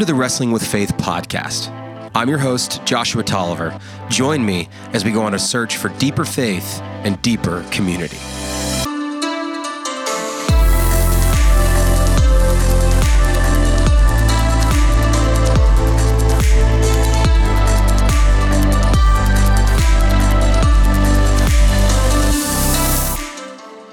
to 0.00 0.06
the 0.06 0.14
Wrestling 0.14 0.50
with 0.50 0.66
Faith 0.66 0.96
podcast. 0.96 1.68
I'm 2.14 2.30
your 2.30 2.38
host, 2.38 2.82
Joshua 2.86 3.22
Tolliver. 3.22 3.78
Join 4.08 4.44
me 4.44 4.70
as 4.94 5.04
we 5.04 5.12
go 5.12 5.20
on 5.20 5.34
a 5.34 5.38
search 5.38 5.76
for 5.76 5.90
deeper 5.98 6.24
faith 6.24 6.80
and 7.04 7.20
deeper 7.20 7.62
community. 7.70 8.16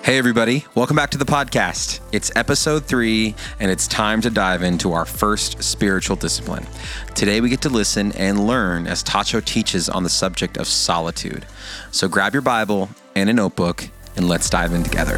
Hey, 0.07 0.17
everybody, 0.17 0.65
welcome 0.73 0.95
back 0.95 1.09
to 1.09 1.17
the 1.17 1.25
podcast. 1.25 1.99
It's 2.13 2.31
episode 2.33 2.85
three, 2.85 3.35
and 3.59 3.69
it's 3.69 3.89
time 3.89 4.21
to 4.21 4.29
dive 4.29 4.63
into 4.63 4.93
our 4.93 5.03
first 5.03 5.61
spiritual 5.61 6.15
discipline. 6.15 6.65
Today, 7.13 7.41
we 7.41 7.49
get 7.49 7.59
to 7.63 7.69
listen 7.69 8.13
and 8.13 8.47
learn 8.47 8.87
as 8.87 9.03
Tacho 9.03 9.43
teaches 9.43 9.89
on 9.89 10.03
the 10.03 10.09
subject 10.09 10.55
of 10.55 10.65
solitude. 10.65 11.45
So 11.91 12.07
grab 12.07 12.31
your 12.31 12.41
Bible 12.41 12.89
and 13.15 13.29
a 13.29 13.33
notebook, 13.33 13.89
and 14.15 14.29
let's 14.29 14.49
dive 14.49 14.71
in 14.71 14.81
together. 14.83 15.17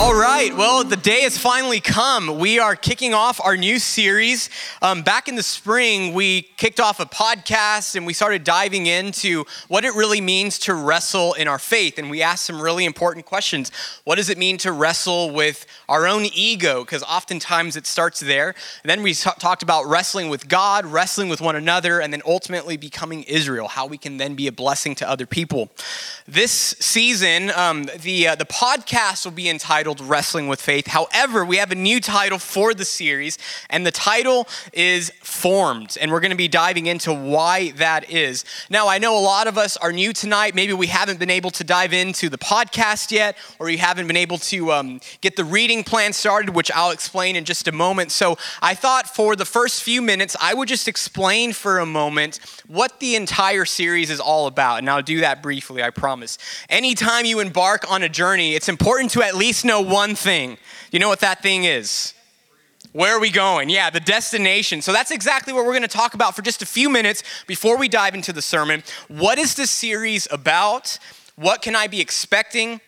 All 0.00 0.14
right, 0.14 0.56
well, 0.56 0.84
the 0.84 0.96
day 0.96 1.22
has 1.22 1.36
finally 1.36 1.80
come. 1.80 2.38
We 2.38 2.60
are 2.60 2.76
kicking 2.76 3.14
off 3.14 3.40
our 3.44 3.56
new 3.56 3.80
series. 3.80 4.48
Um, 4.80 5.02
back 5.02 5.26
in 5.26 5.34
the 5.34 5.42
spring, 5.42 6.14
we 6.14 6.42
kicked 6.56 6.78
off 6.78 7.00
a 7.00 7.04
podcast 7.04 7.96
and 7.96 8.06
we 8.06 8.12
started 8.12 8.44
diving 8.44 8.86
into 8.86 9.44
what 9.66 9.84
it 9.84 9.92
really 9.96 10.20
means 10.20 10.56
to 10.60 10.74
wrestle 10.74 11.32
in 11.32 11.48
our 11.48 11.58
faith. 11.58 11.98
And 11.98 12.10
we 12.10 12.22
asked 12.22 12.44
some 12.44 12.62
really 12.62 12.84
important 12.84 13.26
questions. 13.26 13.72
What 14.04 14.18
does 14.18 14.28
it 14.30 14.38
mean 14.38 14.56
to 14.58 14.70
wrestle 14.70 15.32
with 15.32 15.66
our 15.88 16.06
own 16.06 16.26
ego? 16.32 16.84
Because 16.84 17.02
oftentimes 17.02 17.74
it 17.74 17.84
starts 17.84 18.20
there. 18.20 18.54
And 18.84 18.90
then 18.90 19.02
we 19.02 19.14
t- 19.14 19.28
talked 19.40 19.64
about 19.64 19.84
wrestling 19.86 20.28
with 20.28 20.46
God, 20.46 20.86
wrestling 20.86 21.28
with 21.28 21.40
one 21.40 21.56
another, 21.56 21.98
and 22.00 22.12
then 22.12 22.22
ultimately 22.24 22.76
becoming 22.76 23.24
Israel, 23.24 23.66
how 23.66 23.86
we 23.86 23.98
can 23.98 24.16
then 24.16 24.36
be 24.36 24.46
a 24.46 24.52
blessing 24.52 24.94
to 24.94 25.10
other 25.10 25.26
people. 25.26 25.70
This 26.28 26.52
season, 26.52 27.50
um, 27.50 27.88
the, 28.00 28.28
uh, 28.28 28.34
the 28.36 28.46
podcast 28.46 29.24
will 29.24 29.32
be 29.32 29.48
entitled 29.48 29.87
titled 29.88 30.06
Wrestling 30.06 30.48
with 30.48 30.60
Faith. 30.60 30.86
However, 30.86 31.46
we 31.46 31.56
have 31.56 31.72
a 31.72 31.74
new 31.74 31.98
title 31.98 32.38
for 32.38 32.74
the 32.74 32.84
series, 32.84 33.38
and 33.70 33.86
the 33.86 33.90
title 33.90 34.46
is 34.74 35.10
Formed. 35.22 35.96
And 35.98 36.10
we're 36.10 36.20
going 36.20 36.30
to 36.30 36.36
be 36.36 36.46
diving 36.46 36.84
into 36.84 37.10
why 37.10 37.70
that 37.76 38.10
is. 38.10 38.44
Now, 38.68 38.86
I 38.86 38.98
know 38.98 39.16
a 39.16 39.20
lot 39.20 39.46
of 39.46 39.56
us 39.56 39.78
are 39.78 39.90
new 39.90 40.12
tonight. 40.12 40.54
Maybe 40.54 40.74
we 40.74 40.88
haven't 40.88 41.18
been 41.18 41.30
able 41.30 41.50
to 41.52 41.64
dive 41.64 41.94
into 41.94 42.28
the 42.28 42.36
podcast 42.36 43.10
yet, 43.10 43.38
or 43.58 43.70
you 43.70 43.78
haven't 43.78 44.08
been 44.08 44.16
able 44.16 44.36
to 44.38 44.72
um, 44.72 45.00
get 45.22 45.36
the 45.36 45.44
reading 45.44 45.84
plan 45.84 46.12
started, 46.12 46.54
which 46.54 46.70
I'll 46.72 46.90
explain 46.90 47.34
in 47.34 47.46
just 47.46 47.66
a 47.66 47.72
moment. 47.72 48.12
So 48.12 48.36
I 48.60 48.74
thought 48.74 49.08
for 49.08 49.36
the 49.36 49.46
first 49.46 49.82
few 49.82 50.02
minutes, 50.02 50.36
I 50.38 50.52
would 50.52 50.68
just 50.68 50.86
explain 50.86 51.54
for 51.54 51.78
a 51.78 51.86
moment 51.86 52.40
what 52.66 53.00
the 53.00 53.16
entire 53.16 53.64
series 53.64 54.10
is 54.10 54.20
all 54.20 54.48
about. 54.48 54.80
And 54.80 54.90
I'll 54.90 55.00
do 55.00 55.20
that 55.20 55.42
briefly, 55.42 55.82
I 55.82 55.88
promise. 55.88 56.36
Anytime 56.68 57.24
you 57.24 57.40
embark 57.40 57.90
on 57.90 58.02
a 58.02 58.08
journey, 58.10 58.54
it's 58.54 58.68
important 58.68 59.12
to 59.12 59.22
at 59.22 59.34
least 59.34 59.64
know 59.68 59.80
one 59.80 60.16
thing. 60.16 60.58
You 60.90 60.98
know 60.98 61.08
what 61.08 61.20
that 61.20 61.40
thing 61.42 61.64
is? 61.64 62.14
Where 62.92 63.14
are 63.14 63.20
we 63.20 63.30
going? 63.30 63.68
Yeah, 63.68 63.90
the 63.90 64.00
destination. 64.00 64.82
So 64.82 64.92
that's 64.92 65.12
exactly 65.12 65.52
what 65.52 65.64
we're 65.64 65.72
going 65.72 65.82
to 65.82 65.88
talk 65.88 66.14
about 66.14 66.34
for 66.34 66.42
just 66.42 66.62
a 66.62 66.66
few 66.66 66.88
minutes 66.88 67.22
before 67.46 67.76
we 67.76 67.88
dive 67.88 68.14
into 68.14 68.32
the 68.32 68.42
sermon. 68.42 68.82
What 69.06 69.38
is 69.38 69.54
this 69.54 69.70
series 69.70 70.26
about? 70.30 70.98
What 71.36 71.62
can 71.62 71.76
I 71.76 71.86
be 71.86 72.00
expecting? 72.00 72.80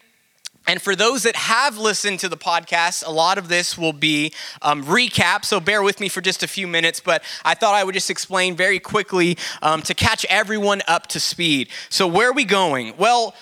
And 0.66 0.80
for 0.80 0.94
those 0.94 1.22
that 1.24 1.36
have 1.36 1.78
listened 1.78 2.20
to 2.20 2.28
the 2.28 2.36
podcast, 2.36 3.06
a 3.06 3.10
lot 3.10 3.38
of 3.38 3.48
this 3.48 3.76
will 3.76 3.92
be 3.92 4.32
um, 4.62 4.84
recap, 4.84 5.44
so 5.44 5.58
bear 5.58 5.82
with 5.82 6.00
me 6.00 6.08
for 6.08 6.20
just 6.20 6.42
a 6.42 6.48
few 6.48 6.66
minutes. 6.66 7.00
But 7.00 7.22
I 7.44 7.54
thought 7.54 7.74
I 7.74 7.84
would 7.84 7.94
just 7.94 8.10
explain 8.10 8.56
very 8.56 8.78
quickly 8.78 9.36
um, 9.62 9.82
to 9.82 9.94
catch 9.94 10.24
everyone 10.28 10.82
up 10.86 11.06
to 11.08 11.20
speed. 11.20 11.68
So, 11.88 12.06
where 12.06 12.30
are 12.30 12.34
we 12.34 12.44
going? 12.44 12.94
Well, 12.96 13.34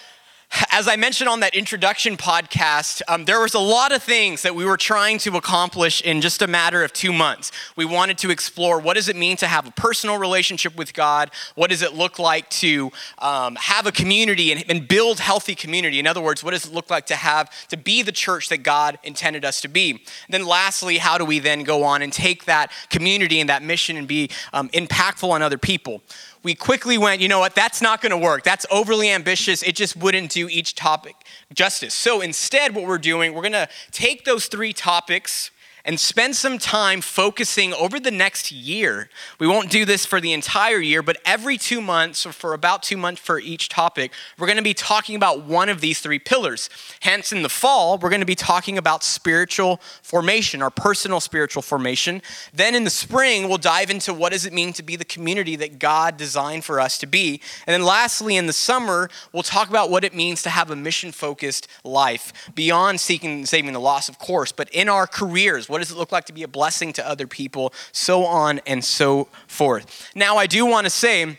as 0.70 0.88
I 0.88 0.96
mentioned 0.96 1.28
on 1.28 1.40
that 1.40 1.54
introduction 1.54 2.16
podcast, 2.16 3.02
um, 3.06 3.26
there 3.26 3.40
was 3.40 3.54
a 3.54 3.58
lot 3.58 3.92
of 3.92 4.02
things 4.02 4.42
that 4.42 4.54
we 4.54 4.64
were 4.64 4.78
trying 4.78 5.18
to 5.18 5.36
accomplish 5.36 6.00
in 6.00 6.20
just 6.20 6.40
a 6.40 6.46
matter 6.46 6.82
of 6.82 6.92
two 6.92 7.12
months. 7.12 7.52
We 7.76 7.84
wanted 7.84 8.16
to 8.18 8.30
explore 8.30 8.80
what 8.80 8.94
does 8.94 9.08
it 9.08 9.16
mean 9.16 9.36
to 9.38 9.46
have 9.46 9.66
a 9.66 9.70
personal 9.72 10.16
relationship 10.16 10.74
with 10.76 10.94
God? 10.94 11.30
What 11.54 11.70
does 11.70 11.82
it 11.82 11.94
look 11.94 12.18
like 12.18 12.48
to 12.50 12.90
um, 13.18 13.56
have 13.56 13.86
a 13.86 13.92
community 13.92 14.52
and, 14.52 14.64
and 14.70 14.88
build 14.88 15.20
healthy 15.20 15.54
community? 15.54 15.98
In 15.98 16.06
other 16.06 16.22
words, 16.22 16.42
what 16.42 16.52
does 16.52 16.64
it 16.64 16.72
look 16.72 16.88
like 16.88 17.06
to 17.06 17.16
have 17.16 17.50
to 17.68 17.76
be 17.76 18.02
the 18.02 18.12
church 18.12 18.48
that 18.48 18.58
God 18.58 18.98
intended 19.02 19.44
us 19.44 19.60
to 19.60 19.68
be? 19.68 19.90
And 19.90 20.00
then, 20.30 20.46
lastly, 20.46 20.96
how 20.98 21.18
do 21.18 21.26
we 21.26 21.40
then 21.40 21.62
go 21.62 21.84
on 21.84 22.00
and 22.00 22.12
take 22.12 22.46
that 22.46 22.72
community 22.88 23.40
and 23.40 23.50
that 23.50 23.62
mission 23.62 23.96
and 23.96 24.08
be 24.08 24.30
um, 24.54 24.70
impactful 24.70 25.28
on 25.28 25.42
other 25.42 25.58
people? 25.58 26.02
We 26.48 26.54
quickly 26.54 26.96
went, 26.96 27.20
you 27.20 27.28
know 27.28 27.40
what, 27.40 27.54
that's 27.54 27.82
not 27.82 28.00
going 28.00 28.08
to 28.08 28.16
work. 28.16 28.42
That's 28.42 28.64
overly 28.70 29.10
ambitious. 29.10 29.62
It 29.62 29.76
just 29.76 29.94
wouldn't 29.98 30.30
do 30.30 30.48
each 30.48 30.74
topic 30.74 31.14
justice. 31.52 31.92
So 31.92 32.22
instead, 32.22 32.74
what 32.74 32.86
we're 32.86 32.96
doing, 32.96 33.34
we're 33.34 33.42
going 33.42 33.52
to 33.52 33.68
take 33.90 34.24
those 34.24 34.46
three 34.46 34.72
topics 34.72 35.50
and 35.88 35.98
spend 35.98 36.36
some 36.36 36.58
time 36.58 37.00
focusing 37.00 37.72
over 37.72 37.98
the 37.98 38.10
next 38.10 38.52
year. 38.52 39.08
We 39.40 39.46
won't 39.46 39.70
do 39.70 39.86
this 39.86 40.04
for 40.04 40.20
the 40.20 40.34
entire 40.34 40.80
year, 40.80 41.02
but 41.02 41.16
every 41.24 41.56
two 41.56 41.80
months, 41.80 42.26
or 42.26 42.32
for 42.32 42.52
about 42.52 42.82
two 42.82 42.98
months 42.98 43.22
for 43.22 43.40
each 43.40 43.70
topic, 43.70 44.12
we're 44.38 44.46
going 44.46 44.58
to 44.58 44.62
be 44.62 44.74
talking 44.74 45.16
about 45.16 45.44
one 45.44 45.70
of 45.70 45.80
these 45.80 46.00
three 46.00 46.18
pillars. 46.18 46.68
Hence, 47.00 47.32
in 47.32 47.40
the 47.40 47.48
fall, 47.48 47.96
we're 47.96 48.10
going 48.10 48.20
to 48.20 48.26
be 48.26 48.34
talking 48.34 48.76
about 48.76 49.02
spiritual 49.02 49.80
formation, 50.02 50.60
our 50.60 50.68
personal 50.68 51.20
spiritual 51.20 51.62
formation. 51.62 52.20
Then 52.52 52.74
in 52.74 52.84
the 52.84 52.90
spring, 52.90 53.48
we'll 53.48 53.56
dive 53.56 53.88
into 53.88 54.12
what 54.12 54.32
does 54.32 54.44
it 54.44 54.52
mean 54.52 54.74
to 54.74 54.82
be 54.82 54.94
the 54.94 55.06
community 55.06 55.56
that 55.56 55.78
God 55.78 56.18
designed 56.18 56.64
for 56.64 56.80
us 56.80 56.98
to 56.98 57.06
be. 57.06 57.40
And 57.66 57.72
then 57.72 57.82
lastly, 57.82 58.36
in 58.36 58.46
the 58.46 58.52
summer, 58.52 59.08
we'll 59.32 59.42
talk 59.42 59.70
about 59.70 59.88
what 59.88 60.04
it 60.04 60.14
means 60.14 60.42
to 60.42 60.50
have 60.50 60.70
a 60.70 60.76
mission 60.76 61.12
focused 61.12 61.66
life 61.82 62.52
beyond 62.54 63.00
seeking 63.00 63.30
and 63.30 63.48
saving 63.48 63.72
the 63.72 63.80
lost, 63.80 64.10
of 64.10 64.18
course, 64.18 64.52
but 64.52 64.68
in 64.68 64.90
our 64.90 65.06
careers. 65.06 65.66
What 65.66 65.77
what 65.78 65.84
does 65.84 65.92
it 65.92 65.96
look 65.96 66.10
like 66.10 66.24
to 66.24 66.32
be 66.32 66.42
a 66.42 66.48
blessing 66.48 66.92
to 66.94 67.08
other 67.08 67.28
people? 67.28 67.72
So 67.92 68.24
on 68.24 68.60
and 68.66 68.84
so 68.84 69.28
forth. 69.46 70.10
Now, 70.16 70.36
I 70.36 70.48
do 70.48 70.66
want 70.66 70.86
to 70.86 70.90
say, 70.90 71.38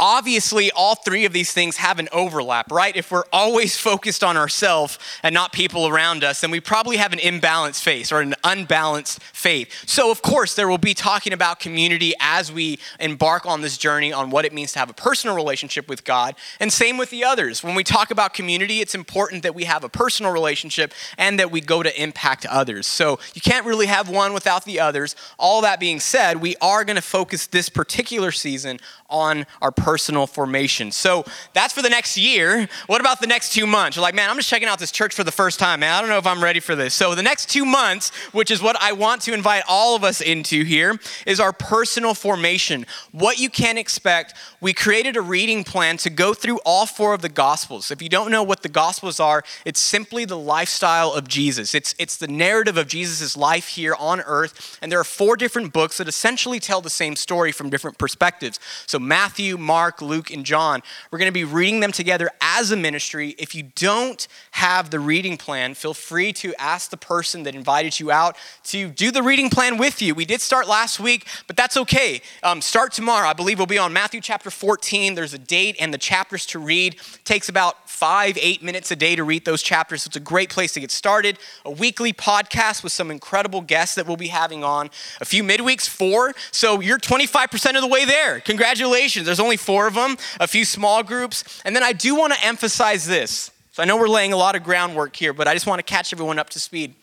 obviously 0.00 0.72
all 0.72 0.94
three 0.94 1.26
of 1.26 1.32
these 1.34 1.52
things 1.52 1.76
have 1.76 1.98
an 1.98 2.08
overlap, 2.10 2.72
right? 2.72 2.96
If 2.96 3.12
we're 3.12 3.24
always 3.32 3.76
focused 3.76 4.24
on 4.24 4.36
ourselves 4.36 4.98
and 5.22 5.34
not 5.34 5.52
people 5.52 5.86
around 5.86 6.24
us, 6.24 6.40
then 6.40 6.50
we 6.50 6.58
probably 6.58 6.96
have 6.96 7.12
an 7.12 7.18
imbalanced 7.18 7.82
faith 7.82 8.10
or 8.10 8.22
an 8.22 8.34
unbalanced 8.42 9.22
faith. 9.22 9.84
So, 9.86 10.10
of 10.10 10.22
course, 10.22 10.54
there 10.54 10.68
will 10.68 10.78
be 10.78 10.94
talking 10.94 11.34
about 11.34 11.60
community 11.60 12.14
as 12.18 12.50
we 12.50 12.78
embark 12.98 13.44
on 13.44 13.60
this 13.60 13.76
journey 13.76 14.10
on 14.10 14.30
what 14.30 14.46
it 14.46 14.54
means 14.54 14.72
to 14.72 14.78
have 14.78 14.88
a 14.88 14.94
personal 14.94 15.36
relationship 15.36 15.86
with 15.86 16.02
God. 16.04 16.34
And 16.58 16.72
same 16.72 16.96
with 16.96 17.10
the 17.10 17.22
others. 17.22 17.62
When 17.62 17.74
we 17.74 17.84
talk 17.84 18.10
about 18.10 18.32
community, 18.32 18.80
it's 18.80 18.94
important 18.94 19.42
that 19.42 19.54
we 19.54 19.64
have 19.64 19.84
a 19.84 19.90
personal 19.90 20.32
relationship 20.32 20.94
and 21.18 21.38
that 21.38 21.50
we 21.50 21.60
go 21.60 21.82
to 21.82 22.02
impact 22.02 22.46
others. 22.46 22.86
So, 22.86 23.18
you 23.34 23.42
can't 23.42 23.66
really 23.66 23.86
have 23.86 24.08
one 24.08 24.32
without 24.32 24.64
the 24.64 24.80
others. 24.80 25.14
All 25.38 25.60
that 25.60 25.78
being 25.78 26.00
said, 26.00 26.40
we 26.40 26.56
are 26.62 26.86
going 26.86 26.96
to 26.96 27.02
focus 27.02 27.46
this 27.46 27.68
particular 27.68 28.32
season 28.32 28.78
on 29.10 29.46
our 29.60 29.72
personal 29.72 30.26
formation. 30.26 30.90
So 30.92 31.24
that's 31.52 31.72
for 31.72 31.82
the 31.82 31.90
next 31.90 32.16
year. 32.16 32.68
What 32.86 33.00
about 33.00 33.20
the 33.20 33.26
next 33.26 33.52
two 33.52 33.66
months? 33.66 33.96
You're 33.96 34.02
like, 34.02 34.14
man, 34.14 34.30
I'm 34.30 34.36
just 34.36 34.48
checking 34.48 34.68
out 34.68 34.78
this 34.78 34.92
church 34.92 35.14
for 35.14 35.24
the 35.24 35.32
first 35.32 35.58
time, 35.58 35.80
man. 35.80 35.92
I 35.92 36.00
don't 36.00 36.10
know 36.10 36.18
if 36.18 36.26
I'm 36.26 36.42
ready 36.42 36.60
for 36.60 36.76
this. 36.76 36.94
So 36.94 37.14
the 37.14 37.22
next 37.22 37.48
two 37.48 37.64
months, 37.64 38.10
which 38.32 38.50
is 38.50 38.62
what 38.62 38.76
I 38.80 38.92
want 38.92 39.22
to 39.22 39.34
invite 39.34 39.64
all 39.68 39.96
of 39.96 40.04
us 40.04 40.20
into 40.20 40.64
here, 40.64 40.98
is 41.26 41.40
our 41.40 41.52
personal 41.52 42.14
formation. 42.14 42.86
What 43.12 43.38
you 43.38 43.50
can 43.50 43.76
expect. 43.76 44.34
We 44.60 44.72
created 44.72 45.16
a 45.16 45.22
reading 45.22 45.64
plan 45.64 45.96
to 45.98 46.10
go 46.10 46.34
through 46.34 46.60
all 46.64 46.86
four 46.86 47.14
of 47.14 47.22
the 47.22 47.28
Gospels. 47.28 47.90
If 47.90 48.00
you 48.02 48.08
don't 48.08 48.30
know 48.30 48.42
what 48.42 48.62
the 48.62 48.68
Gospels 48.68 49.18
are, 49.18 49.42
it's 49.64 49.80
simply 49.80 50.24
the 50.24 50.38
lifestyle 50.38 51.12
of 51.12 51.26
Jesus. 51.26 51.74
It's, 51.74 51.94
it's 51.98 52.16
the 52.16 52.28
narrative 52.28 52.76
of 52.76 52.86
Jesus' 52.86 53.36
life 53.36 53.68
here 53.68 53.94
on 53.98 54.20
earth. 54.20 54.78
And 54.80 54.92
there 54.92 55.00
are 55.00 55.04
four 55.04 55.36
different 55.36 55.72
books 55.72 55.96
that 55.96 56.06
essentially 56.06 56.60
tell 56.60 56.80
the 56.80 56.90
same 56.90 57.16
story 57.16 57.52
from 57.52 57.70
different 57.70 57.98
perspectives. 57.98 58.60
So 58.86 58.98
Matthew, 59.00 59.56
Mark, 59.56 60.02
Luke, 60.02 60.30
and 60.30 60.44
John. 60.44 60.82
We're 61.10 61.18
going 61.18 61.28
to 61.28 61.32
be 61.32 61.44
reading 61.44 61.80
them 61.80 61.92
together 61.92 62.30
as 62.40 62.70
a 62.70 62.76
ministry. 62.76 63.34
If 63.38 63.54
you 63.54 63.64
don't 63.74 64.26
have 64.52 64.90
the 64.90 65.00
reading 65.00 65.36
plan, 65.36 65.74
feel 65.74 65.94
free 65.94 66.32
to 66.34 66.54
ask 66.58 66.90
the 66.90 66.96
person 66.96 67.44
that 67.44 67.54
invited 67.54 67.98
you 67.98 68.10
out 68.10 68.36
to 68.64 68.88
do 68.88 69.10
the 69.10 69.22
reading 69.22 69.48
plan 69.48 69.78
with 69.78 70.02
you. 70.02 70.14
We 70.14 70.24
did 70.24 70.40
start 70.40 70.68
last 70.68 71.00
week, 71.00 71.26
but 71.46 71.56
that's 71.56 71.76
okay. 71.76 72.20
Um, 72.42 72.60
start 72.60 72.92
tomorrow. 72.92 73.28
I 73.28 73.32
believe 73.32 73.58
we'll 73.58 73.66
be 73.66 73.78
on 73.78 73.92
Matthew 73.92 74.20
chapter 74.20 74.50
14. 74.50 75.14
There's 75.14 75.34
a 75.34 75.38
date 75.38 75.76
and 75.80 75.94
the 75.94 75.98
chapters 75.98 76.44
to 76.46 76.58
read. 76.58 76.94
It 76.94 77.24
takes 77.24 77.48
about 77.48 77.88
five, 77.88 78.36
eight 78.40 78.62
minutes 78.62 78.90
a 78.90 78.96
day 78.96 79.16
to 79.16 79.24
read 79.24 79.44
those 79.44 79.62
chapters. 79.62 80.02
So 80.02 80.08
it's 80.08 80.16
a 80.16 80.20
great 80.20 80.50
place 80.50 80.72
to 80.74 80.80
get 80.80 80.90
started. 80.90 81.38
A 81.64 81.70
weekly 81.70 82.12
podcast 82.12 82.82
with 82.82 82.92
some 82.92 83.10
incredible 83.10 83.60
guests 83.60 83.94
that 83.94 84.06
we'll 84.06 84.16
be 84.16 84.28
having 84.28 84.62
on. 84.62 84.90
A 85.20 85.24
few 85.24 85.42
midweeks, 85.42 85.88
four. 85.88 86.34
So 86.50 86.80
you're 86.80 86.98
25% 86.98 87.76
of 87.76 87.82
the 87.82 87.88
way 87.88 88.04
there. 88.04 88.40
Congratulations. 88.40 88.89
There's 89.26 89.40
only 89.40 89.56
four 89.56 89.86
of 89.86 89.94
them, 89.94 90.16
a 90.38 90.46
few 90.46 90.64
small 90.64 91.02
groups. 91.02 91.62
And 91.64 91.74
then 91.74 91.82
I 91.82 91.92
do 91.92 92.14
want 92.14 92.32
to 92.32 92.44
emphasize 92.44 93.06
this. 93.06 93.50
So 93.72 93.82
I 93.82 93.86
know 93.86 93.96
we're 93.96 94.08
laying 94.08 94.32
a 94.32 94.36
lot 94.36 94.56
of 94.56 94.64
groundwork 94.64 95.16
here, 95.16 95.32
but 95.32 95.46
I 95.46 95.54
just 95.54 95.66
want 95.66 95.78
to 95.78 95.84
catch 95.84 96.12
everyone 96.12 96.38
up 96.38 96.50
to 96.50 96.60
speed. 96.60 96.94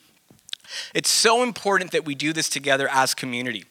It's 0.94 1.10
so 1.10 1.42
important 1.42 1.92
that 1.92 2.04
we 2.04 2.14
do 2.14 2.32
this 2.32 2.48
together 2.48 2.88
as 2.92 3.14
community. 3.14 3.64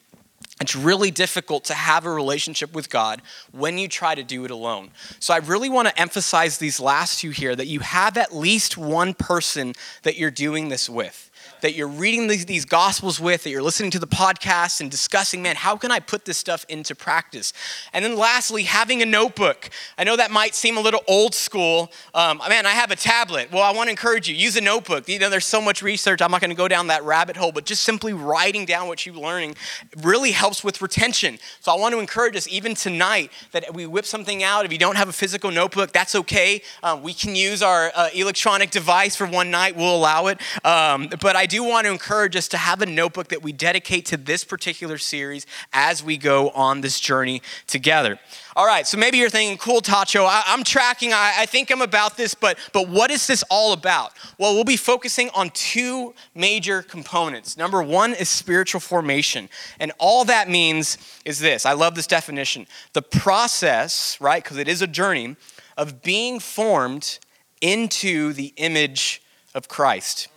It's 0.59 0.75
really 0.75 1.11
difficult 1.11 1.65
to 1.65 1.75
have 1.75 2.05
a 2.05 2.09
relationship 2.09 2.73
with 2.73 2.89
God 2.89 3.21
when 3.51 3.77
you 3.77 3.87
try 3.87 4.15
to 4.15 4.23
do 4.23 4.43
it 4.43 4.49
alone. 4.49 4.89
So 5.19 5.33
I 5.33 5.37
really 5.37 5.69
want 5.69 5.87
to 5.87 5.99
emphasize 5.99 6.57
these 6.57 6.79
last 6.79 7.19
two 7.19 7.29
here 7.29 7.55
that 7.55 7.67
you 7.67 7.81
have 7.81 8.17
at 8.17 8.35
least 8.35 8.75
one 8.75 9.13
person 9.13 9.73
that 10.01 10.17
you're 10.17 10.31
doing 10.31 10.69
this 10.69 10.89
with 10.89 11.26
that 11.62 11.74
you're 11.75 11.88
reading 11.88 12.27
these, 12.27 12.45
these 12.45 12.65
gospels 12.65 13.19
with, 13.19 13.44
that 13.44 13.50
you're 13.50 13.62
listening 13.63 13.92
to 13.92 14.00
the 14.00 14.07
podcast 14.07 14.81
and 14.81 14.92
discussing, 14.92 15.42
man, 15.42 15.56
how 15.56 15.77
can 15.77 15.92
I 15.92 16.00
put 16.00 16.25
this 16.25 16.38
stuff 16.38 16.65
into 16.69 16.95
practice? 16.95 17.54
And 17.94 18.04
then 18.06 18.15
lastly, 18.15 18.63
having 18.63 19.01
a 19.01 19.06
notebook. 19.06 19.69
I 19.98 20.04
know 20.04 20.15
that 20.15 20.31
might 20.31 20.56
seem 20.56 20.77
a 20.77 20.81
little 20.81 21.04
old 21.07 21.33
school. 21.33 21.92
Um, 22.13 22.42
man, 22.48 22.65
I 22.65 22.71
have 22.71 22.92
a 22.92 22.95
tablet. 22.95 23.51
Well, 23.51 23.63
I 23.63 23.71
want 23.71 23.88
to 23.88 23.92
encourage 23.92 24.30
you, 24.30 24.36
use 24.36 24.56
a 24.56 24.62
notebook. 24.62 25.09
You 25.09 25.19
know, 25.19 25.30
there's 25.30 25.45
so 25.45 25.62
much 25.62 25.81
research. 25.81 26.21
I'm 26.21 26.31
not 26.31 26.42
going 26.42 26.51
to 26.51 26.56
go 26.56 26.68
down 26.68 26.88
that 26.88 27.04
rabbit 27.04 27.38
hole, 27.38 27.51
but 27.51 27.65
just 27.65 27.83
simply 27.83 28.13
writing 28.13 28.65
down 28.65 28.88
what 28.88 29.06
you're 29.06 29.15
learning 29.15 29.56
really 29.98 30.31
helps 30.31 30.63
with 30.63 30.81
retention. 30.81 31.39
So 31.62 31.71
I 31.71 31.75
want 31.80 31.94
to 31.94 32.00
encourage 32.00 32.36
us, 32.36 32.48
even 32.48 32.75
tonight, 32.75 33.31
that 33.51 33.74
we 33.74 33.86
whip 33.86 34.06
something 34.06 34.44
out. 34.44 34.65
If 34.65 34.71
you 34.71 34.77
don't 34.77 34.98
have 34.98 35.09
a 35.09 35.13
physical 35.13 35.50
notebook, 35.51 35.92
that's 35.92 36.13
okay. 36.15 36.62
Um, 36.83 37.01
we 37.01 37.13
can 37.13 37.36
use 37.36 37.63
our 37.63 37.92
uh, 37.95 38.09
electronic 38.13 38.69
device 38.69 39.15
for 39.15 39.25
one 39.25 39.50
night. 39.50 39.75
We'll 39.75 39.95
allow 39.95 40.27
it. 40.27 40.39
Um, 40.63 41.09
but 41.21 41.36
I 41.36 41.46
do 41.47 41.63
want 41.63 41.85
to 41.85 41.91
encourage 41.91 42.35
us 42.35 42.47
to 42.49 42.57
have 42.57 42.81
a 42.81 42.85
notebook 42.85 43.29
that 43.29 43.41
we 43.41 43.51
dedicate 43.51 44.05
to 44.07 44.17
this 44.17 44.44
particular 44.44 44.97
series 44.97 45.45
as 45.73 46.03
we 46.03 46.17
go 46.17 46.49
on 46.49 46.81
this 46.81 46.99
journey 46.99 47.41
together. 47.65 48.19
All 48.55 48.65
right, 48.65 48.85
so 48.85 48.97
maybe 48.97 49.17
you're 49.17 49.29
thinking, 49.29 49.57
cool, 49.57 49.81
Tacho, 49.81 50.25
I, 50.27 50.44
am 50.47 50.63
tracking, 50.63 51.13
I, 51.13 51.33
I 51.39 51.45
think 51.45 51.71
I'm 51.71 51.81
about 51.81 52.17
this, 52.17 52.33
but, 52.33 52.57
but 52.73 52.89
what 52.89 53.11
is 53.11 53.27
this 53.27 53.44
all 53.49 53.73
about? 53.73 54.13
Well, 54.38 54.53
we'll 54.53 54.63
be 54.63 54.77
focusing 54.77 55.29
on 55.35 55.49
two 55.51 56.13
major 56.35 56.81
components. 56.81 57.57
Number 57.57 57.81
one 57.81 58.13
is 58.13 58.29
spiritual 58.29 58.81
formation. 58.81 59.49
And 59.79 59.91
all 59.99 60.25
that 60.25 60.49
means 60.49 60.97
is 61.25 61.39
this 61.39 61.65
I 61.65 61.73
love 61.73 61.95
this 61.95 62.07
definition 62.07 62.67
the 62.94 63.01
process, 63.01 64.19
right, 64.19 64.44
because 64.44 64.57
it 64.57 64.67
is 64.67 64.81
a 64.81 64.88
journey, 64.88 65.35
of 65.77 66.01
being 66.01 66.39
formed 66.39 67.19
into 67.61 68.33
the 68.33 68.53
image 68.57 69.21
of 69.53 69.67
Christ. 69.67 70.27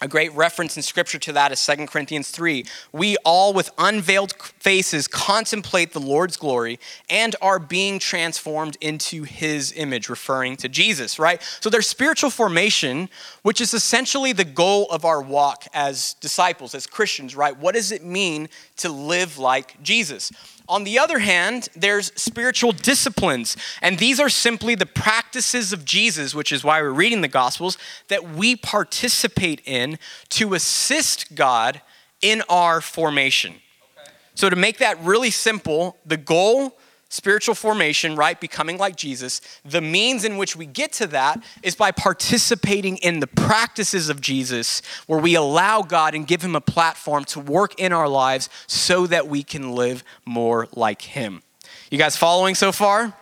A 0.00 0.06
great 0.06 0.32
reference 0.34 0.76
in 0.76 0.84
scripture 0.84 1.18
to 1.18 1.32
that 1.32 1.50
is 1.50 1.66
2 1.66 1.86
Corinthians 1.86 2.30
3. 2.30 2.64
We 2.92 3.16
all, 3.24 3.52
with 3.52 3.70
unveiled 3.78 4.32
faces, 4.32 5.08
contemplate 5.08 5.92
the 5.92 5.98
Lord's 5.98 6.36
glory 6.36 6.78
and 7.10 7.34
are 7.42 7.58
being 7.58 7.98
transformed 7.98 8.76
into 8.80 9.24
his 9.24 9.72
image, 9.72 10.08
referring 10.08 10.56
to 10.58 10.68
Jesus, 10.68 11.18
right? 11.18 11.42
So 11.60 11.68
there's 11.68 11.88
spiritual 11.88 12.30
formation, 12.30 13.08
which 13.42 13.60
is 13.60 13.74
essentially 13.74 14.32
the 14.32 14.44
goal 14.44 14.86
of 14.88 15.04
our 15.04 15.20
walk 15.20 15.64
as 15.74 16.14
disciples, 16.14 16.76
as 16.76 16.86
Christians, 16.86 17.34
right? 17.34 17.56
What 17.56 17.74
does 17.74 17.90
it 17.90 18.04
mean 18.04 18.48
to 18.76 18.88
live 18.88 19.36
like 19.36 19.82
Jesus? 19.82 20.30
On 20.68 20.84
the 20.84 20.98
other 20.98 21.18
hand, 21.20 21.70
there's 21.74 22.12
spiritual 22.14 22.72
disciplines, 22.72 23.56
and 23.80 23.98
these 23.98 24.20
are 24.20 24.28
simply 24.28 24.74
the 24.74 24.86
practices 24.86 25.72
of 25.72 25.86
Jesus, 25.86 26.34
which 26.34 26.52
is 26.52 26.62
why 26.62 26.82
we're 26.82 26.90
reading 26.90 27.22
the 27.22 27.28
Gospels, 27.28 27.78
that 28.08 28.34
we 28.34 28.54
participate 28.54 29.62
in 29.64 29.98
to 30.30 30.52
assist 30.52 31.34
God 31.34 31.80
in 32.20 32.42
our 32.50 32.82
formation. 32.82 33.52
Okay. 33.52 34.10
So, 34.34 34.50
to 34.50 34.56
make 34.56 34.78
that 34.78 35.02
really 35.02 35.30
simple, 35.30 35.96
the 36.04 36.18
goal 36.18 36.76
spiritual 37.08 37.54
formation, 37.54 38.16
right? 38.16 38.40
Becoming 38.40 38.78
like 38.78 38.96
Jesus. 38.96 39.40
The 39.64 39.80
means 39.80 40.24
in 40.24 40.36
which 40.36 40.56
we 40.56 40.66
get 40.66 40.92
to 40.94 41.06
that 41.08 41.42
is 41.62 41.74
by 41.74 41.90
participating 41.90 42.98
in 42.98 43.20
the 43.20 43.26
practices 43.26 44.08
of 44.08 44.20
Jesus, 44.20 44.82
where 45.06 45.20
we 45.20 45.34
allow 45.34 45.82
God 45.82 46.14
and 46.14 46.26
give 46.26 46.42
Him 46.42 46.54
a 46.54 46.60
platform 46.60 47.24
to 47.26 47.40
work 47.40 47.78
in 47.80 47.92
our 47.92 48.08
lives 48.08 48.48
so 48.66 49.06
that 49.06 49.28
we 49.28 49.42
can 49.42 49.72
live 49.72 50.04
more 50.24 50.68
like 50.74 51.02
Him. 51.02 51.42
You 51.90 51.98
guys 51.98 52.16
following 52.16 52.54
so 52.54 52.72
far? 52.72 53.14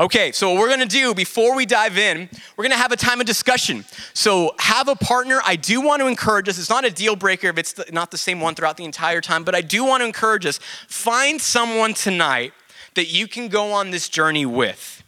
Okay, 0.00 0.32
so 0.32 0.50
what 0.50 0.58
we're 0.58 0.68
gonna 0.68 0.86
do 0.86 1.14
before 1.14 1.54
we 1.54 1.64
dive 1.64 1.96
in, 1.96 2.28
we're 2.56 2.64
gonna 2.64 2.76
have 2.76 2.92
a 2.92 2.96
time 2.96 3.20
of 3.20 3.26
discussion. 3.26 3.84
So, 4.14 4.54
have 4.58 4.88
a 4.88 4.96
partner. 4.96 5.40
I 5.44 5.54
do 5.56 5.80
want 5.80 6.00
to 6.00 6.08
encourage 6.08 6.48
us, 6.48 6.58
it's 6.58 6.70
not 6.70 6.84
a 6.84 6.90
deal 6.90 7.14
breaker 7.14 7.48
if 7.48 7.58
it's 7.58 7.74
not 7.92 8.10
the 8.10 8.18
same 8.18 8.40
one 8.40 8.54
throughout 8.54 8.76
the 8.76 8.84
entire 8.84 9.20
time, 9.20 9.44
but 9.44 9.54
I 9.54 9.60
do 9.60 9.84
want 9.84 10.00
to 10.00 10.06
encourage 10.06 10.44
us 10.46 10.58
find 10.88 11.40
someone 11.40 11.94
tonight 11.94 12.52
that 12.94 13.06
you 13.06 13.26
can 13.26 13.48
go 13.48 13.72
on 13.72 13.90
this 13.90 14.08
journey 14.08 14.46
with? 14.46 15.02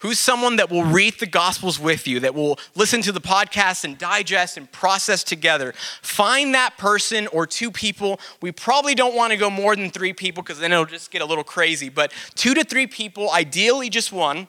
Who's 0.00 0.18
someone 0.18 0.56
that 0.56 0.70
will 0.70 0.84
read 0.84 1.20
the 1.20 1.26
Gospels 1.26 1.78
with 1.78 2.08
you, 2.08 2.20
that 2.20 2.34
will 2.34 2.58
listen 2.74 3.02
to 3.02 3.12
the 3.12 3.20
podcast 3.20 3.84
and 3.84 3.98
digest 3.98 4.56
and 4.56 4.70
process 4.72 5.22
together? 5.22 5.74
Find 6.00 6.54
that 6.54 6.78
person 6.78 7.26
or 7.28 7.46
two 7.46 7.70
people. 7.70 8.18
We 8.40 8.50
probably 8.50 8.94
don't 8.94 9.14
want 9.14 9.32
to 9.32 9.36
go 9.36 9.50
more 9.50 9.76
than 9.76 9.90
three 9.90 10.14
people 10.14 10.42
because 10.42 10.58
then 10.58 10.72
it'll 10.72 10.86
just 10.86 11.10
get 11.10 11.20
a 11.20 11.26
little 11.26 11.44
crazy, 11.44 11.90
but 11.90 12.12
two 12.34 12.54
to 12.54 12.64
three 12.64 12.86
people, 12.86 13.30
ideally 13.30 13.90
just 13.90 14.10
one. 14.10 14.48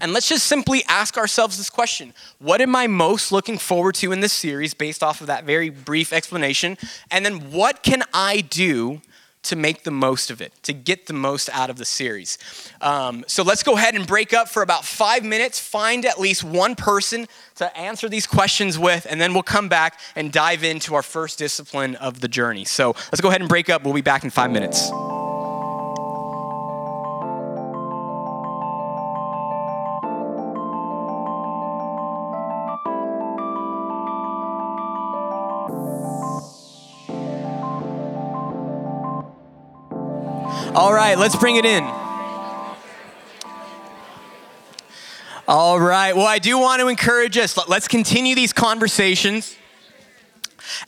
And 0.00 0.12
let's 0.14 0.28
just 0.28 0.46
simply 0.46 0.82
ask 0.88 1.18
ourselves 1.18 1.58
this 1.58 1.68
question 1.68 2.14
What 2.38 2.62
am 2.62 2.74
I 2.74 2.86
most 2.86 3.32
looking 3.32 3.58
forward 3.58 3.96
to 3.96 4.12
in 4.12 4.20
this 4.20 4.32
series 4.32 4.72
based 4.72 5.02
off 5.02 5.20
of 5.20 5.26
that 5.26 5.44
very 5.44 5.68
brief 5.68 6.10
explanation? 6.10 6.78
And 7.10 7.26
then 7.26 7.50
what 7.50 7.82
can 7.82 8.02
I 8.14 8.40
do 8.40 9.02
to 9.44 9.56
make 9.56 9.84
the 9.84 9.90
most 9.90 10.30
of 10.30 10.40
it, 10.40 10.52
to 10.62 10.72
get 10.72 11.06
the 11.06 11.12
most 11.12 11.48
out 11.50 11.70
of 11.70 11.76
the 11.76 11.84
series. 11.84 12.38
Um, 12.80 13.24
so 13.26 13.42
let's 13.42 13.62
go 13.62 13.76
ahead 13.76 13.94
and 13.94 14.06
break 14.06 14.34
up 14.34 14.48
for 14.48 14.62
about 14.62 14.84
five 14.84 15.24
minutes, 15.24 15.60
find 15.60 16.04
at 16.04 16.18
least 16.18 16.44
one 16.44 16.74
person 16.74 17.26
to 17.56 17.76
answer 17.76 18.08
these 18.08 18.26
questions 18.26 18.78
with, 18.78 19.06
and 19.08 19.20
then 19.20 19.32
we'll 19.32 19.42
come 19.42 19.68
back 19.68 20.00
and 20.16 20.32
dive 20.32 20.64
into 20.64 20.94
our 20.94 21.02
first 21.02 21.38
discipline 21.38 21.94
of 21.96 22.20
the 22.20 22.28
journey. 22.28 22.64
So 22.64 22.88
let's 22.88 23.20
go 23.20 23.28
ahead 23.28 23.40
and 23.40 23.48
break 23.48 23.70
up. 23.70 23.84
We'll 23.84 23.94
be 23.94 24.00
back 24.02 24.24
in 24.24 24.30
five 24.30 24.50
minutes. 24.50 24.90
All 40.74 40.92
right, 40.92 41.16
let's 41.16 41.36
bring 41.36 41.54
it 41.54 41.64
in. 41.64 41.84
All 45.46 45.78
right. 45.78 46.16
Well, 46.16 46.26
I 46.26 46.40
do 46.40 46.58
want 46.58 46.80
to 46.80 46.88
encourage 46.88 47.38
us. 47.38 47.56
Let's 47.68 47.86
continue 47.86 48.34
these 48.34 48.52
conversations. 48.52 49.56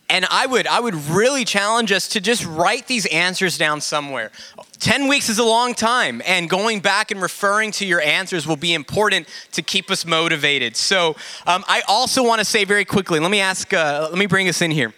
And 0.09 0.27
I 0.29 0.47
would 0.47 0.67
I 0.67 0.81
would 0.81 0.95
really 0.95 1.45
challenge 1.45 1.93
us 1.93 2.09
to 2.09 2.21
just 2.21 2.45
write 2.45 2.89
these 2.89 3.07
answers 3.07 3.59
down 3.59 3.81
somewhere. 3.81 4.33
10 4.81 5.07
weeks 5.07 5.29
is 5.29 5.39
a 5.39 5.45
long 5.45 5.73
time 5.73 6.21
and 6.27 6.51
going 6.51 6.81
back 6.81 7.13
and 7.13 7.23
referring 7.23 7.71
to 7.73 7.87
your 7.87 8.01
answers 8.01 8.45
will 8.45 8.57
be 8.57 8.75
important 8.75 9.29
to 9.53 9.63
keep 9.63 9.89
us 9.89 10.05
motivated. 10.05 10.77
So, 10.77 11.15
um, 11.47 11.65
I 11.69 11.83
also 11.87 12.25
want 12.25 12.41
to 12.41 12.45
say 12.45 12.65
very 12.65 12.85
quickly, 12.85 13.21
let 13.21 13.31
me 13.31 13.41
ask 13.41 13.73
uh, 13.73 14.09
let 14.11 14.19
me 14.19 14.27
bring 14.27 14.49
us 14.49 14.61
in 14.63 14.73
here. 14.73 14.93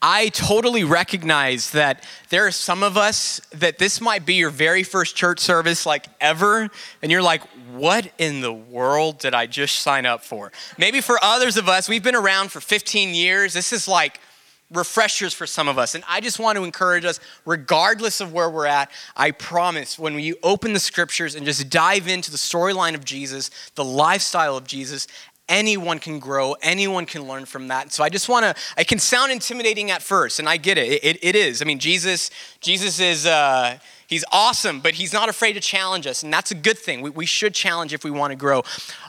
I 0.00 0.28
totally 0.30 0.84
recognize 0.84 1.70
that 1.70 2.04
there 2.30 2.46
are 2.46 2.50
some 2.50 2.82
of 2.82 2.96
us 2.96 3.40
that 3.52 3.78
this 3.78 4.00
might 4.00 4.26
be 4.26 4.34
your 4.34 4.50
very 4.50 4.82
first 4.82 5.16
church 5.16 5.40
service, 5.40 5.86
like 5.86 6.06
ever, 6.20 6.68
and 7.02 7.12
you're 7.12 7.22
like, 7.22 7.42
what 7.72 8.10
in 8.18 8.40
the 8.40 8.52
world 8.52 9.18
did 9.18 9.34
I 9.34 9.46
just 9.46 9.76
sign 9.76 10.06
up 10.06 10.22
for? 10.22 10.52
Maybe 10.78 11.00
for 11.00 11.18
others 11.22 11.56
of 11.56 11.68
us, 11.68 11.88
we've 11.88 12.02
been 12.02 12.14
around 12.14 12.50
for 12.50 12.60
15 12.60 13.14
years. 13.14 13.54
This 13.54 13.72
is 13.72 13.88
like 13.88 14.20
refreshers 14.72 15.34
for 15.34 15.46
some 15.46 15.68
of 15.68 15.78
us. 15.78 15.94
And 15.94 16.02
I 16.08 16.20
just 16.20 16.38
want 16.38 16.56
to 16.56 16.64
encourage 16.64 17.04
us, 17.04 17.20
regardless 17.44 18.20
of 18.20 18.32
where 18.32 18.48
we're 18.50 18.66
at, 18.66 18.90
I 19.16 19.30
promise 19.30 19.98
when 19.98 20.18
you 20.18 20.36
open 20.42 20.72
the 20.72 20.80
scriptures 20.80 21.34
and 21.34 21.44
just 21.44 21.68
dive 21.68 22.08
into 22.08 22.30
the 22.30 22.36
storyline 22.36 22.94
of 22.94 23.04
Jesus, 23.04 23.50
the 23.74 23.84
lifestyle 23.84 24.56
of 24.56 24.66
Jesus, 24.66 25.06
anyone 25.52 25.98
can 25.98 26.18
grow, 26.18 26.56
anyone 26.62 27.04
can 27.04 27.28
learn 27.28 27.44
from 27.44 27.68
that. 27.68 27.92
So 27.92 28.02
I 28.02 28.08
just 28.08 28.28
want 28.28 28.44
to, 28.44 28.54
it 28.80 28.88
can 28.88 28.98
sound 28.98 29.30
intimidating 29.30 29.90
at 29.90 30.02
first, 30.02 30.38
and 30.38 30.48
I 30.48 30.56
get 30.56 30.78
it. 30.78 31.04
It, 31.04 31.18
it 31.22 31.36
is. 31.36 31.60
I 31.60 31.66
mean, 31.66 31.78
Jesus, 31.78 32.30
Jesus 32.60 32.98
is, 32.98 33.26
uh, 33.26 33.78
He's 34.12 34.26
awesome, 34.30 34.80
but 34.80 34.92
he's 34.92 35.14
not 35.14 35.30
afraid 35.30 35.54
to 35.54 35.60
challenge 35.60 36.06
us, 36.06 36.22
and 36.22 36.30
that's 36.30 36.50
a 36.50 36.54
good 36.54 36.76
thing. 36.76 37.00
We, 37.00 37.08
we 37.08 37.24
should 37.24 37.54
challenge 37.54 37.94
if 37.94 38.04
we 38.04 38.10
want 38.10 38.30
to 38.32 38.36
grow. 38.36 38.62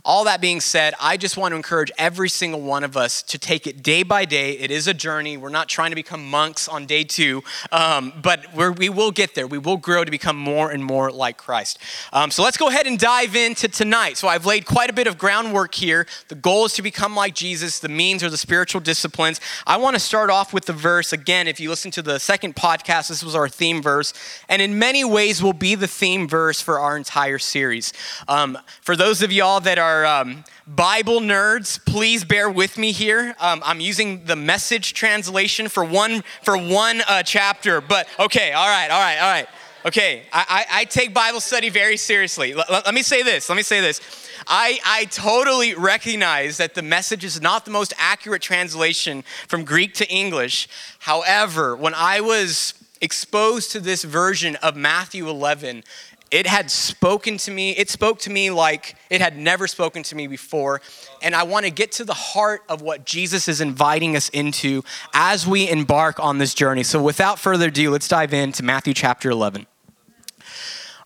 All 0.05 0.23
that 0.23 0.39
being 0.39 0.61
said, 0.61 0.93
I 0.97 1.17
just 1.17 1.35
want 1.35 1.51
to 1.51 1.57
encourage 1.57 1.91
every 1.97 2.29
single 2.29 2.61
one 2.61 2.85
of 2.85 2.95
us 2.95 3.21
to 3.23 3.37
take 3.37 3.67
it 3.67 3.83
day 3.83 4.03
by 4.03 4.23
day. 4.23 4.53
It 4.53 4.71
is 4.71 4.87
a 4.87 4.93
journey. 4.93 5.35
We're 5.35 5.49
not 5.49 5.67
trying 5.67 5.89
to 5.89 5.95
become 5.97 6.29
monks 6.29 6.69
on 6.69 6.85
day 6.85 7.03
two, 7.03 7.43
um, 7.73 8.13
but 8.21 8.45
we 8.55 8.87
will 8.87 9.11
get 9.11 9.35
there. 9.35 9.45
We 9.45 9.57
will 9.57 9.75
grow 9.75 10.05
to 10.05 10.09
become 10.09 10.37
more 10.37 10.71
and 10.71 10.81
more 10.81 11.11
like 11.11 11.35
Christ. 11.35 11.79
Um, 12.13 12.31
so 12.31 12.41
let's 12.41 12.55
go 12.55 12.69
ahead 12.69 12.87
and 12.87 12.97
dive 12.97 13.35
into 13.35 13.67
tonight. 13.67 14.15
So 14.15 14.29
I've 14.29 14.45
laid 14.45 14.65
quite 14.65 14.89
a 14.89 14.93
bit 14.93 15.07
of 15.07 15.17
groundwork 15.17 15.75
here. 15.75 16.07
The 16.29 16.35
goal 16.35 16.63
is 16.63 16.73
to 16.75 16.81
become 16.81 17.13
like 17.13 17.35
Jesus, 17.35 17.79
the 17.79 17.89
means 17.89 18.23
are 18.23 18.29
the 18.29 18.37
spiritual 18.37 18.79
disciplines. 18.79 19.41
I 19.67 19.75
want 19.75 19.97
to 19.97 19.99
start 19.99 20.29
off 20.29 20.53
with 20.53 20.63
the 20.63 20.71
verse 20.71 21.11
again. 21.11 21.49
If 21.49 21.59
you 21.59 21.69
listen 21.69 21.91
to 21.91 22.01
the 22.01 22.19
second 22.19 22.55
podcast, 22.55 23.09
this 23.09 23.21
was 23.21 23.35
our 23.35 23.49
theme 23.49 23.81
verse. 23.81 24.13
And 24.47 24.61
in 24.61 24.79
many 24.79 24.92
many 24.93 25.03
ways 25.03 25.41
will 25.41 25.53
be 25.53 25.73
the 25.73 25.87
theme 25.87 26.27
verse 26.27 26.61
for 26.61 26.77
our 26.77 26.95
entire 26.95 27.39
series. 27.39 27.93
Um, 28.27 28.59
for 28.81 28.95
those 28.95 29.23
of 29.23 29.31
y'all 29.31 29.59
that 29.61 29.79
are 29.79 30.05
um, 30.05 30.43
Bible 30.67 31.19
nerds, 31.19 31.83
please 31.83 32.23
bear 32.23 32.47
with 32.47 32.77
me 32.77 32.91
here. 32.91 33.33
Um, 33.39 33.63
I'm 33.65 33.79
using 33.79 34.25
the 34.25 34.35
message 34.35 34.93
translation 34.93 35.67
for 35.67 35.83
one 35.83 36.23
for 36.43 36.55
one 36.55 37.01
uh, 37.07 37.23
chapter, 37.23 37.81
but 37.81 38.07
okay, 38.19 38.51
all 38.51 38.67
right, 38.67 38.91
all 38.91 38.99
right, 38.99 39.17
all 39.17 39.31
right. 39.31 39.47
Okay, 39.83 40.27
I, 40.31 40.45
I, 40.47 40.81
I 40.81 40.85
take 40.85 41.11
Bible 41.11 41.41
study 41.41 41.69
very 41.69 41.97
seriously. 41.97 42.53
L- 42.53 42.63
let 42.69 42.93
me 42.93 43.01
say 43.01 43.23
this. 43.23 43.49
Let 43.49 43.55
me 43.55 43.63
say 43.63 43.81
this. 43.81 43.99
I, 44.45 44.77
I 44.85 45.05
totally 45.05 45.73
recognize 45.73 46.57
that 46.57 46.75
the 46.75 46.83
message 46.83 47.23
is 47.25 47.41
not 47.41 47.65
the 47.65 47.71
most 47.71 47.93
accurate 47.97 48.43
translation 48.43 49.23
from 49.47 49.65
Greek 49.65 49.95
to 49.95 50.07
English. 50.07 50.67
However, 50.99 51.75
when 51.75 51.95
I 51.95 52.21
was 52.21 52.75
exposed 53.03 53.73
to 53.73 53.81
this 53.81 54.03
version 54.03 54.55
of 54.57 54.77
Matthew 54.77 55.29
11, 55.29 55.83
it 56.31 56.47
had 56.47 56.71
spoken 56.71 57.37
to 57.39 57.51
me. 57.51 57.71
It 57.71 57.89
spoke 57.89 58.17
to 58.19 58.31
me 58.31 58.49
like 58.49 58.95
it 59.09 59.19
had 59.19 59.37
never 59.37 59.67
spoken 59.67 60.01
to 60.03 60.15
me 60.15 60.25
before. 60.25 60.81
And 61.21 61.35
I 61.35 61.43
want 61.43 61.65
to 61.65 61.71
get 61.71 61.91
to 61.93 62.05
the 62.05 62.13
heart 62.13 62.61
of 62.69 62.81
what 62.81 63.05
Jesus 63.05 63.47
is 63.47 63.61
inviting 63.61 64.15
us 64.15 64.29
into 64.29 64.83
as 65.13 65.45
we 65.45 65.69
embark 65.69 66.19
on 66.19 66.37
this 66.37 66.53
journey. 66.53 66.81
So, 66.81 67.03
without 67.03 67.37
further 67.37 67.67
ado, 67.67 67.91
let's 67.91 68.07
dive 68.07 68.33
into 68.33 68.63
Matthew 68.63 68.93
chapter 68.93 69.29
11. 69.29 69.67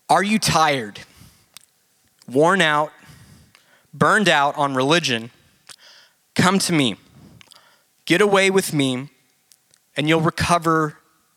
Are 0.07 0.23
you 0.23 0.39
tired, 0.39 1.01
worn 2.31 2.61
out, 2.61 2.93
burned 3.93 4.29
out 4.29 4.55
on 4.55 4.75
religion? 4.75 5.31
Come 6.35 6.59
to 6.59 6.71
me. 6.71 6.95
Get 8.05 8.21
away 8.21 8.49
with 8.49 8.71
me, 8.71 9.09
and 9.97 10.07
you'll 10.07 10.21
recover 10.21 10.99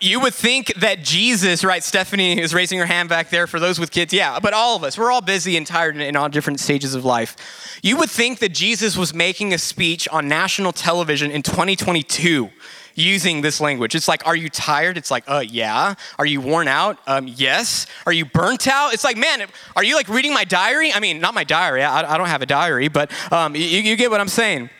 You 0.00 0.20
would 0.20 0.32
think 0.32 0.72
that 0.76 1.02
Jesus, 1.02 1.62
right? 1.62 1.84
Stephanie 1.84 2.40
is 2.40 2.54
raising 2.54 2.78
her 2.78 2.86
hand 2.86 3.10
back 3.10 3.28
there 3.28 3.46
for 3.46 3.60
those 3.60 3.78
with 3.78 3.90
kids. 3.90 4.12
Yeah, 4.12 4.40
but 4.40 4.54
all 4.54 4.76
of 4.76 4.84
us, 4.84 4.96
we're 4.96 5.10
all 5.10 5.20
busy 5.20 5.56
and 5.56 5.66
tired 5.66 5.96
in 5.96 6.16
all 6.16 6.28
different 6.30 6.58
stages 6.58 6.94
of 6.94 7.04
life. 7.04 7.78
You 7.82 7.98
would 7.98 8.10
think 8.10 8.38
that 8.38 8.54
Jesus 8.54 8.96
was 8.96 9.12
making 9.12 9.52
a 9.52 9.58
speech 9.58 10.08
on 10.08 10.26
national 10.26 10.72
television 10.72 11.30
in 11.30 11.42
2022 11.42 12.50
using 12.94 13.42
this 13.42 13.60
language. 13.60 13.94
It's 13.94 14.08
like, 14.08 14.26
are 14.26 14.36
you 14.36 14.48
tired? 14.48 14.96
It's 14.96 15.10
like, 15.10 15.24
uh, 15.26 15.44
yeah. 15.46 15.94
Are 16.18 16.26
you 16.26 16.40
worn 16.40 16.68
out? 16.68 16.98
Um, 17.06 17.28
yes. 17.28 17.86
Are 18.06 18.12
you 18.12 18.24
burnt 18.24 18.66
out? 18.66 18.94
It's 18.94 19.04
like, 19.04 19.16
man, 19.16 19.46
are 19.76 19.84
you 19.84 19.94
like 19.96 20.08
reading 20.08 20.32
my 20.32 20.44
diary? 20.44 20.92
I 20.92 21.00
mean, 21.00 21.20
not 21.20 21.34
my 21.34 21.44
diary. 21.44 21.82
I, 21.82 22.14
I 22.14 22.18
don't 22.18 22.28
have 22.28 22.42
a 22.42 22.46
diary, 22.46 22.88
but 22.88 23.10
um, 23.32 23.54
you, 23.54 23.64
you 23.64 23.96
get 23.96 24.10
what 24.10 24.20
I'm 24.20 24.28
saying. 24.28 24.70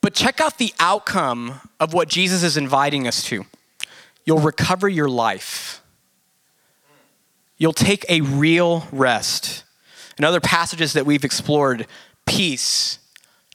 But 0.00 0.14
check 0.14 0.40
out 0.40 0.58
the 0.58 0.72
outcome 0.80 1.60
of 1.78 1.94
what 1.94 2.08
Jesus 2.08 2.42
is 2.42 2.56
inviting 2.56 3.06
us 3.06 3.22
to. 3.24 3.44
You'll 4.24 4.38
recover 4.38 4.88
your 4.88 5.08
life. 5.08 5.82
You'll 7.56 7.72
take 7.72 8.04
a 8.08 8.20
real 8.20 8.86
rest. 8.92 9.64
In 10.18 10.24
other 10.24 10.40
passages 10.40 10.92
that 10.92 11.06
we've 11.06 11.24
explored, 11.24 11.86
peace, 12.26 12.98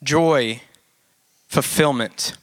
joy, 0.03 0.61
fulfillment. 1.47 2.33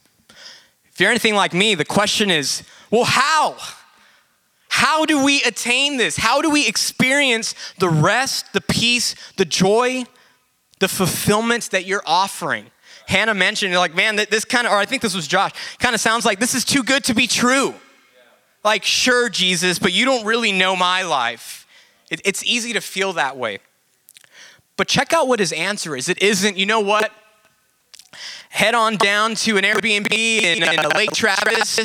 If 0.93 1.00
you're 1.00 1.11
anything 1.11 1.35
like 1.35 1.52
me, 1.52 1.75
the 1.75 1.85
question 1.85 2.31
is 2.31 2.62
well, 2.90 3.04
how? 3.04 3.57
How 4.69 5.04
do 5.04 5.25
we 5.25 5.43
attain 5.43 5.97
this? 5.97 6.16
How 6.16 6.43
do 6.43 6.50
we 6.50 6.69
experience 6.69 7.54
the 7.78 7.88
rest, 7.88 8.52
the 8.52 8.61
peace, 8.61 9.14
the 9.37 9.45
joy, 9.45 10.04
the 10.81 10.88
fulfillment 10.88 11.71
that 11.71 11.87
you're 11.87 12.02
offering? 12.07 12.66
Hannah 13.07 13.35
mentioned, 13.35 13.75
like, 13.75 13.95
man, 13.95 14.16
this 14.16 14.45
kind 14.45 14.66
of, 14.66 14.73
or 14.73 14.76
I 14.76 14.85
think 14.85 15.02
this 15.02 15.14
was 15.14 15.26
Josh, 15.26 15.52
kind 15.78 15.95
of 15.95 16.00
sounds 16.00 16.25
like 16.25 16.38
this 16.38 16.54
is 16.54 16.64
too 16.64 16.83
good 16.83 17.04
to 17.04 17.14
be 17.14 17.26
true. 17.26 17.75
Like, 18.64 18.85
sure, 18.85 19.28
Jesus, 19.28 19.78
but 19.78 19.92
you 19.92 20.04
don't 20.04 20.25
really 20.25 20.52
know 20.52 20.75
my 20.75 21.02
life. 21.02 21.66
It, 22.11 22.21
it's 22.25 22.44
easy 22.44 22.73
to 22.73 22.80
feel 22.80 23.12
that 23.12 23.37
way. 23.37 23.59
But 24.76 24.88
check 24.88 25.12
out 25.12 25.28
what 25.28 25.38
his 25.38 25.52
answer 25.52 25.94
is. 25.97 26.09
It 26.09 26.23
isn't, 26.23 26.56
you 26.56 26.66
know 26.66 26.80
what? 26.80 27.12
Head 28.49 28.75
on 28.75 28.97
down 28.97 29.35
to 29.37 29.56
an 29.56 29.64
Airbnb 29.64 30.12
in, 30.12 30.62
in 30.62 30.88
Lake 30.94 31.12
Travis 31.12 31.78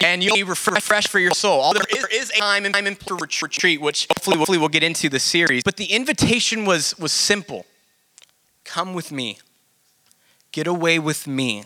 and 0.00 0.24
you'll 0.24 0.36
be 0.36 0.42
refreshed 0.42 1.08
for 1.08 1.18
your 1.18 1.32
soul. 1.32 1.60
All 1.60 1.74
There 1.74 1.82
is, 1.90 1.98
there 1.98 2.20
is 2.20 2.30
a 2.30 2.40
time 2.40 2.64
and 2.64 2.74
time 2.74 2.86
in 2.86 2.96
retreat, 3.20 3.80
which 3.80 4.06
hopefully, 4.10 4.38
hopefully 4.38 4.58
we'll 4.58 4.68
get 4.68 4.82
into 4.82 5.08
the 5.08 5.20
series. 5.20 5.62
But 5.62 5.76
the 5.76 5.86
invitation 5.86 6.64
was, 6.64 6.98
was 6.98 7.12
simple 7.12 7.66
come 8.64 8.94
with 8.94 9.10
me. 9.10 9.38
Get 10.52 10.66
away 10.66 10.98
with 10.98 11.26
me. 11.26 11.64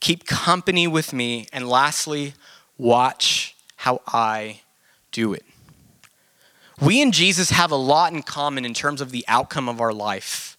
Keep 0.00 0.26
company 0.26 0.86
with 0.86 1.12
me. 1.12 1.46
And 1.52 1.68
lastly, 1.68 2.34
watch 2.78 3.56
how 3.76 4.00
I 4.06 4.60
do 5.12 5.32
it. 5.32 5.44
We 6.80 7.00
and 7.00 7.12
Jesus 7.12 7.50
have 7.50 7.70
a 7.70 7.76
lot 7.76 8.12
in 8.12 8.22
common 8.22 8.64
in 8.64 8.74
terms 8.74 9.00
of 9.00 9.10
the 9.10 9.24
outcome 9.28 9.68
of 9.68 9.80
our 9.80 9.92
life. 9.92 10.56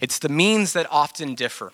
It's 0.00 0.18
the 0.18 0.28
means 0.28 0.72
that 0.72 0.86
often 0.90 1.34
differ. 1.34 1.72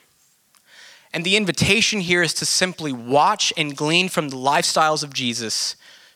And 1.13 1.25
the 1.25 1.37
invitation 1.37 2.01
here 2.01 2.23
is 2.23 2.35
to 2.35 2.45
simply 2.45 2.93
watch 2.93 3.53
and 3.57 3.75
glean 3.75 4.11
from 4.11 4.29
the 4.29 4.37
lifestyles 4.37 5.03
of 5.03 5.15
Jesus 5.15 5.75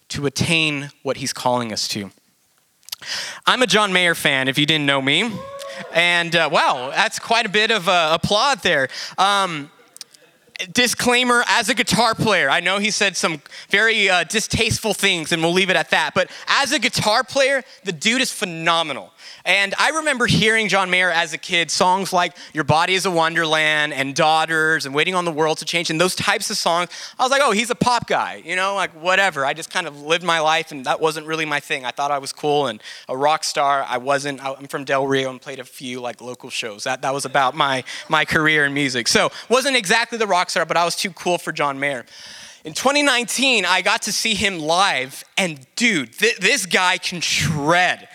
to 0.09 0.27
attain 0.27 0.91
what 1.03 1.17
he's 1.17 1.33
calling 1.33 1.73
us 1.73 1.89
to. 1.89 2.11
I'm 3.47 3.63
a 3.63 3.67
John 3.67 3.93
Mayer 3.93 4.15
fan, 4.15 4.49
if 4.49 4.59
you 4.59 4.67
didn't 4.67 4.87
know 4.87 5.01
me. 5.01 5.33
And 5.95 6.37
uh, 6.37 6.51
wow, 6.53 6.91
that's 6.91 7.19
quite 7.19 7.47
a 7.47 7.49
bit 7.49 7.71
of 7.71 7.89
uh, 7.89 8.19
applaud 8.23 8.63
there. 8.63 8.89
Um, 9.17 9.71
disclaimer 10.73 11.45
as 11.49 11.69
a 11.69 11.75
guitar 11.75 12.15
player, 12.15 12.49
I 12.51 12.61
know 12.61 12.79
he 12.79 12.91
said 12.91 13.17
some 13.17 13.43
very 13.69 14.09
uh, 14.09 14.25
distasteful 14.25 14.95
things, 14.95 15.33
and 15.33 15.43
we'll 15.43 15.53
leave 15.53 15.71
it 15.71 15.77
at 15.77 15.91
that. 15.91 16.13
But 16.15 16.31
as 16.49 16.73
a 16.73 16.79
guitar 16.79 17.25
player, 17.25 17.63
the 17.85 17.93
dude 17.93 18.21
is 18.21 18.33
phenomenal. 18.33 19.13
And 19.45 19.75
I 19.79 19.91
remember 19.91 20.27
hearing 20.27 20.69
John 20.69 20.91
Mayer 20.91 21.11
as 21.11 21.33
a 21.33 21.39
kid, 21.39 21.71
songs 21.71 22.13
like 22.13 22.37
Your 22.53 22.65
Body 22.65 22.95
is 22.95 23.07
a 23.07 23.11
Wonderland 23.11 23.93
and 23.93 24.15
Daughters 24.15 24.87
and 24.87 24.95
Waiting 24.95 25.15
on 25.15 25.25
the 25.25 25.33
World 25.33 25.59
to 25.59 25.65
Change 25.65 25.91
and 25.91 26.01
those 26.01 26.15
types 26.15 26.51
of 26.51 26.57
songs. 26.57 26.91
I 27.19 27.23
was 27.23 27.31
like, 27.31 27.43
oh, 27.43 27.51
he's 27.51 27.71
a 27.71 27.75
pop 27.75 28.07
guy, 28.07 28.43
you 28.45 28.55
know, 28.55 28.75
like 28.75 28.91
whatever. 28.93 29.45
I 29.45 29.53
just 29.53 29.71
kind 29.71 29.87
of 29.87 30.01
lived 30.01 30.23
my 30.23 30.39
life 30.41 30.71
and 30.71 30.85
that 30.87 31.01
wasn't 31.01 31.27
really 31.27 31.45
my 31.45 31.61
thing. 31.61 31.85
I 31.85 31.91
thought 31.91 32.11
I 32.11 32.19
was 32.19 32.33
cool 32.33 32.69
and 32.69 32.81
a 33.09 33.17
rock 33.17 33.43
star. 33.43 33.85
I 33.89 33.99
wasn't. 33.99 34.45
I'm 34.45 34.69
from 34.69 34.85
Del 34.85 35.07
Rio 35.07 35.31
and 35.31 35.41
played 35.41 35.59
a 35.59 35.65
few 35.65 36.01
like 36.01 36.21
local 36.21 36.51
shows. 36.51 36.85
That, 36.85 37.03
that 37.03 37.13
was 37.13 37.25
about 37.25 37.57
my, 37.57 37.83
my 38.09 38.25
career 38.25 38.65
in 38.65 38.75
music. 38.75 39.09
So 39.09 39.31
wasn't 39.49 39.77
exactly 39.77 40.19
the 40.19 40.27
rock 40.27 40.51
star, 40.51 40.65
but 40.65 40.77
I 40.77 40.85
was 40.85 40.95
too 40.95 41.11
cool 41.11 41.39
for 41.39 41.53
John 41.53 41.81
Mayer. 41.81 42.05
In 42.65 42.75
2019, 42.75 43.65
I 43.65 43.83
got 43.83 44.03
to 44.03 44.13
see 44.13 44.35
him 44.35 44.61
live, 44.61 45.25
and 45.37 45.67
dude, 45.75 46.13
th- 46.17 46.39
this 46.39 46.65
guy 46.65 46.97
can 46.97 47.21
shred 47.21 48.09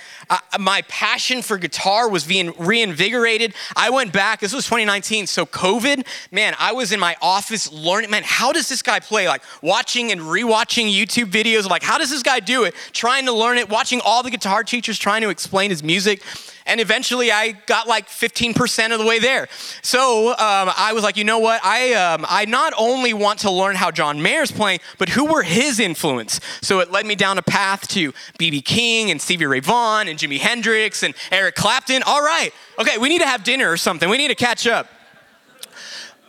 my 0.59 0.81
passion 0.83 1.41
for 1.41 1.57
guitar 1.57 2.09
was 2.09 2.25
being 2.25 2.53
reinvigorated. 2.57 3.53
I 3.75 3.89
went 3.89 4.13
back, 4.13 4.39
this 4.39 4.53
was 4.53 4.65
2019, 4.65 5.27
so 5.27 5.45
COVID, 5.45 6.05
man, 6.31 6.55
I 6.59 6.73
was 6.73 6.91
in 6.91 6.99
my 6.99 7.15
office 7.21 7.71
learning, 7.71 8.09
man, 8.09 8.23
how 8.25 8.51
does 8.51 8.69
this 8.69 8.81
guy 8.81 8.99
play? 8.99 9.27
Like 9.27 9.43
watching 9.61 10.11
and 10.11 10.21
rewatching 10.21 10.91
YouTube 10.93 11.31
videos, 11.31 11.69
like, 11.69 11.83
how 11.83 11.97
does 11.97 12.09
this 12.09 12.23
guy 12.23 12.39
do 12.39 12.63
it? 12.63 12.75
Trying 12.93 13.25
to 13.25 13.31
learn 13.31 13.57
it, 13.57 13.69
watching 13.69 14.01
all 14.03 14.23
the 14.23 14.31
guitar 14.31 14.63
teachers 14.63 14.97
trying 14.97 15.21
to 15.21 15.29
explain 15.29 15.69
his 15.69 15.83
music. 15.83 16.21
And 16.67 16.79
eventually 16.79 17.31
I 17.31 17.53
got 17.65 17.87
like 17.87 18.07
15% 18.07 18.91
of 18.91 18.99
the 18.99 19.05
way 19.05 19.19
there. 19.19 19.47
So 19.81 20.29
um, 20.31 20.35
I 20.75 20.91
was 20.93 21.03
like, 21.03 21.17
you 21.17 21.23
know 21.23 21.39
what? 21.39 21.63
I, 21.63 21.93
um, 21.93 22.25
I 22.27 22.45
not 22.45 22.73
only 22.77 23.13
want 23.13 23.39
to 23.39 23.51
learn 23.51 23.75
how 23.75 23.89
John 23.89 24.21
Mayer's 24.21 24.51
playing, 24.51 24.79
but 24.97 25.09
who 25.09 25.25
were 25.25 25.43
his 25.43 25.79
influence? 25.79 26.39
So 26.61 26.79
it 26.79 26.91
led 26.91 27.05
me 27.05 27.15
down 27.15 27.37
a 27.37 27.41
path 27.41 27.87
to 27.89 28.13
B.B. 28.37 28.61
King 28.61 29.09
and 29.09 29.21
Stevie 29.21 29.45
Ray 29.45 29.61
Vaughan 29.61 30.07
and 30.07 30.19
Jimi 30.19 30.39
Hendrix 30.39 31.03
and 31.03 31.15
Eric 31.31 31.55
Clapton. 31.55 32.03
All 32.05 32.21
right, 32.21 32.51
okay, 32.79 32.97
we 32.97 33.09
need 33.09 33.19
to 33.19 33.27
have 33.27 33.43
dinner 33.43 33.71
or 33.71 33.77
something. 33.77 34.09
We 34.09 34.17
need 34.17 34.27
to 34.29 34.35
catch 34.35 34.67
up. 34.67 34.87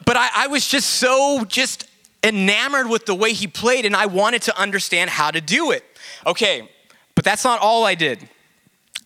But 0.05 0.17
I, 0.17 0.29
I 0.35 0.47
was 0.47 0.67
just 0.67 0.89
so 0.89 1.45
just 1.45 1.89
enamored 2.23 2.89
with 2.89 3.07
the 3.07 3.15
way 3.15 3.33
he 3.33 3.47
played, 3.47 3.85
and 3.85 3.95
I 3.95 4.07
wanted 4.07 4.43
to 4.43 4.59
understand 4.59 5.11
how 5.11 5.31
to 5.31 5.41
do 5.41 5.71
it. 5.73 5.85
Okay, 6.27 6.69
but 7.15 7.25
that's 7.25 7.45
not 7.45 7.61
all 7.61 7.85
I 7.85 7.95
did. 7.95 8.29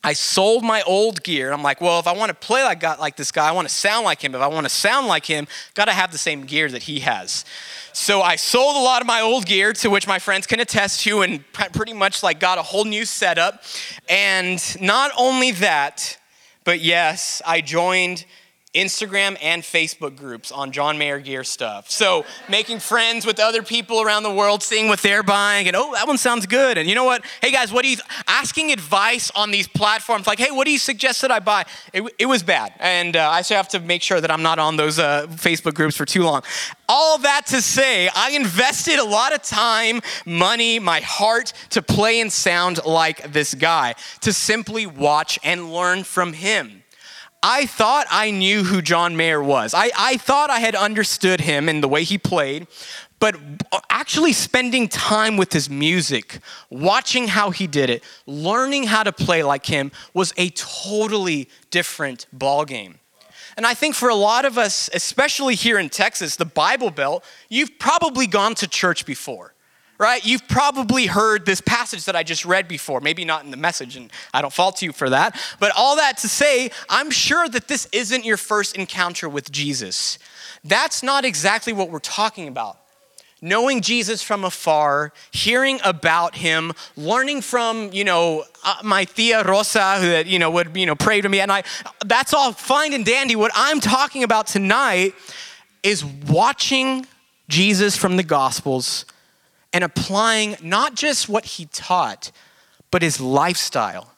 I 0.04 0.14
sold 0.14 0.64
my 0.64 0.82
old 0.82 1.22
gear. 1.22 1.52
I'm 1.52 1.62
like, 1.62 1.80
well, 1.80 2.00
if 2.00 2.08
I 2.08 2.12
want 2.12 2.30
to 2.30 2.34
play 2.34 2.64
like, 2.64 2.82
like 2.98 3.16
this 3.16 3.30
guy, 3.30 3.48
I 3.48 3.52
want 3.52 3.68
to 3.68 3.74
sound 3.74 4.04
like 4.04 4.22
him. 4.22 4.34
If 4.34 4.40
I 4.40 4.48
want 4.48 4.64
to 4.64 4.70
sound 4.70 5.06
like 5.06 5.26
him, 5.26 5.46
got 5.74 5.84
to 5.84 5.92
have 5.92 6.10
the 6.10 6.18
same 6.18 6.44
gear 6.44 6.68
that 6.68 6.82
he 6.82 7.00
has. 7.00 7.44
So 7.92 8.20
I 8.20 8.36
sold 8.36 8.74
a 8.76 8.80
lot 8.80 9.00
of 9.00 9.06
my 9.06 9.20
old 9.20 9.46
gear, 9.46 9.72
to 9.74 9.90
which 9.90 10.08
my 10.08 10.18
friends 10.18 10.46
can 10.46 10.58
attest 10.58 11.02
to, 11.02 11.22
and 11.22 11.44
pretty 11.52 11.92
much 11.92 12.22
like 12.22 12.40
got 12.40 12.58
a 12.58 12.62
whole 12.62 12.84
new 12.84 13.04
setup. 13.04 13.62
And 14.08 14.60
not 14.80 15.12
only 15.16 15.52
that, 15.52 16.18
but 16.64 16.80
yes, 16.80 17.40
I 17.46 17.60
joined 17.60 18.24
Instagram 18.74 19.36
and 19.42 19.62
Facebook 19.62 20.16
groups 20.16 20.50
on 20.50 20.72
John 20.72 20.96
Mayer 20.96 21.18
gear 21.18 21.44
stuff. 21.44 21.90
So 21.90 22.24
making 22.48 22.78
friends 22.78 23.26
with 23.26 23.38
other 23.38 23.62
people 23.62 24.00
around 24.00 24.22
the 24.22 24.32
world, 24.32 24.62
seeing 24.62 24.88
what 24.88 25.00
they're 25.00 25.22
buying, 25.22 25.66
and 25.66 25.76
oh, 25.76 25.92
that 25.92 26.08
one 26.08 26.16
sounds 26.16 26.46
good. 26.46 26.78
And 26.78 26.88
you 26.88 26.94
know 26.94 27.04
what? 27.04 27.22
Hey 27.42 27.52
guys, 27.52 27.70
what 27.70 27.82
do 27.82 27.90
you 27.90 27.98
asking 28.26 28.72
advice 28.72 29.30
on 29.34 29.50
these 29.50 29.68
platforms? 29.68 30.26
Like, 30.26 30.38
hey, 30.38 30.50
what 30.50 30.64
do 30.64 30.70
you 30.70 30.78
suggest 30.78 31.20
that 31.20 31.30
I 31.30 31.38
buy? 31.38 31.66
It, 31.92 32.02
it 32.18 32.26
was 32.26 32.42
bad, 32.42 32.72
and 32.78 33.14
uh, 33.14 33.28
I 33.28 33.42
still 33.42 33.58
have 33.58 33.68
to 33.68 33.80
make 33.80 34.00
sure 34.00 34.20
that 34.22 34.30
I'm 34.30 34.42
not 34.42 34.58
on 34.58 34.76
those 34.76 34.98
uh, 34.98 35.26
Facebook 35.28 35.74
groups 35.74 35.96
for 35.96 36.06
too 36.06 36.22
long. 36.22 36.42
All 36.88 37.18
that 37.18 37.46
to 37.48 37.60
say, 37.60 38.08
I 38.14 38.30
invested 38.30 38.98
a 38.98 39.04
lot 39.04 39.34
of 39.34 39.42
time, 39.42 40.00
money, 40.24 40.78
my 40.78 41.00
heart 41.00 41.52
to 41.70 41.82
play 41.82 42.20
and 42.20 42.32
sound 42.32 42.84
like 42.86 43.32
this 43.32 43.52
guy, 43.52 43.94
to 44.22 44.32
simply 44.32 44.86
watch 44.86 45.38
and 45.42 45.72
learn 45.72 46.04
from 46.04 46.32
him. 46.32 46.81
I 47.42 47.66
thought 47.66 48.06
I 48.10 48.30
knew 48.30 48.62
who 48.62 48.80
John 48.80 49.16
Mayer 49.16 49.42
was. 49.42 49.74
I, 49.74 49.90
I 49.96 50.16
thought 50.16 50.48
I 50.48 50.60
had 50.60 50.76
understood 50.76 51.40
him 51.40 51.68
and 51.68 51.82
the 51.82 51.88
way 51.88 52.04
he 52.04 52.16
played, 52.16 52.68
but 53.18 53.36
actually 53.90 54.32
spending 54.32 54.88
time 54.88 55.36
with 55.36 55.52
his 55.52 55.68
music, 55.68 56.38
watching 56.70 57.28
how 57.28 57.50
he 57.50 57.66
did 57.66 57.90
it, 57.90 58.04
learning 58.26 58.84
how 58.84 59.02
to 59.02 59.12
play 59.12 59.42
like 59.42 59.66
him 59.66 59.90
was 60.14 60.32
a 60.36 60.50
totally 60.50 61.48
different 61.70 62.26
ballgame. 62.36 62.94
And 63.56 63.66
I 63.66 63.74
think 63.74 63.94
for 63.94 64.08
a 64.08 64.14
lot 64.14 64.44
of 64.44 64.56
us, 64.56 64.88
especially 64.94 65.56
here 65.56 65.78
in 65.78 65.88
Texas, 65.88 66.36
the 66.36 66.44
Bible 66.44 66.90
Belt, 66.90 67.24
you've 67.48 67.78
probably 67.78 68.26
gone 68.26 68.54
to 68.56 68.68
church 68.68 69.04
before 69.04 69.52
right? 70.02 70.26
You've 70.26 70.48
probably 70.48 71.06
heard 71.06 71.46
this 71.46 71.60
passage 71.60 72.06
that 72.06 72.16
I 72.16 72.24
just 72.24 72.44
read 72.44 72.66
before, 72.66 73.00
maybe 73.00 73.24
not 73.24 73.44
in 73.44 73.52
the 73.52 73.56
message, 73.56 73.96
and 73.96 74.10
I 74.34 74.42
don't 74.42 74.52
fault 74.52 74.82
you 74.82 74.92
for 74.92 75.08
that. 75.10 75.40
But 75.60 75.70
all 75.76 75.94
that 75.94 76.18
to 76.18 76.28
say, 76.28 76.72
I'm 76.90 77.12
sure 77.12 77.48
that 77.48 77.68
this 77.68 77.88
isn't 77.92 78.24
your 78.24 78.36
first 78.36 78.74
encounter 78.76 79.28
with 79.28 79.52
Jesus. 79.52 80.18
That's 80.64 81.04
not 81.04 81.24
exactly 81.24 81.72
what 81.72 81.88
we're 81.88 82.00
talking 82.00 82.48
about. 82.48 82.78
Knowing 83.40 83.80
Jesus 83.80 84.22
from 84.22 84.44
afar, 84.44 85.12
hearing 85.30 85.80
about 85.84 86.34
him, 86.34 86.72
learning 86.96 87.40
from, 87.40 87.92
you 87.92 88.02
know, 88.02 88.44
uh, 88.64 88.74
my 88.82 89.04
Tia 89.04 89.44
Rosa, 89.44 89.98
who 90.00 90.28
you 90.28 90.40
know, 90.40 90.50
would, 90.50 90.76
you 90.76 90.86
know, 90.86 90.96
pray 90.96 91.20
to 91.20 91.28
me, 91.28 91.38
and 91.38 91.52
I, 91.52 91.62
that's 92.04 92.34
all 92.34 92.52
fine 92.52 92.92
and 92.92 93.04
dandy. 93.04 93.36
What 93.36 93.52
I'm 93.54 93.78
talking 93.78 94.24
about 94.24 94.48
tonight 94.48 95.14
is 95.84 96.04
watching 96.04 97.06
Jesus 97.48 97.96
from 97.96 98.16
the 98.16 98.24
Gospels 98.24 99.04
and 99.72 99.84
applying 99.84 100.56
not 100.62 100.94
just 100.94 101.28
what 101.28 101.44
he 101.44 101.66
taught, 101.66 102.30
but 102.90 103.02
his 103.02 103.20
lifestyle. 103.20 104.12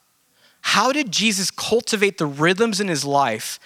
How 0.62 0.92
did 0.92 1.12
Jesus 1.12 1.50
cultivate 1.50 2.18
the 2.18 2.26
rhythms 2.26 2.80
in 2.80 2.88
his 2.88 3.04
life 3.04 3.60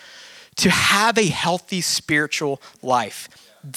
to 0.57 0.71
have 0.71 1.17
a 1.17 1.27
healthy 1.27 1.81
spiritual 1.81 2.61
life? 2.83 3.29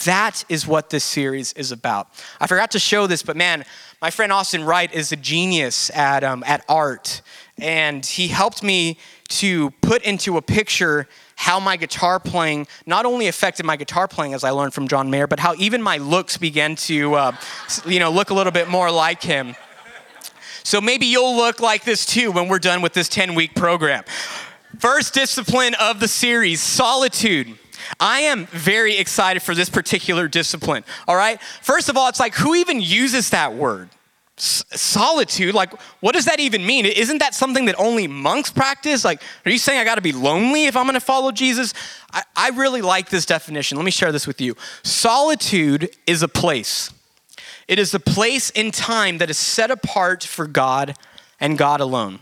That 0.05 0.43
is 0.49 0.67
what 0.67 0.89
this 0.89 1.03
series 1.03 1.53
is 1.53 1.71
about. 1.71 2.07
I 2.39 2.47
forgot 2.47 2.71
to 2.71 2.79
show 2.79 3.07
this, 3.07 3.23
but 3.23 3.35
man, 3.35 3.65
my 4.01 4.09
friend 4.09 4.31
Austin 4.31 4.63
Wright 4.63 4.91
is 4.93 5.11
a 5.11 5.15
genius 5.15 5.89
at, 5.91 6.23
um, 6.23 6.43
at 6.45 6.63
art, 6.67 7.21
and 7.57 8.05
he 8.05 8.27
helped 8.27 8.63
me 8.63 8.97
to 9.29 9.71
put 9.81 10.03
into 10.03 10.37
a 10.37 10.41
picture 10.41 11.07
how 11.41 11.59
my 11.59 11.75
guitar 11.75 12.19
playing 12.19 12.67
not 12.85 13.03
only 13.03 13.27
affected 13.27 13.65
my 13.65 13.75
guitar 13.75 14.07
playing 14.07 14.35
as 14.35 14.43
I 14.43 14.51
learned 14.51 14.75
from 14.75 14.87
John 14.87 15.09
Mayer, 15.09 15.25
but 15.25 15.39
how 15.39 15.55
even 15.55 15.81
my 15.81 15.97
looks 15.97 16.37
began 16.37 16.75
to, 16.75 17.15
uh, 17.15 17.35
you 17.87 17.97
know, 17.97 18.11
look 18.11 18.29
a 18.29 18.35
little 18.35 18.51
bit 18.51 18.69
more 18.69 18.91
like 18.91 19.23
him. 19.23 19.55
So 20.63 20.79
maybe 20.79 21.07
you'll 21.07 21.35
look 21.35 21.59
like 21.59 21.83
this 21.83 22.05
too 22.05 22.31
when 22.31 22.47
we're 22.47 22.59
done 22.59 22.83
with 22.83 22.93
this 22.93 23.09
10 23.09 23.33
week 23.33 23.55
program. 23.55 24.03
First 24.77 25.15
discipline 25.15 25.73
of 25.81 25.99
the 25.99 26.07
series 26.07 26.61
solitude. 26.61 27.57
I 27.99 28.19
am 28.19 28.45
very 28.45 28.97
excited 28.97 29.41
for 29.41 29.55
this 29.55 29.67
particular 29.67 30.27
discipline. 30.27 30.83
All 31.07 31.15
right. 31.15 31.41
First 31.63 31.89
of 31.89 31.97
all, 31.97 32.07
it's 32.07 32.19
like, 32.19 32.35
who 32.35 32.53
even 32.53 32.79
uses 32.79 33.31
that 33.31 33.55
word? 33.55 33.89
Solitude 34.41 35.53
like 35.53 35.71
what 35.99 36.13
does 36.13 36.25
that 36.25 36.39
even 36.39 36.65
mean? 36.65 36.85
Isn't 36.85 37.19
that 37.19 37.35
something 37.35 37.65
that 37.65 37.75
only 37.77 38.07
monks 38.07 38.49
practice? 38.51 39.05
Like 39.05 39.21
are 39.45 39.51
you 39.51 39.59
saying 39.59 39.79
i 39.79 39.83
got 39.83 39.95
to 39.95 40.01
be 40.01 40.11
lonely 40.11 40.65
if 40.65 40.75
i'm 40.75 40.85
going 40.85 40.95
to 40.95 40.99
follow 40.99 41.31
jesus? 41.31 41.73
I, 42.11 42.23
I 42.35 42.49
really 42.49 42.81
like 42.81 43.09
this 43.09 43.25
definition. 43.25 43.77
Let 43.77 43.85
me 43.85 43.91
share 43.91 44.11
this 44.11 44.25
with 44.25 44.41
you. 44.41 44.55
Solitude 44.83 45.95
is 46.07 46.23
a 46.23 46.27
place. 46.27 46.91
It 47.67 47.77
is 47.77 47.93
a 47.93 47.99
place 47.99 48.49
in 48.49 48.71
time 48.71 49.19
that 49.19 49.29
is 49.29 49.37
set 49.37 49.69
apart 49.69 50.23
for 50.23 50.47
god 50.47 50.95
and 51.39 51.57
god 51.57 51.79
alone 51.79 52.19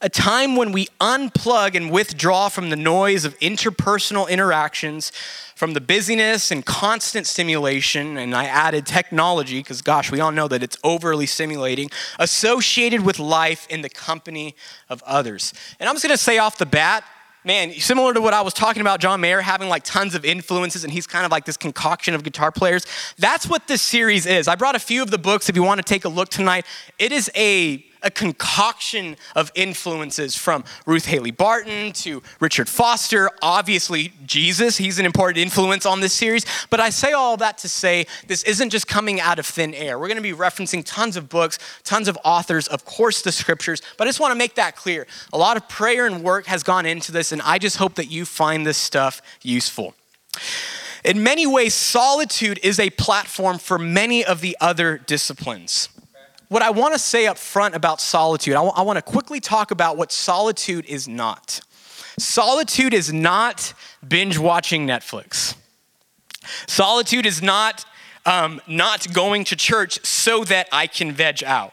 a 0.00 0.08
time 0.08 0.56
when 0.56 0.72
we 0.72 0.86
unplug 1.00 1.74
and 1.74 1.90
withdraw 1.90 2.48
from 2.48 2.70
the 2.70 2.76
noise 2.76 3.24
of 3.24 3.38
interpersonal 3.38 4.28
interactions 4.28 5.12
from 5.54 5.72
the 5.72 5.80
busyness 5.80 6.50
and 6.50 6.66
constant 6.66 7.26
stimulation, 7.26 8.16
and 8.16 8.34
I 8.34 8.44
added 8.44 8.86
technology, 8.86 9.60
because 9.60 9.82
gosh, 9.82 10.10
we 10.10 10.20
all 10.20 10.32
know 10.32 10.48
that 10.48 10.62
it's 10.62 10.76
overly 10.82 11.26
stimulating, 11.26 11.90
associated 12.18 13.02
with 13.02 13.18
life 13.18 13.66
in 13.70 13.82
the 13.82 13.88
company 13.88 14.56
of 14.88 15.02
others. 15.04 15.54
And 15.78 15.88
I'm 15.88 15.94
just 15.94 16.04
gonna 16.04 16.16
say 16.16 16.38
off 16.38 16.58
the 16.58 16.66
bat, 16.66 17.04
man, 17.44 17.72
similar 17.74 18.12
to 18.14 18.20
what 18.20 18.34
I 18.34 18.42
was 18.42 18.52
talking 18.52 18.80
about, 18.80 19.00
John 19.00 19.20
Mayer 19.20 19.40
having 19.42 19.68
like 19.68 19.84
tons 19.84 20.14
of 20.14 20.24
influences, 20.24 20.82
and 20.82 20.92
he's 20.92 21.06
kind 21.06 21.24
of 21.24 21.30
like 21.30 21.44
this 21.44 21.56
concoction 21.56 22.14
of 22.14 22.24
guitar 22.24 22.50
players. 22.50 22.84
That's 23.18 23.46
what 23.46 23.68
this 23.68 23.80
series 23.80 24.26
is. 24.26 24.48
I 24.48 24.56
brought 24.56 24.74
a 24.74 24.80
few 24.80 25.02
of 25.02 25.10
the 25.12 25.18
books 25.18 25.48
if 25.48 25.54
you 25.54 25.62
want 25.62 25.78
to 25.78 25.84
take 25.84 26.04
a 26.04 26.08
look 26.08 26.30
tonight. 26.30 26.66
It 26.98 27.12
is 27.12 27.30
a 27.36 27.84
a 28.04 28.10
concoction 28.10 29.16
of 29.34 29.50
influences 29.54 30.36
from 30.36 30.64
Ruth 30.86 31.06
Haley 31.06 31.30
Barton 31.30 31.92
to 31.94 32.22
Richard 32.38 32.68
Foster, 32.68 33.30
obviously 33.42 34.12
Jesus, 34.24 34.76
he's 34.76 34.98
an 34.98 35.06
important 35.06 35.38
influence 35.38 35.86
on 35.86 36.00
this 36.00 36.12
series. 36.12 36.44
But 36.70 36.80
I 36.80 36.90
say 36.90 37.12
all 37.12 37.36
that 37.38 37.58
to 37.58 37.68
say 37.68 38.06
this 38.28 38.42
isn't 38.44 38.70
just 38.70 38.86
coming 38.86 39.20
out 39.20 39.38
of 39.38 39.46
thin 39.46 39.74
air. 39.74 39.98
We're 39.98 40.08
going 40.08 40.16
to 40.16 40.22
be 40.22 40.32
referencing 40.32 40.82
tons 40.84 41.16
of 41.16 41.28
books, 41.28 41.58
tons 41.82 42.08
of 42.08 42.18
authors, 42.24 42.68
of 42.68 42.84
course, 42.84 43.22
the 43.22 43.32
scriptures. 43.32 43.82
But 43.96 44.06
I 44.06 44.08
just 44.08 44.20
want 44.20 44.32
to 44.32 44.38
make 44.38 44.54
that 44.56 44.76
clear. 44.76 45.06
A 45.32 45.38
lot 45.38 45.56
of 45.56 45.68
prayer 45.68 46.06
and 46.06 46.22
work 46.22 46.46
has 46.46 46.62
gone 46.62 46.86
into 46.86 47.12
this, 47.12 47.32
and 47.32 47.40
I 47.42 47.58
just 47.58 47.78
hope 47.78 47.94
that 47.94 48.10
you 48.10 48.24
find 48.24 48.66
this 48.66 48.78
stuff 48.78 49.22
useful. 49.42 49.94
In 51.04 51.22
many 51.22 51.46
ways, 51.46 51.74
solitude 51.74 52.58
is 52.62 52.80
a 52.80 52.90
platform 52.90 53.58
for 53.58 53.78
many 53.78 54.24
of 54.24 54.40
the 54.40 54.56
other 54.60 54.96
disciplines 54.96 55.88
what 56.48 56.62
I 56.62 56.70
want 56.70 56.94
to 56.94 56.98
say 56.98 57.26
up 57.26 57.38
front 57.38 57.74
about 57.74 58.00
solitude, 58.00 58.54
I, 58.54 58.64
w- 58.64 58.72
I 58.76 58.82
want 58.82 58.96
to 58.96 59.02
quickly 59.02 59.40
talk 59.40 59.70
about 59.70 59.96
what 59.96 60.12
solitude 60.12 60.84
is 60.86 61.08
not. 61.08 61.60
Solitude 62.18 62.94
is 62.94 63.12
not 63.12 63.74
binge 64.06 64.38
watching 64.38 64.86
Netflix. 64.86 65.56
Solitude 66.66 67.26
is 67.26 67.42
not 67.42 67.84
um, 68.26 68.60
not 68.66 69.12
going 69.12 69.44
to 69.44 69.56
church 69.56 70.04
so 70.04 70.44
that 70.44 70.68
I 70.72 70.86
can 70.86 71.12
veg 71.12 71.44
out. 71.44 71.72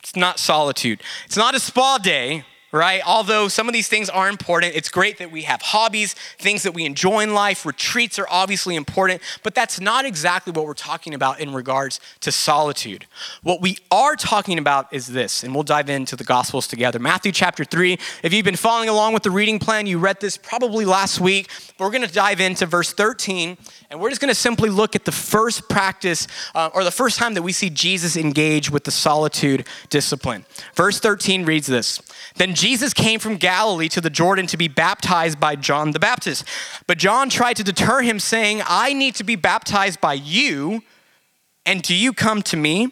It's 0.00 0.16
not 0.16 0.38
solitude. 0.38 1.02
It's 1.24 1.36
not 1.36 1.54
a 1.54 1.60
spa 1.60 1.98
day 1.98 2.44
right? 2.74 3.00
Although 3.06 3.46
some 3.46 3.68
of 3.68 3.72
these 3.72 3.86
things 3.86 4.10
are 4.10 4.28
important, 4.28 4.74
it's 4.74 4.88
great 4.88 5.18
that 5.18 5.30
we 5.30 5.42
have 5.42 5.62
hobbies, 5.62 6.14
things 6.38 6.64
that 6.64 6.74
we 6.74 6.84
enjoy 6.84 7.20
in 7.20 7.32
life. 7.32 7.64
Retreats 7.64 8.18
are 8.18 8.26
obviously 8.28 8.74
important, 8.74 9.22
but 9.44 9.54
that's 9.54 9.80
not 9.80 10.04
exactly 10.04 10.52
what 10.52 10.66
we're 10.66 10.74
talking 10.74 11.14
about 11.14 11.38
in 11.38 11.54
regards 11.54 12.00
to 12.20 12.32
solitude. 12.32 13.06
What 13.44 13.60
we 13.60 13.78
are 13.92 14.16
talking 14.16 14.58
about 14.58 14.92
is 14.92 15.06
this, 15.06 15.44
and 15.44 15.54
we'll 15.54 15.62
dive 15.62 15.88
into 15.88 16.16
the 16.16 16.24
Gospels 16.24 16.66
together. 16.66 16.98
Matthew 16.98 17.30
chapter 17.30 17.64
3. 17.64 17.96
If 18.24 18.32
you've 18.32 18.44
been 18.44 18.56
following 18.56 18.88
along 18.88 19.14
with 19.14 19.22
the 19.22 19.30
reading 19.30 19.60
plan, 19.60 19.86
you 19.86 20.00
read 20.00 20.20
this 20.20 20.36
probably 20.36 20.84
last 20.84 21.20
week, 21.20 21.48
but 21.78 21.84
we're 21.84 21.92
going 21.92 22.06
to 22.06 22.12
dive 22.12 22.40
into 22.40 22.66
verse 22.66 22.92
13, 22.92 23.56
and 23.90 24.00
we're 24.00 24.08
just 24.08 24.20
going 24.20 24.30
to 24.30 24.34
simply 24.34 24.68
look 24.68 24.96
at 24.96 25.04
the 25.04 25.12
first 25.12 25.68
practice 25.68 26.26
uh, 26.56 26.70
or 26.74 26.82
the 26.82 26.90
first 26.90 27.20
time 27.20 27.34
that 27.34 27.42
we 27.42 27.52
see 27.52 27.70
Jesus 27.70 28.16
engage 28.16 28.68
with 28.68 28.82
the 28.82 28.90
solitude 28.90 29.68
discipline. 29.90 30.44
Verse 30.74 30.98
13 30.98 31.44
reads 31.44 31.68
this 31.68 32.00
Then 32.34 32.52
Jesus 32.64 32.94
came 32.94 33.20
from 33.20 33.36
Galilee 33.36 33.90
to 33.90 34.00
the 34.00 34.08
Jordan 34.08 34.46
to 34.46 34.56
be 34.56 34.68
baptized 34.68 35.38
by 35.38 35.54
John 35.54 35.90
the 35.90 36.00
Baptist. 36.00 36.46
But 36.86 36.96
John 36.96 37.28
tried 37.28 37.58
to 37.58 37.62
deter 37.62 38.00
him, 38.00 38.18
saying, 38.18 38.62
I 38.64 38.94
need 38.94 39.16
to 39.16 39.22
be 39.22 39.36
baptized 39.36 40.00
by 40.00 40.14
you, 40.14 40.82
and 41.66 41.82
do 41.82 41.94
you 41.94 42.14
come 42.14 42.40
to 42.44 42.56
me? 42.56 42.90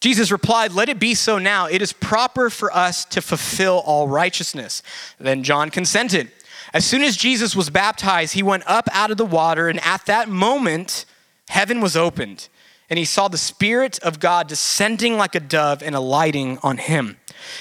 Jesus 0.00 0.32
replied, 0.32 0.72
Let 0.72 0.88
it 0.88 0.98
be 0.98 1.14
so 1.14 1.38
now. 1.38 1.66
It 1.66 1.82
is 1.82 1.92
proper 1.92 2.50
for 2.50 2.74
us 2.74 3.04
to 3.04 3.22
fulfill 3.22 3.80
all 3.86 4.08
righteousness. 4.08 4.82
Then 5.20 5.44
John 5.44 5.70
consented. 5.70 6.32
As 6.74 6.84
soon 6.84 7.04
as 7.04 7.16
Jesus 7.16 7.54
was 7.54 7.70
baptized, 7.70 8.34
he 8.34 8.42
went 8.42 8.64
up 8.66 8.88
out 8.90 9.12
of 9.12 9.18
the 9.18 9.24
water, 9.24 9.68
and 9.68 9.78
at 9.84 10.04
that 10.06 10.28
moment, 10.28 11.04
heaven 11.48 11.80
was 11.80 11.96
opened, 11.96 12.48
and 12.88 12.98
he 12.98 13.04
saw 13.04 13.28
the 13.28 13.38
Spirit 13.38 14.00
of 14.00 14.18
God 14.18 14.48
descending 14.48 15.16
like 15.16 15.36
a 15.36 15.40
dove 15.40 15.80
and 15.80 15.94
alighting 15.94 16.58
on 16.64 16.78
him. 16.78 17.18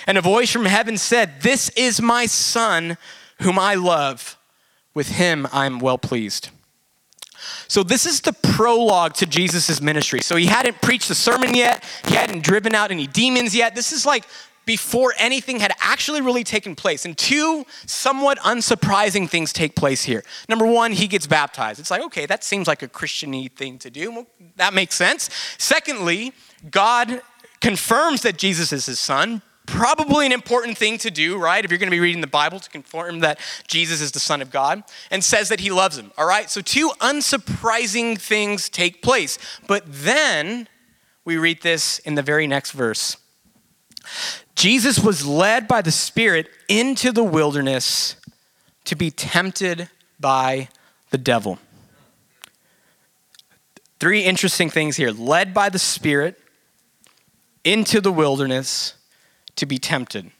And 0.07 0.17
a 0.17 0.21
voice 0.21 0.51
from 0.51 0.65
heaven 0.65 0.97
said, 0.97 1.41
This 1.41 1.69
is 1.69 2.01
my 2.01 2.25
son 2.25 2.97
whom 3.41 3.57
I 3.57 3.75
love. 3.75 4.37
With 4.93 5.09
him 5.09 5.47
I 5.51 5.65
am 5.65 5.79
well 5.79 5.97
pleased. 5.97 6.49
So, 7.67 7.83
this 7.83 8.05
is 8.05 8.21
the 8.21 8.33
prologue 8.33 9.13
to 9.15 9.25
Jesus' 9.25 9.81
ministry. 9.81 10.21
So, 10.21 10.35
he 10.35 10.47
hadn't 10.47 10.81
preached 10.81 11.09
a 11.09 11.15
sermon 11.15 11.53
yet, 11.53 11.83
he 12.05 12.15
hadn't 12.15 12.43
driven 12.43 12.75
out 12.75 12.91
any 12.91 13.07
demons 13.07 13.55
yet. 13.55 13.75
This 13.75 13.91
is 13.91 14.05
like 14.05 14.25
before 14.69 15.15
anything 15.17 15.59
had 15.59 15.71
actually 15.79 16.21
really 16.21 16.43
taken 16.43 16.75
place. 16.75 17.03
And 17.03 17.17
two 17.17 17.65
somewhat 17.87 18.37
unsurprising 18.39 19.27
things 19.27 19.51
take 19.51 19.75
place 19.75 20.03
here. 20.03 20.23
Number 20.47 20.67
one, 20.67 20.91
he 20.91 21.07
gets 21.07 21.25
baptized. 21.25 21.79
It's 21.79 21.89
like, 21.89 22.03
okay, 22.03 22.27
that 22.27 22.43
seems 22.43 22.67
like 22.67 22.83
a 22.83 22.87
Christiany 22.87 23.51
thing 23.51 23.79
to 23.79 23.89
do. 23.89 24.11
Well, 24.11 24.27
that 24.57 24.75
makes 24.75 24.93
sense. 24.93 25.31
Secondly, 25.57 26.33
God 26.69 27.23
confirms 27.61 28.21
that 28.21 28.37
Jesus 28.37 28.71
is 28.71 28.85
his 28.85 28.99
son. 28.99 29.41
Probably 29.69 30.25
an 30.25 30.31
important 30.31 30.79
thing 30.79 30.97
to 30.97 31.11
do, 31.11 31.37
right? 31.37 31.63
If 31.63 31.69
you're 31.69 31.77
going 31.77 31.91
to 31.91 31.95
be 31.95 31.99
reading 31.99 32.21
the 32.21 32.27
Bible 32.27 32.59
to 32.59 32.69
confirm 32.71 33.19
that 33.19 33.39
Jesus 33.67 34.01
is 34.01 34.11
the 34.11 34.19
Son 34.19 34.41
of 34.41 34.49
God 34.49 34.83
and 35.11 35.23
says 35.23 35.49
that 35.49 35.59
he 35.59 35.69
loves 35.69 35.95
him, 35.95 36.11
all 36.17 36.27
right? 36.27 36.49
So, 36.49 36.59
two 36.59 36.89
unsurprising 36.99 38.19
things 38.19 38.67
take 38.67 39.03
place. 39.03 39.37
But 39.67 39.83
then 39.85 40.67
we 41.23 41.37
read 41.37 41.61
this 41.61 41.99
in 41.99 42.15
the 42.15 42.23
very 42.23 42.47
next 42.47 42.71
verse. 42.71 43.17
Jesus 44.55 44.99
was 44.99 45.25
led 45.25 45.67
by 45.67 45.83
the 45.83 45.91
Spirit 45.91 46.49
into 46.67 47.11
the 47.11 47.23
wilderness 47.23 48.15
to 48.85 48.95
be 48.95 49.11
tempted 49.11 49.87
by 50.19 50.69
the 51.11 51.19
devil. 51.19 51.59
Three 53.99 54.23
interesting 54.23 54.71
things 54.71 54.97
here 54.97 55.11
led 55.11 55.53
by 55.53 55.69
the 55.69 55.79
Spirit 55.79 56.41
into 57.63 58.01
the 58.01 58.11
wilderness 58.11 58.95
to 59.59 59.65
be 59.65 59.77
tempted. 59.77 60.31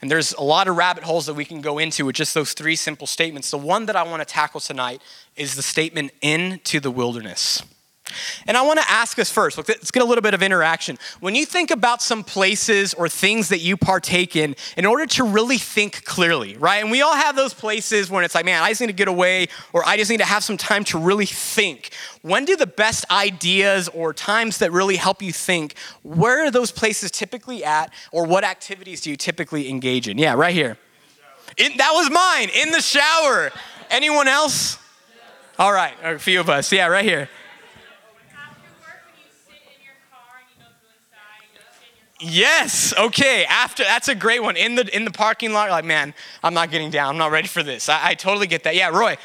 And 0.00 0.10
there's 0.10 0.32
a 0.32 0.42
lot 0.42 0.66
of 0.66 0.76
rabbit 0.76 1.04
holes 1.04 1.26
that 1.26 1.34
we 1.34 1.44
can 1.44 1.60
go 1.60 1.78
into 1.78 2.06
with 2.06 2.16
just 2.16 2.34
those 2.34 2.54
three 2.54 2.74
simple 2.74 3.06
statements. 3.06 3.50
The 3.50 3.58
one 3.58 3.86
that 3.86 3.94
I 3.94 4.02
want 4.02 4.20
to 4.20 4.26
tackle 4.26 4.58
tonight 4.58 5.00
is 5.36 5.54
the 5.54 5.62
statement 5.62 6.10
into 6.20 6.80
the 6.80 6.90
wilderness. 6.90 7.62
And 8.46 8.56
I 8.56 8.62
want 8.62 8.80
to 8.80 8.90
ask 8.90 9.18
us 9.18 9.30
first, 9.30 9.56
let's 9.56 9.90
get 9.90 10.02
a 10.02 10.06
little 10.06 10.22
bit 10.22 10.34
of 10.34 10.42
interaction. 10.42 10.98
When 11.20 11.34
you 11.34 11.46
think 11.46 11.70
about 11.70 12.02
some 12.02 12.24
places 12.24 12.94
or 12.94 13.08
things 13.08 13.48
that 13.48 13.60
you 13.60 13.76
partake 13.76 14.36
in, 14.36 14.56
in 14.76 14.86
order 14.86 15.06
to 15.06 15.24
really 15.24 15.58
think 15.58 16.04
clearly, 16.04 16.56
right? 16.56 16.82
And 16.82 16.90
we 16.90 17.02
all 17.02 17.14
have 17.14 17.36
those 17.36 17.54
places 17.54 18.10
when 18.10 18.24
it's 18.24 18.34
like, 18.34 18.44
man, 18.44 18.62
I 18.62 18.68
just 18.70 18.80
need 18.80 18.88
to 18.88 18.92
get 18.92 19.08
away, 19.08 19.48
or 19.72 19.84
I 19.86 19.96
just 19.96 20.10
need 20.10 20.20
to 20.20 20.24
have 20.24 20.44
some 20.44 20.56
time 20.56 20.84
to 20.84 20.98
really 20.98 21.26
think. 21.26 21.90
When 22.22 22.44
do 22.44 22.56
the 22.56 22.66
best 22.66 23.04
ideas 23.10 23.88
or 23.88 24.12
times 24.12 24.58
that 24.58 24.72
really 24.72 24.96
help 24.96 25.22
you 25.22 25.32
think, 25.32 25.74
where 26.02 26.44
are 26.44 26.50
those 26.50 26.70
places 26.70 27.10
typically 27.10 27.64
at, 27.64 27.92
or 28.10 28.26
what 28.26 28.44
activities 28.44 29.00
do 29.00 29.10
you 29.10 29.16
typically 29.16 29.68
engage 29.68 30.08
in? 30.08 30.18
Yeah, 30.18 30.34
right 30.34 30.54
here. 30.54 30.78
In, 31.56 31.76
that 31.76 31.92
was 31.92 32.10
mine, 32.10 32.48
in 32.62 32.70
the 32.72 32.80
shower. 32.80 33.50
Anyone 33.90 34.28
else? 34.28 34.78
All 35.58 35.72
right, 35.72 35.92
a 36.02 36.18
few 36.18 36.40
of 36.40 36.48
us. 36.48 36.72
Yeah, 36.72 36.86
right 36.86 37.04
here. 37.04 37.28
Yes. 42.22 42.94
Okay. 42.96 43.44
After 43.44 43.82
that's 43.82 44.08
a 44.08 44.14
great 44.14 44.42
one. 44.42 44.56
In 44.56 44.76
the 44.76 44.94
in 44.94 45.04
the 45.04 45.10
parking 45.10 45.52
lot, 45.52 45.70
like, 45.70 45.84
man, 45.84 46.14
I'm 46.42 46.54
not 46.54 46.70
getting 46.70 46.90
down. 46.90 47.10
I'm 47.10 47.18
not 47.18 47.32
ready 47.32 47.48
for 47.48 47.62
this. 47.62 47.88
I, 47.88 48.10
I 48.10 48.14
totally 48.14 48.46
get 48.46 48.62
that. 48.64 48.76
Yeah, 48.76 48.88
Roy. 48.88 49.16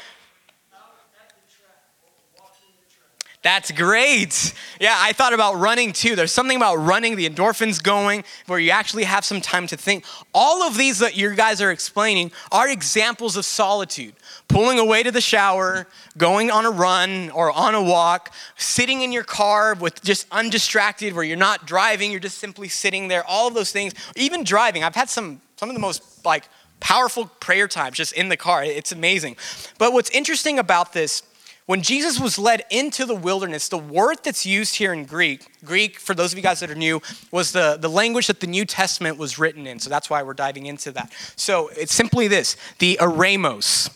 That's 3.48 3.70
great. 3.70 4.52
Yeah, 4.78 4.94
I 4.94 5.14
thought 5.14 5.32
about 5.32 5.54
running 5.54 5.94
too. 5.94 6.14
There's 6.14 6.32
something 6.32 6.58
about 6.58 6.76
running, 6.76 7.16
the 7.16 7.26
endorphins 7.26 7.82
going, 7.82 8.24
where 8.46 8.58
you 8.58 8.72
actually 8.72 9.04
have 9.04 9.24
some 9.24 9.40
time 9.40 9.66
to 9.68 9.76
think. 9.78 10.04
All 10.34 10.62
of 10.64 10.76
these 10.76 10.98
that 10.98 11.16
you 11.16 11.34
guys 11.34 11.62
are 11.62 11.70
explaining 11.70 12.30
are 12.52 12.68
examples 12.68 13.38
of 13.38 13.46
solitude. 13.46 14.12
Pulling 14.48 14.78
away 14.78 15.02
to 15.02 15.10
the 15.10 15.22
shower, 15.22 15.86
going 16.18 16.50
on 16.50 16.66
a 16.66 16.70
run 16.70 17.30
or 17.30 17.50
on 17.50 17.74
a 17.74 17.82
walk, 17.82 18.34
sitting 18.58 19.00
in 19.00 19.12
your 19.12 19.24
car 19.24 19.72
with 19.72 20.02
just 20.02 20.26
undistracted, 20.30 21.14
where 21.14 21.24
you're 21.24 21.38
not 21.38 21.66
driving, 21.66 22.10
you're 22.10 22.20
just 22.20 22.36
simply 22.36 22.68
sitting 22.68 23.08
there. 23.08 23.24
All 23.24 23.48
of 23.48 23.54
those 23.54 23.72
things. 23.72 23.94
Even 24.14 24.44
driving. 24.44 24.84
I've 24.84 24.94
had 24.94 25.08
some 25.08 25.40
some 25.56 25.70
of 25.70 25.74
the 25.74 25.80
most 25.80 26.22
like 26.22 26.44
powerful 26.80 27.26
prayer 27.40 27.66
times 27.66 27.96
just 27.96 28.12
in 28.12 28.28
the 28.28 28.36
car. 28.36 28.62
It's 28.62 28.92
amazing. 28.92 29.36
But 29.78 29.94
what's 29.94 30.10
interesting 30.10 30.58
about 30.58 30.92
this 30.92 31.22
when 31.68 31.82
Jesus 31.82 32.18
was 32.18 32.38
led 32.38 32.64
into 32.70 33.04
the 33.04 33.14
wilderness, 33.14 33.68
the 33.68 33.76
word 33.76 34.16
that's 34.24 34.46
used 34.46 34.76
here 34.76 34.94
in 34.94 35.04
Greek, 35.04 35.46
Greek, 35.62 36.00
for 36.00 36.14
those 36.14 36.32
of 36.32 36.38
you 36.38 36.42
guys 36.42 36.60
that 36.60 36.70
are 36.70 36.74
new, 36.74 37.02
was 37.30 37.52
the, 37.52 37.76
the 37.78 37.90
language 37.90 38.28
that 38.28 38.40
the 38.40 38.46
New 38.46 38.64
Testament 38.64 39.18
was 39.18 39.38
written 39.38 39.66
in. 39.66 39.78
So 39.78 39.90
that's 39.90 40.08
why 40.08 40.22
we're 40.22 40.32
diving 40.32 40.64
into 40.64 40.90
that. 40.92 41.12
So 41.36 41.68
it's 41.76 41.92
simply 41.92 42.26
this 42.26 42.56
the 42.78 42.96
eremos. 43.02 43.94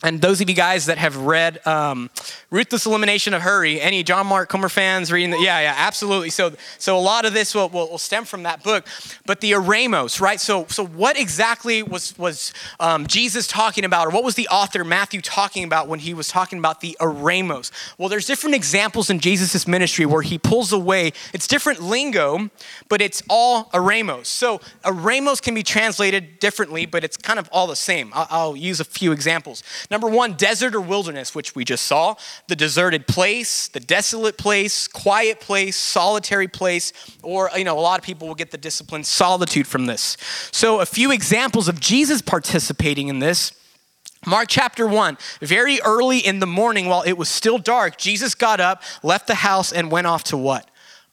And 0.00 0.20
those 0.20 0.40
of 0.40 0.48
you 0.48 0.54
guys 0.54 0.86
that 0.86 0.96
have 0.98 1.16
read 1.16 1.66
um, 1.66 2.08
Ruthless 2.52 2.86
Elimination 2.86 3.34
of 3.34 3.42
Hurry, 3.42 3.80
any 3.80 4.04
John 4.04 4.28
Mark 4.28 4.48
Comer 4.48 4.68
fans 4.68 5.10
reading 5.10 5.30
that? 5.30 5.40
Yeah, 5.40 5.58
yeah, 5.58 5.74
absolutely. 5.76 6.30
So, 6.30 6.52
so 6.78 6.96
a 6.96 7.00
lot 7.00 7.24
of 7.24 7.32
this 7.32 7.52
will, 7.52 7.68
will, 7.68 7.90
will, 7.90 7.98
stem 7.98 8.24
from 8.24 8.44
that 8.44 8.62
book. 8.62 8.86
But 9.26 9.40
the 9.40 9.52
eremos, 9.52 10.20
right? 10.20 10.40
So, 10.40 10.66
so 10.68 10.86
what 10.86 11.18
exactly 11.18 11.82
was, 11.82 12.16
was 12.16 12.52
um, 12.78 13.08
Jesus 13.08 13.48
talking 13.48 13.84
about, 13.84 14.06
or 14.06 14.10
what 14.10 14.22
was 14.22 14.36
the 14.36 14.46
author 14.48 14.84
Matthew 14.84 15.20
talking 15.20 15.64
about 15.64 15.88
when 15.88 15.98
he 15.98 16.14
was 16.14 16.28
talking 16.28 16.60
about 16.60 16.80
the 16.80 16.96
eremos? 17.00 17.72
Well, 17.98 18.08
there's 18.08 18.26
different 18.26 18.54
examples 18.54 19.10
in 19.10 19.18
Jesus' 19.18 19.66
ministry 19.66 20.06
where 20.06 20.22
he 20.22 20.38
pulls 20.38 20.72
away. 20.72 21.12
It's 21.34 21.48
different 21.48 21.82
lingo, 21.82 22.50
but 22.88 23.02
it's 23.02 23.20
all 23.28 23.64
eremos. 23.70 24.26
So 24.26 24.58
eremos 24.84 25.42
can 25.42 25.56
be 25.56 25.64
translated 25.64 26.38
differently, 26.38 26.86
but 26.86 27.02
it's 27.02 27.16
kind 27.16 27.40
of 27.40 27.48
all 27.50 27.66
the 27.66 27.74
same. 27.74 28.12
I'll, 28.14 28.26
I'll 28.30 28.56
use 28.56 28.78
a 28.78 28.84
few 28.84 29.10
examples. 29.10 29.64
Number 29.90 30.08
one, 30.08 30.34
desert 30.34 30.74
or 30.74 30.80
wilderness, 30.82 31.34
which 31.34 31.54
we 31.54 31.64
just 31.64 31.86
saw. 31.86 32.16
The 32.46 32.56
deserted 32.56 33.06
place, 33.06 33.68
the 33.68 33.80
desolate 33.80 34.36
place, 34.36 34.86
quiet 34.86 35.40
place, 35.40 35.76
solitary 35.76 36.48
place, 36.48 36.92
or, 37.22 37.50
you 37.56 37.64
know, 37.64 37.78
a 37.78 37.80
lot 37.80 37.98
of 37.98 38.04
people 38.04 38.28
will 38.28 38.34
get 38.34 38.50
the 38.50 38.58
discipline 38.58 39.02
solitude 39.04 39.66
from 39.66 39.86
this. 39.86 40.18
So, 40.52 40.80
a 40.80 40.86
few 40.86 41.10
examples 41.10 41.68
of 41.68 41.80
Jesus 41.80 42.20
participating 42.20 43.08
in 43.08 43.18
this. 43.18 43.52
Mark 44.26 44.48
chapter 44.48 44.86
1, 44.86 45.16
very 45.40 45.80
early 45.82 46.18
in 46.18 46.40
the 46.40 46.46
morning 46.46 46.86
while 46.86 47.02
it 47.02 47.12
was 47.12 47.28
still 47.28 47.56
dark, 47.56 47.96
Jesus 47.96 48.34
got 48.34 48.60
up, 48.60 48.82
left 49.02 49.26
the 49.26 49.36
house, 49.36 49.72
and 49.72 49.90
went 49.90 50.06
off 50.06 50.24
to 50.24 50.36
what? 50.36 50.68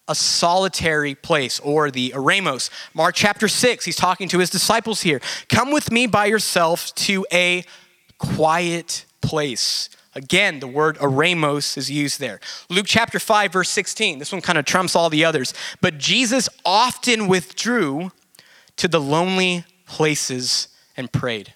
a 0.08 0.14
solitary 0.14 1.16
place 1.16 1.60
or 1.62 1.90
the 1.90 2.12
eremos. 2.16 2.70
Mark 2.94 3.16
chapter 3.16 3.48
6, 3.48 3.86
he's 3.86 3.96
talking 3.96 4.28
to 4.30 4.38
his 4.38 4.52
disciples 4.52 5.02
here. 5.02 5.20
Come 5.50 5.72
with 5.72 5.92
me 5.92 6.06
by 6.06 6.28
yourself 6.28 6.94
to 6.96 7.26
a 7.34 7.64
quiet 8.18 9.06
place. 9.22 9.90
Again, 10.16 10.60
the 10.62 10.68
word 10.68 10.98
eremos 10.98 11.78
is 11.78 11.92
used 11.92 12.22
there. 12.22 12.40
Luke 12.70 12.86
chapter 12.88 13.20
5, 13.20 13.52
verse 13.52 13.70
16. 13.70 14.20
This 14.20 14.32
one 14.32 14.42
kind 14.42 14.58
of 14.58 14.64
trumps 14.64 14.96
all 14.96 15.10
the 15.10 15.26
others. 15.26 15.54
But 15.82 15.98
Jesus 15.98 16.48
often 16.64 17.28
withdrew 17.28 18.12
to 18.78 18.88
the 18.88 19.02
lonely 19.02 19.66
places 19.86 20.70
and 20.96 21.12
prayed. 21.12 21.54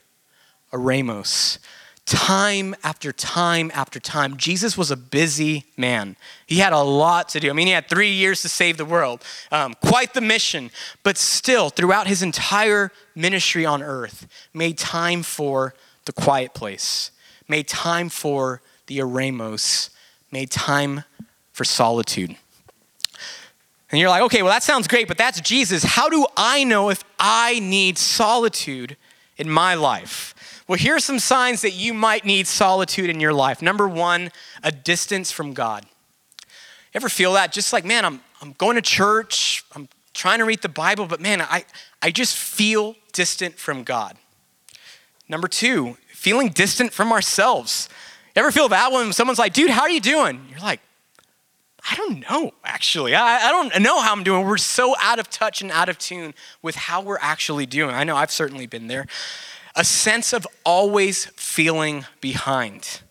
Eremos. 0.73 1.59
Time 2.05 2.75
after 2.83 3.11
time 3.11 3.71
after 3.73 3.99
time. 3.99 4.35
Jesus 4.35 4.77
was 4.77 4.89
a 4.89 4.97
busy 4.97 5.65
man. 5.77 6.15
He 6.47 6.57
had 6.57 6.73
a 6.73 6.81
lot 6.81 7.29
to 7.29 7.39
do. 7.39 7.49
I 7.49 7.53
mean, 7.53 7.67
he 7.67 7.73
had 7.73 7.87
three 7.87 8.11
years 8.11 8.41
to 8.41 8.49
save 8.49 8.77
the 8.77 8.85
world, 8.85 9.23
um, 9.51 9.75
quite 9.85 10.15
the 10.15 10.21
mission. 10.21 10.71
But 11.03 11.17
still, 11.17 11.69
throughout 11.69 12.07
his 12.07 12.23
entire 12.23 12.91
ministry 13.15 13.65
on 13.65 13.83
earth, 13.83 14.27
made 14.53 14.77
time 14.77 15.21
for 15.21 15.75
the 16.09 16.21
quiet 16.23 16.55
place, 16.55 17.11
made 17.47 17.67
time 17.67 18.09
for 18.09 18.63
the 18.87 18.97
eremos, 18.97 19.91
made 20.31 20.49
time 20.49 21.03
for 21.51 21.63
solitude. 21.63 22.35
And 23.91 23.99
you're 23.99 24.09
like, 24.09 24.23
okay, 24.23 24.41
well, 24.41 24.51
that 24.51 24.63
sounds 24.63 24.87
great, 24.87 25.07
but 25.07 25.19
that's 25.19 25.39
Jesus. 25.39 25.83
How 25.83 26.09
do 26.09 26.25
I 26.35 26.63
know 26.63 26.89
if 26.89 27.03
I 27.19 27.59
need 27.59 27.99
solitude 27.99 28.97
in 29.37 29.51
my 29.51 29.75
life? 29.75 30.63
Well, 30.67 30.79
here 30.79 30.95
are 30.95 30.99
some 30.99 31.19
signs 31.19 31.61
that 31.61 31.73
you 31.73 31.93
might 31.93 32.25
need 32.25 32.47
solitude 32.47 33.11
in 33.11 33.19
your 33.19 33.33
life. 33.33 33.61
Number 33.61 33.87
one, 33.87 34.31
a 34.63 34.71
distance 34.71 35.31
from 35.31 35.53
God. 35.53 35.85
Ever 36.95 37.07
feel 37.07 37.33
that? 37.33 37.51
Just 37.51 37.71
like, 37.71 37.85
man, 37.85 38.03
I'm, 38.03 38.21
I'm 38.41 38.53
going 38.53 38.77
to 38.77 38.81
church, 38.81 39.63
I'm 39.75 39.87
trying 40.15 40.39
to 40.39 40.45
read 40.45 40.63
the 40.63 40.69
Bible, 40.69 41.05
but 41.05 41.21
man, 41.21 41.39
I, 41.39 41.65
I 42.01 42.09
just 42.09 42.35
feel 42.35 42.95
distant 43.13 43.59
from 43.59 43.83
God. 43.83 44.17
Number 45.29 45.47
two, 45.47 45.95
feeling 46.11 46.49
distant 46.49 46.91
from 46.91 47.11
ourselves. 47.11 47.87
You 48.35 48.41
ever 48.41 48.51
feel 48.51 48.67
that 48.69 48.91
when 48.91 49.13
someone's 49.13 49.39
like, 49.39 49.53
dude, 49.53 49.69
how 49.69 49.81
are 49.83 49.89
you 49.89 50.01
doing? 50.01 50.45
You're 50.49 50.59
like, 50.59 50.81
I 51.89 51.95
don't 51.95 52.29
know, 52.29 52.51
actually. 52.65 53.15
I, 53.15 53.47
I 53.47 53.51
don't 53.51 53.81
know 53.81 54.01
how 54.01 54.11
I'm 54.11 54.23
doing. 54.23 54.45
We're 54.45 54.57
so 54.57 54.95
out 54.99 55.17
of 55.19 55.29
touch 55.29 55.61
and 55.61 55.71
out 55.71 55.87
of 55.87 55.97
tune 55.97 56.33
with 56.61 56.75
how 56.75 57.01
we're 57.01 57.19
actually 57.21 57.65
doing. 57.65 57.95
I 57.95 58.03
know 58.03 58.17
I've 58.17 58.31
certainly 58.31 58.65
been 58.65 58.87
there. 58.87 59.07
A 59.75 59.85
sense 59.85 60.33
of 60.33 60.45
always 60.65 61.27
feeling 61.27 62.05
behind. 62.21 63.01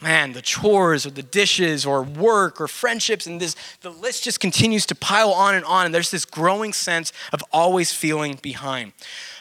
man, 0.00 0.32
the 0.32 0.42
chores 0.42 1.04
or 1.06 1.10
the 1.10 1.22
dishes 1.22 1.84
or 1.84 2.02
work 2.02 2.60
or 2.60 2.68
friendships, 2.68 3.26
and 3.26 3.40
this 3.40 3.56
the 3.80 3.90
list 3.90 4.24
just 4.24 4.40
continues 4.40 4.86
to 4.86 4.94
pile 4.94 5.30
on 5.30 5.54
and 5.54 5.64
on. 5.64 5.86
And 5.86 5.94
there's 5.94 6.10
this 6.10 6.24
growing 6.24 6.72
sense 6.72 7.12
of 7.32 7.42
always 7.52 7.92
feeling 7.92 8.38
behind. 8.42 8.92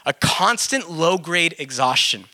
A 0.08 0.14
constant 0.14 0.90
low 0.90 1.18
grade 1.18 1.54
exhaustion. 1.60 2.26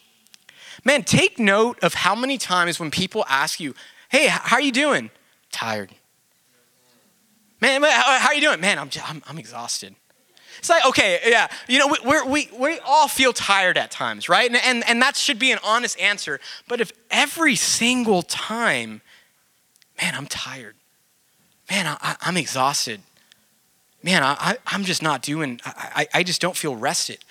Man, 0.85 1.01
take 1.01 1.39
note 1.39 1.79
of 1.81 1.95
how 1.95 2.13
many 2.13 2.37
times 2.37 2.79
when 2.79 2.91
people 2.91 3.25
ask 3.27 3.59
you, 3.59 3.73
hey, 4.09 4.27
how 4.27 4.57
are 4.57 4.61
you 4.61 4.71
doing? 4.71 5.09
Tired. 5.51 5.89
Man, 7.59 7.81
how 7.81 8.27
are 8.27 8.35
you 8.35 8.41
doing? 8.41 8.61
Man, 8.61 8.77
I'm, 8.77 8.91
I'm, 9.03 9.23
I'm 9.27 9.39
exhausted. 9.39 9.95
It's 10.59 10.69
like, 10.69 10.85
okay, 10.85 11.19
yeah, 11.25 11.47
you 11.67 11.79
know, 11.79 11.93
we 12.05 12.21
we, 12.21 12.49
we 12.57 12.79
all 12.85 13.07
feel 13.07 13.33
tired 13.33 13.75
at 13.77 13.89
times, 13.89 14.29
right? 14.29 14.47
And, 14.47 14.59
and, 14.63 14.87
and 14.87 15.01
that 15.01 15.15
should 15.15 15.39
be 15.39 15.51
an 15.51 15.59
honest 15.63 15.99
answer. 15.99 16.39
But 16.67 16.79
if 16.79 16.91
every 17.09 17.55
single 17.55 18.21
time, 18.21 19.01
man, 19.99 20.13
I'm 20.15 20.27
tired, 20.27 20.75
man, 21.71 21.97
I, 21.99 22.17
am 22.21 22.37
exhausted, 22.37 23.01
man, 24.03 24.21
I, 24.23 24.57
I'm 24.67 24.83
just 24.83 25.01
not 25.01 25.23
doing, 25.23 25.59
I, 25.65 26.07
I 26.13 26.23
just 26.23 26.39
don't 26.39 26.55
feel 26.55 26.75
rested, 26.75 27.25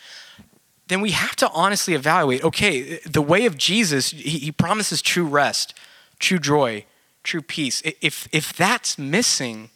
then 0.88 1.00
we 1.00 1.12
have 1.12 1.36
to 1.36 1.50
honestly 1.50 1.94
evaluate 1.94 2.42
okay, 2.44 2.98
the 2.98 3.22
way 3.22 3.46
of 3.46 3.56
Jesus, 3.56 4.10
he, 4.10 4.38
he 4.38 4.52
promises 4.52 5.00
true 5.00 5.26
rest, 5.26 5.74
true 6.18 6.38
joy, 6.38 6.84
true 7.22 7.42
peace. 7.42 7.82
If, 8.00 8.28
if 8.32 8.52
that's 8.52 8.98
missing, 8.98 9.70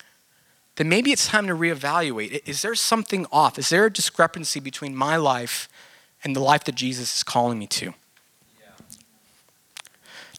then 0.77 0.89
maybe 0.89 1.13
it's 1.13 1.27
time 1.27 1.47
to 1.47 1.55
reevaluate. 1.55 2.43
Is 2.47 2.63
there 2.63 2.75
something 2.75 3.27
off? 3.33 3.59
Is 3.59 3.69
there 3.71 3.87
a 3.87 3.93
discrepancy 3.93 4.61
between 4.61 4.95
my 4.95 5.17
life 5.17 5.69
and 6.23 6.35
the 6.37 6.41
life 6.41 6.65
that 6.65 6.75
Jesus 6.75 7.17
is 7.17 7.23
calling 7.23 7.59
me 7.59 7.67
to? 7.69 7.87
Yeah. 8.61 8.97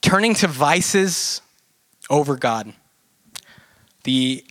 Turning 0.02 0.34
to 0.36 0.48
vices 0.48 1.42
over 2.10 2.36
God. 2.36 2.74
The 4.04 4.46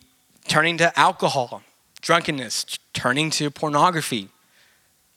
turning 0.48 0.76
to 0.78 0.98
alcohol, 0.98 1.62
drunkenness, 2.00 2.78
turning 2.92 3.30
to 3.30 3.50
pornography, 3.50 4.28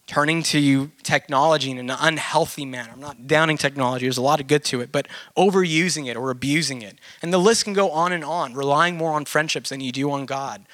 turning 0.09 0.41
to 0.41 0.89
technology 1.03 1.69
in 1.69 1.77
an 1.77 1.91
unhealthy 1.91 2.65
manner. 2.65 2.89
I'm 2.91 2.99
not 2.99 3.27
downing 3.27 3.59
technology, 3.59 4.07
there's 4.07 4.17
a 4.17 4.23
lot 4.23 4.39
of 4.41 4.47
good 4.47 4.63
to 4.63 4.81
it, 4.81 4.91
but 4.91 5.07
overusing 5.37 6.07
it 6.07 6.17
or 6.17 6.31
abusing 6.31 6.81
it. 6.81 6.97
And 7.21 7.31
the 7.31 7.37
list 7.37 7.63
can 7.63 7.73
go 7.73 7.91
on 7.91 8.11
and 8.11 8.23
on, 8.23 8.55
relying 8.55 8.97
more 8.97 9.11
on 9.11 9.25
friendships 9.25 9.69
than 9.69 9.81
you 9.81 9.91
do 9.91 10.09
on 10.09 10.25
God. 10.25 10.65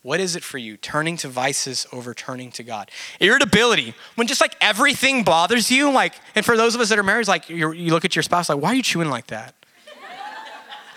What 0.00 0.20
is 0.20 0.36
it 0.36 0.42
for 0.42 0.56
you? 0.56 0.78
Turning 0.78 1.18
to 1.18 1.28
vices 1.28 1.86
over 1.92 2.14
turning 2.14 2.50
to 2.52 2.62
God. 2.62 2.90
Irritability, 3.20 3.92
when 4.14 4.26
just 4.26 4.40
like 4.40 4.56
everything 4.62 5.22
bothers 5.22 5.70
you, 5.70 5.92
like, 5.92 6.14
and 6.34 6.42
for 6.42 6.56
those 6.56 6.74
of 6.74 6.80
us 6.80 6.88
that 6.88 6.98
are 6.98 7.02
married, 7.02 7.28
like 7.28 7.50
you 7.50 7.68
look 7.74 8.06
at 8.06 8.16
your 8.16 8.22
spouse, 8.22 8.48
like, 8.48 8.58
why 8.58 8.70
are 8.70 8.74
you 8.74 8.82
chewing 8.82 9.10
like 9.10 9.26
that? 9.26 9.54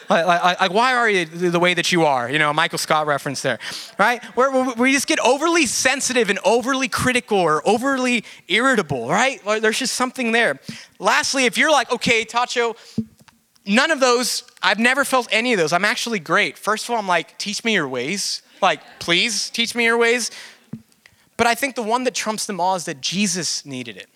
Like, 0.10 0.60
like, 0.60 0.74
why 0.74 0.96
are 0.96 1.08
you 1.08 1.26
the 1.26 1.60
way 1.60 1.76
that 1.76 1.92
you 1.92 2.04
are? 2.06 2.30
You 2.30 2.40
know, 2.40 2.52
Michael 2.52 2.80
Scott 2.80 3.06
reference 3.06 3.44
there, 3.44 3.60
right? 4.00 4.24
Where 4.36 4.74
we 4.74 4.92
just 4.92 5.06
get 5.08 5.20
overly 5.20 5.68
sensitive 5.68 6.30
and 6.32 6.40
overly 6.44 6.88
critical 6.88 7.38
or 7.38 7.62
overly 7.68 8.24
irritable, 8.48 9.08
right? 9.08 9.40
There's 9.46 9.78
just 9.78 9.96
something 9.96 10.32
there. 10.32 10.60
Lastly, 10.98 11.46
if 11.46 11.58
you're 11.58 11.72
like, 11.72 11.92
okay, 11.92 12.26
Tacho, 12.26 12.76
none 13.66 13.92
of 13.92 14.00
those, 14.00 14.44
I've 14.64 14.80
never 14.80 15.06
felt 15.06 15.28
any 15.32 15.54
of 15.54 15.60
those. 15.60 15.74
I'm 15.74 15.86
actually 15.86 16.20
great. 16.20 16.58
First 16.58 16.86
of 16.86 16.92
all, 16.92 16.98
I'm 16.98 17.08
like, 17.08 17.38
teach 17.38 17.64
me 17.64 17.74
your 17.74 17.88
ways. 17.88 18.42
Like, 18.62 18.82
please 19.00 19.50
teach 19.52 19.76
me 19.76 19.86
your 19.86 19.98
ways. 19.98 20.32
But 21.38 21.46
I 21.46 21.56
think 21.56 21.76
the 21.76 21.84
one 21.84 22.04
that 22.06 22.16
trumps 22.16 22.48
them 22.48 22.60
all 22.60 22.76
is 22.76 22.86
that 22.86 23.00
Jesus 23.00 23.64
needed 23.66 23.96
it. 23.96 24.10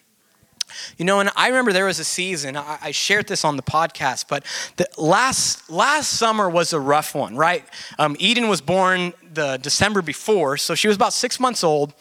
You 0.97 1.05
know, 1.05 1.19
and 1.19 1.29
I 1.35 1.47
remember 1.47 1.73
there 1.73 1.85
was 1.85 1.99
a 1.99 2.03
season, 2.03 2.57
I, 2.57 2.77
I 2.81 2.91
shared 2.91 3.27
this 3.27 3.43
on 3.43 3.57
the 3.57 3.63
podcast, 3.63 4.25
but 4.27 4.45
the 4.77 4.87
last, 4.97 5.69
last 5.69 6.09
summer 6.09 6.49
was 6.49 6.73
a 6.73 6.79
rough 6.79 7.15
one, 7.15 7.35
right? 7.35 7.65
Um, 7.99 8.15
Eden 8.19 8.47
was 8.47 8.61
born 8.61 9.13
the 9.33 9.57
December 9.57 10.01
before, 10.01 10.57
so 10.57 10.75
she 10.75 10.87
was 10.87 10.95
about 10.95 11.13
six 11.13 11.39
months 11.39 11.63
old 11.63 11.93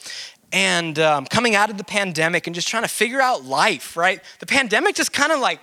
and 0.52 0.98
um, 0.98 1.24
coming 1.26 1.54
out 1.54 1.70
of 1.70 1.78
the 1.78 1.84
pandemic 1.84 2.46
and 2.46 2.54
just 2.54 2.68
trying 2.68 2.82
to 2.82 2.88
figure 2.88 3.20
out 3.20 3.44
life, 3.44 3.96
right? 3.96 4.20
The 4.38 4.46
pandemic 4.46 4.94
just 4.94 5.12
kind 5.12 5.32
of 5.32 5.40
like 5.40 5.60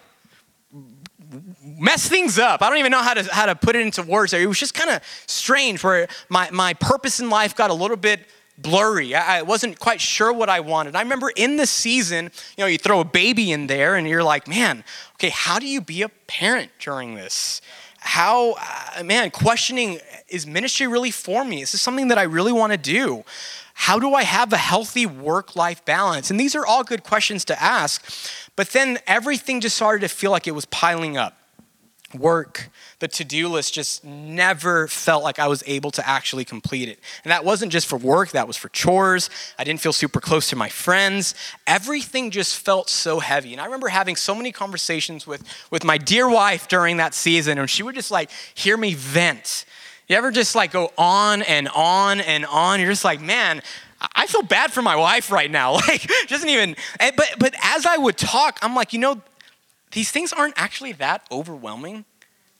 messed 1.63 2.09
things 2.09 2.39
up. 2.39 2.61
I 2.61 2.69
don't 2.69 2.79
even 2.79 2.91
know 2.91 3.03
how 3.03 3.13
to, 3.13 3.23
how 3.31 3.45
to 3.45 3.55
put 3.55 3.75
it 3.75 3.83
into 3.83 4.01
words 4.01 4.31
there. 4.31 4.41
It 4.41 4.47
was 4.47 4.59
just 4.59 4.73
kind 4.73 4.89
of 4.89 5.03
strange 5.27 5.83
where 5.83 6.07
my, 6.27 6.49
my 6.51 6.73
purpose 6.73 7.19
in 7.19 7.29
life 7.29 7.55
got 7.55 7.69
a 7.69 7.73
little 7.73 7.97
bit 7.97 8.21
blurry. 8.61 9.15
I, 9.15 9.41
wasn't 9.41 9.79
quite 9.79 10.01
sure 10.01 10.31
what 10.33 10.49
I 10.49 10.59
wanted. 10.59 10.95
I 10.95 11.01
remember 11.01 11.31
in 11.35 11.57
the 11.57 11.65
season, 11.65 12.25
you 12.57 12.63
know, 12.63 12.67
you 12.67 12.77
throw 12.77 12.99
a 12.99 13.05
baby 13.05 13.51
in 13.51 13.67
there 13.67 13.95
and 13.95 14.07
you're 14.07 14.23
like, 14.23 14.47
man, 14.47 14.83
okay, 15.15 15.29
how 15.29 15.59
do 15.59 15.67
you 15.67 15.81
be 15.81 16.01
a 16.01 16.09
parent 16.09 16.71
during 16.79 17.15
this? 17.15 17.61
How, 17.99 18.53
uh, 18.97 19.03
man, 19.03 19.31
questioning, 19.31 19.99
is 20.29 20.47
ministry 20.47 20.87
really 20.87 21.11
for 21.11 21.43
me? 21.43 21.61
Is 21.61 21.71
this 21.71 21.81
something 21.81 22.07
that 22.09 22.17
I 22.17 22.23
really 22.23 22.53
want 22.53 22.71
to 22.71 22.77
do? 22.77 23.23
How 23.73 23.99
do 23.99 24.13
I 24.13 24.23
have 24.23 24.51
a 24.51 24.57
healthy 24.57 25.05
work 25.05 25.55
life 25.55 25.83
balance? 25.85 26.29
And 26.29 26.39
these 26.39 26.55
are 26.55 26.65
all 26.65 26.83
good 26.83 27.03
questions 27.03 27.45
to 27.45 27.61
ask. 27.61 28.03
But 28.55 28.69
then 28.69 28.99
everything 29.07 29.61
just 29.61 29.75
started 29.75 30.01
to 30.01 30.13
feel 30.13 30.31
like 30.31 30.47
it 30.47 30.51
was 30.51 30.65
piling 30.65 31.17
up 31.17 31.38
work, 32.13 32.69
the 32.99 33.07
to 33.07 33.23
do 33.23 33.47
list 33.47 33.73
just 33.73 34.03
never 34.03 34.87
felt 34.87 35.23
like 35.23 35.39
I 35.39 35.47
was 35.47 35.63
able 35.67 35.91
to 35.91 36.07
actually 36.07 36.45
complete 36.45 36.89
it. 36.89 36.99
And 37.23 37.31
that 37.31 37.45
wasn't 37.45 37.71
just 37.71 37.87
for 37.87 37.97
work, 37.97 38.31
that 38.31 38.47
was 38.47 38.57
for 38.57 38.69
chores. 38.69 39.29
I 39.57 39.63
didn't 39.63 39.81
feel 39.81 39.93
super 39.93 40.19
close 40.19 40.49
to 40.49 40.55
my 40.55 40.69
friends. 40.69 41.35
Everything 41.67 42.31
just 42.31 42.57
felt 42.57 42.89
so 42.89 43.19
heavy. 43.19 43.51
And 43.53 43.61
I 43.61 43.65
remember 43.65 43.89
having 43.89 44.15
so 44.15 44.33
many 44.33 44.51
conversations 44.51 45.27
with, 45.27 45.43
with 45.71 45.83
my 45.83 45.97
dear 45.97 46.29
wife 46.29 46.67
during 46.67 46.97
that 46.97 47.13
season, 47.13 47.57
and 47.57 47.69
she 47.69 47.83
would 47.83 47.95
just 47.95 48.11
like 48.11 48.29
hear 48.53 48.77
me 48.77 48.93
vent. 48.93 49.65
You 50.07 50.15
ever 50.15 50.31
just 50.31 50.55
like 50.55 50.71
go 50.71 50.91
on 50.97 51.43
and 51.43 51.67
on 51.69 52.19
and 52.21 52.45
on? 52.45 52.79
You're 52.79 52.89
just 52.89 53.05
like, 53.05 53.21
man, 53.21 53.61
I 54.15 54.27
feel 54.27 54.41
bad 54.41 54.71
for 54.71 54.81
my 54.81 54.95
wife 54.95 55.31
right 55.31 55.49
now. 55.49 55.79
Like, 55.87 56.09
doesn't 56.27 56.49
even, 56.49 56.75
eh, 56.99 57.11
but, 57.15 57.35
but 57.39 57.55
as 57.63 57.85
I 57.85 57.97
would 57.97 58.17
talk, 58.17 58.59
I'm 58.61 58.75
like, 58.75 58.93
you 58.93 58.99
know, 58.99 59.21
these 59.91 60.11
things 60.11 60.31
aren't 60.33 60.53
actually 60.57 60.91
that 60.93 61.25
overwhelming, 61.31 62.05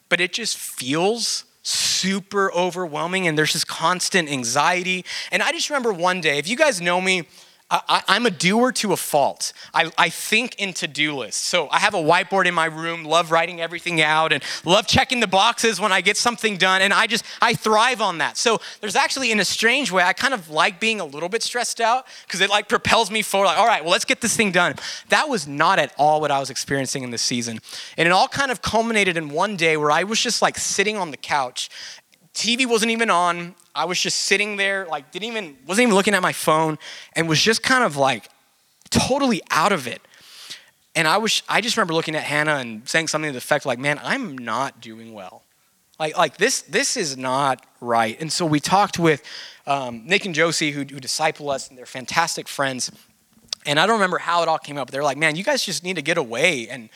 but 0.10 0.20
it 0.20 0.34
just 0.34 0.58
feels 0.58 1.46
super 1.62 2.52
overwhelming 2.54 3.28
and 3.28 3.38
there's 3.38 3.54
this 3.54 3.64
constant 3.64 4.30
anxiety. 4.30 5.06
And 5.32 5.44
I 5.44 5.52
just 5.52 5.70
remember 5.70 5.94
one 5.94 6.22
day, 6.22 6.38
if 6.38 6.48
you 6.48 6.56
guys 6.56 6.82
know 6.82 7.00
me, 7.00 7.28
I, 7.72 8.16
am 8.16 8.26
a 8.26 8.32
doer 8.32 8.72
to 8.74 8.94
a 8.94 8.98
fault. 8.98 9.54
I, 9.76 9.92
I 9.96 10.10
think 10.10 10.56
in 10.56 10.74
to 10.74 10.88
do 10.88 11.16
lists. 11.16 11.46
So 11.46 11.70
I 11.70 11.78
have 11.78 11.94
a 11.94 12.00
whiteboard 12.00 12.48
in 12.48 12.56
my 12.56 12.66
room, 12.66 13.04
love 13.04 13.32
writing 13.32 13.62
everything 13.62 14.02
out, 14.02 14.34
and 14.34 14.44
love 14.66 14.88
checking 14.88 15.20
the 15.20 15.28
boxes 15.28 15.80
when 15.80 15.92
I 15.92 16.02
get 16.02 16.18
something 16.18 16.58
done. 16.58 16.82
And 16.82 16.92
I 16.92 17.06
just, 17.06 17.24
I 17.42 17.54
thrive 17.54 18.02
on 18.02 18.18
that. 18.18 18.38
So 18.38 18.60
there's 18.82 18.96
actually, 18.96 19.32
in 19.32 19.40
a 19.40 19.46
strange 19.46 19.92
way, 19.92 20.02
I 20.02 20.14
kind 20.14 20.34
of 20.34 20.50
like 20.50 20.80
being 20.80 21.00
a 21.00 21.06
little 21.06 21.30
bit 21.30 21.44
stressed 21.44 21.80
out 21.80 22.08
because 22.26 22.42
it 22.42 22.50
like 22.50 22.68
propels 22.68 23.12
me 23.12 23.22
forward. 23.22 23.48
Like, 23.48 23.60
all 23.60 23.68
right, 23.68 23.84
well, 23.84 23.92
let's 23.92 24.06
get 24.06 24.22
this 24.22 24.36
thing 24.36 24.52
done. 24.52 24.74
That 25.10 25.30
was 25.30 25.48
not 25.48 25.78
at 25.78 25.94
all 25.96 26.22
what 26.22 26.32
I 26.32 26.40
was 26.40 26.50
experiencing 26.50 27.04
in 27.04 27.12
this 27.12 27.22
season. 27.22 27.60
And 27.98 28.08
it 28.08 28.12
all 28.12 28.28
kind 28.28 28.50
of 28.50 28.64
culminated 28.64 29.16
in 29.16 29.30
one 29.30 29.56
day 29.56 29.78
where 29.78 29.92
I 29.92 30.06
was 30.06 30.20
just 30.20 30.42
like 30.42 30.58
sitting 30.58 30.98
on 30.98 31.12
the 31.12 31.18
couch 31.18 31.70
TV 32.40 32.66
wasn't 32.66 32.92
even 32.92 33.10
on. 33.10 33.54
I 33.76 33.86
was 33.86 34.00
just 34.00 34.22
sitting 34.22 34.56
there, 34.56 34.86
like, 34.88 35.12
didn't 35.12 35.28
even, 35.28 35.58
wasn't 35.68 35.84
even 35.84 35.96
looking 35.96 36.14
at 36.14 36.22
my 36.22 36.32
phone, 36.32 36.80
and 37.14 37.28
was 37.28 37.42
just 37.42 37.62
kind 37.62 37.84
of 37.84 37.98
like 37.98 38.30
totally 38.90 39.42
out 39.52 39.74
of 39.74 39.88
it. 39.88 40.02
And 40.96 41.08
I 41.08 41.18
was, 41.18 41.44
I 41.48 41.62
just 41.62 41.76
remember 41.78 41.94
looking 41.94 42.16
at 42.16 42.24
Hannah 42.24 42.56
and 42.56 42.88
saying 42.88 43.10
something 43.10 43.30
to 43.30 43.34
the 43.34 43.38
effect 43.38 43.66
like, 43.66 43.78
man, 43.78 44.00
I'm 44.02 44.38
not 44.38 44.82
doing 44.82 45.14
well. 45.14 45.44
Like, 46.00 46.18
like 46.18 46.38
this, 46.38 46.62
this 46.62 46.96
is 46.96 47.18
not 47.18 47.66
right. 47.82 48.20
And 48.20 48.32
so 48.32 48.46
we 48.46 48.60
talked 48.60 48.98
with 48.98 49.22
um, 49.68 50.06
Nick 50.06 50.26
and 50.26 50.34
Josie, 50.34 50.72
who, 50.72 50.80
who 50.80 51.00
disciple 51.00 51.50
us, 51.50 51.70
and 51.70 51.78
they're 51.78 51.86
fantastic 51.86 52.48
friends. 52.48 52.90
And 53.66 53.80
I 53.80 53.86
don't 53.86 53.96
remember 53.96 54.18
how 54.18 54.42
it 54.42 54.48
all 54.48 54.58
came 54.58 54.78
up. 54.78 54.92
They're 54.92 55.04
like, 55.04 55.18
man, 55.18 55.36
you 55.36 55.44
guys 55.44 55.64
just 55.64 55.84
need 55.84 55.98
to 55.98 56.02
get 56.02 56.18
away 56.18 56.70
and 56.70 56.90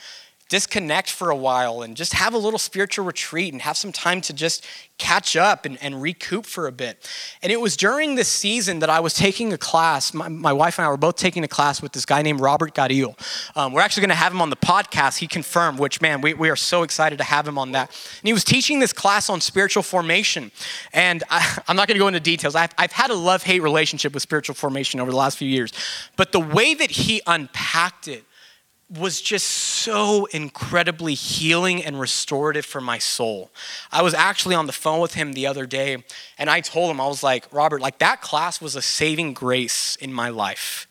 disconnect 0.54 1.10
for 1.10 1.30
a 1.30 1.36
while 1.36 1.82
and 1.82 1.96
just 1.96 2.12
have 2.12 2.32
a 2.32 2.38
little 2.38 2.60
spiritual 2.60 3.04
retreat 3.04 3.52
and 3.52 3.60
have 3.60 3.76
some 3.76 3.90
time 3.90 4.20
to 4.20 4.32
just 4.32 4.64
catch 4.98 5.34
up 5.34 5.64
and, 5.64 5.76
and 5.82 6.00
recoup 6.00 6.46
for 6.46 6.68
a 6.68 6.70
bit. 6.70 7.10
And 7.42 7.50
it 7.50 7.60
was 7.60 7.76
during 7.76 8.14
this 8.14 8.28
season 8.28 8.78
that 8.78 8.88
I 8.88 9.00
was 9.00 9.14
taking 9.14 9.52
a 9.52 9.58
class. 9.58 10.14
My, 10.14 10.28
my 10.28 10.52
wife 10.52 10.78
and 10.78 10.86
I 10.86 10.90
were 10.90 10.96
both 10.96 11.16
taking 11.16 11.42
a 11.42 11.48
class 11.48 11.82
with 11.82 11.90
this 11.90 12.06
guy 12.06 12.22
named 12.22 12.38
Robert 12.38 12.72
Garil. 12.72 13.18
Um, 13.56 13.72
we're 13.72 13.80
actually 13.80 14.02
going 14.02 14.10
to 14.10 14.14
have 14.14 14.32
him 14.32 14.40
on 14.40 14.50
the 14.50 14.56
podcast. 14.56 15.18
He 15.18 15.26
confirmed, 15.26 15.80
which, 15.80 16.00
man, 16.00 16.20
we, 16.20 16.34
we 16.34 16.48
are 16.50 16.56
so 16.56 16.84
excited 16.84 17.18
to 17.18 17.24
have 17.24 17.48
him 17.48 17.58
on 17.58 17.72
that. 17.72 17.88
And 18.20 18.28
he 18.28 18.32
was 18.32 18.44
teaching 18.44 18.78
this 18.78 18.92
class 18.92 19.28
on 19.28 19.40
spiritual 19.40 19.82
formation. 19.82 20.52
And 20.92 21.24
I, 21.30 21.62
am 21.68 21.74
not 21.74 21.88
going 21.88 21.96
to 21.96 21.98
go 21.98 22.06
into 22.06 22.20
details. 22.20 22.54
I've, 22.54 22.74
I've 22.78 22.92
had 22.92 23.10
a 23.10 23.16
love 23.16 23.42
hate 23.42 23.58
relationship 23.60 24.14
with 24.14 24.22
spiritual 24.22 24.54
formation 24.54 25.00
over 25.00 25.10
the 25.10 25.16
last 25.16 25.36
few 25.36 25.48
years. 25.48 25.72
But 26.14 26.30
the 26.30 26.38
way 26.38 26.74
that 26.74 26.92
he 26.92 27.22
unpacked 27.26 28.06
it, 28.06 28.24
was 28.90 29.20
just 29.20 29.46
so 29.46 30.26
incredibly 30.26 31.14
healing 31.14 31.82
and 31.82 31.98
restorative 31.98 32.66
for 32.66 32.80
my 32.80 32.98
soul. 32.98 33.50
I 33.90 34.02
was 34.02 34.14
actually 34.14 34.54
on 34.54 34.66
the 34.66 34.72
phone 34.72 35.00
with 35.00 35.14
him 35.14 35.32
the 35.32 35.46
other 35.46 35.66
day 35.66 36.04
and 36.38 36.50
I 36.50 36.60
told 36.60 36.90
him, 36.90 37.00
I 37.00 37.06
was 37.06 37.22
like, 37.22 37.52
Robert, 37.52 37.80
like 37.80 37.98
that 37.98 38.20
class 38.20 38.60
was 38.60 38.76
a 38.76 38.82
saving 38.82 39.32
grace 39.32 39.96
in 39.96 40.12
my 40.12 40.28
life. 40.28 40.86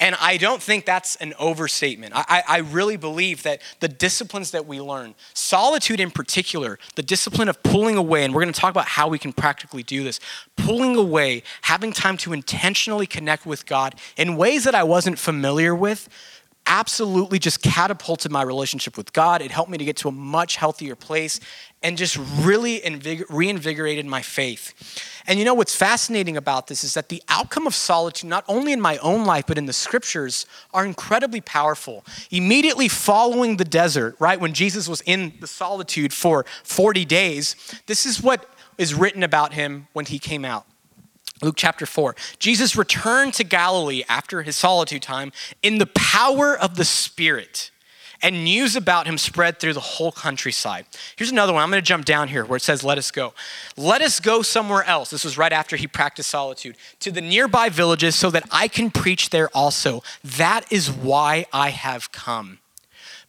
And 0.00 0.16
I 0.20 0.36
don't 0.36 0.62
think 0.62 0.84
that's 0.84 1.16
an 1.16 1.34
overstatement. 1.40 2.12
I, 2.14 2.44
I, 2.46 2.58
really 2.58 2.96
believe 2.96 3.42
that 3.42 3.60
the 3.80 3.88
disciplines 3.88 4.52
that 4.52 4.64
we 4.64 4.80
learn, 4.80 5.16
solitude 5.34 5.98
in 5.98 6.12
particular, 6.12 6.78
the 6.94 7.02
discipline 7.02 7.48
of 7.48 7.60
pulling 7.64 7.96
away, 7.96 8.24
and 8.24 8.32
we're 8.32 8.42
going 8.42 8.52
to 8.52 8.60
talk 8.60 8.70
about 8.70 8.86
how 8.86 9.08
we 9.08 9.18
can 9.18 9.32
practically 9.32 9.82
do 9.82 10.04
this, 10.04 10.20
pulling 10.56 10.94
away, 10.94 11.42
having 11.62 11.92
time 11.92 12.16
to 12.18 12.32
intentionally 12.32 13.08
connect 13.08 13.44
with 13.44 13.66
God 13.66 13.96
in 14.16 14.36
ways 14.36 14.62
that 14.64 14.74
I 14.74 14.84
wasn't 14.84 15.18
familiar 15.18 15.74
with, 15.74 16.08
absolutely 16.68 17.38
just 17.38 17.62
catapulted 17.62 18.30
my 18.30 18.42
relationship 18.42 18.96
with 18.96 19.12
God. 19.12 19.42
It 19.42 19.50
helped 19.50 19.70
me 19.70 19.78
to 19.78 19.84
get 19.84 19.96
to 19.98 20.08
a 20.08 20.12
much 20.12 20.56
healthier 20.56 20.94
place 20.94 21.40
and 21.82 21.96
just 21.96 22.18
really 22.40 22.80
invig- 22.80 23.24
reinvigorated 23.30 24.04
my 24.04 24.20
faith. 24.20 24.74
And 25.26 25.38
you 25.38 25.44
know 25.44 25.54
what's 25.54 25.74
fascinating 25.74 26.36
about 26.36 26.66
this 26.66 26.84
is 26.84 26.94
that 26.94 27.08
the 27.08 27.22
outcome 27.28 27.66
of 27.66 27.74
solitude, 27.74 28.28
not 28.28 28.44
only 28.48 28.72
in 28.72 28.80
my 28.80 28.98
own 28.98 29.24
life, 29.24 29.46
but 29.46 29.58
in 29.58 29.66
the 29.66 29.72
scriptures, 29.72 30.46
are 30.74 30.84
incredibly 30.84 31.40
powerful. 31.40 32.04
Immediately 32.30 32.88
following 32.88 33.56
the 33.56 33.64
desert, 33.64 34.14
right, 34.18 34.38
when 34.38 34.52
Jesus 34.52 34.88
was 34.88 35.00
in 35.02 35.32
the 35.40 35.46
solitude 35.46 36.12
for 36.12 36.44
40 36.64 37.04
days, 37.06 37.56
this 37.86 38.04
is 38.04 38.22
what 38.22 38.48
is 38.76 38.94
written 38.94 39.22
about 39.22 39.54
him 39.54 39.88
when 39.94 40.04
he 40.04 40.18
came 40.18 40.44
out. 40.44 40.66
Luke 41.42 41.54
chapter 41.56 41.86
4. 41.86 42.16
Jesus 42.38 42.76
returned 42.76 43.34
to 43.34 43.44
Galilee 43.44 44.02
after 44.08 44.42
his 44.42 44.56
solitude 44.56 45.02
time 45.02 45.32
in 45.62 45.78
the 45.78 45.86
power 45.86 46.58
of 46.58 46.76
the 46.76 46.84
Spirit, 46.84 47.70
and 48.22 48.42
news 48.42 48.74
about 48.74 49.06
him 49.06 49.16
spread 49.16 49.60
through 49.60 49.74
the 49.74 49.80
whole 49.80 50.10
countryside. 50.10 50.86
Here's 51.14 51.30
another 51.30 51.52
one. 51.52 51.62
I'm 51.62 51.70
going 51.70 51.80
to 51.80 51.86
jump 51.86 52.04
down 52.04 52.26
here 52.26 52.44
where 52.44 52.56
it 52.56 52.62
says, 52.62 52.82
Let 52.82 52.98
us 52.98 53.12
go. 53.12 53.32
Let 53.76 54.02
us 54.02 54.18
go 54.18 54.42
somewhere 54.42 54.82
else. 54.84 55.10
This 55.10 55.24
was 55.24 55.38
right 55.38 55.52
after 55.52 55.76
he 55.76 55.86
practiced 55.86 56.30
solitude, 56.30 56.76
to 57.00 57.12
the 57.12 57.20
nearby 57.20 57.68
villages 57.68 58.16
so 58.16 58.30
that 58.30 58.44
I 58.50 58.66
can 58.66 58.90
preach 58.90 59.30
there 59.30 59.48
also. 59.54 60.02
That 60.24 60.70
is 60.72 60.90
why 60.90 61.46
I 61.52 61.70
have 61.70 62.10
come. 62.10 62.58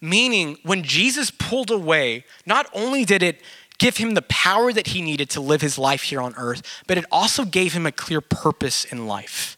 Meaning, 0.02 0.58
when 0.64 0.84
Jesus 0.84 1.30
pulled 1.30 1.70
away, 1.70 2.24
not 2.46 2.68
only 2.74 3.04
did 3.04 3.22
it 3.22 3.42
give 3.80 3.98
him 3.98 4.14
the 4.14 4.22
power 4.22 4.72
that 4.72 4.88
he 4.88 5.02
needed 5.02 5.30
to 5.32 5.42
live 5.42 5.62
his 5.62 5.80
life 5.80 6.04
here 6.04 6.22
on 6.22 6.36
earth, 6.38 6.62
but 6.86 6.98
it 6.98 7.06
also 7.12 7.44
gave 7.44 7.74
him 7.74 7.86
a 7.86 7.92
clear 7.92 8.22
purpose 8.22 8.86
in 8.86 9.08
life. 9.08 9.58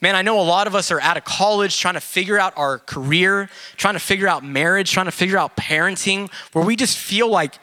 Man, 0.00 0.14
I 0.14 0.22
know 0.22 0.40
a 0.40 0.42
lot 0.42 0.66
of 0.66 0.74
us 0.74 0.90
are 0.90 1.00
out 1.00 1.16
of 1.16 1.24
college 1.24 1.78
trying 1.78 1.94
to 1.94 2.00
figure 2.00 2.38
out 2.38 2.56
our 2.56 2.78
career, 2.78 3.50
trying 3.76 3.94
to 3.94 4.00
figure 4.00 4.28
out 4.28 4.44
marriage, 4.44 4.92
trying 4.92 5.06
to 5.06 5.12
figure 5.12 5.36
out 5.36 5.56
parenting, 5.56 6.30
where 6.52 6.64
we 6.64 6.76
just 6.76 6.96
feel 6.96 7.28
like, 7.28 7.58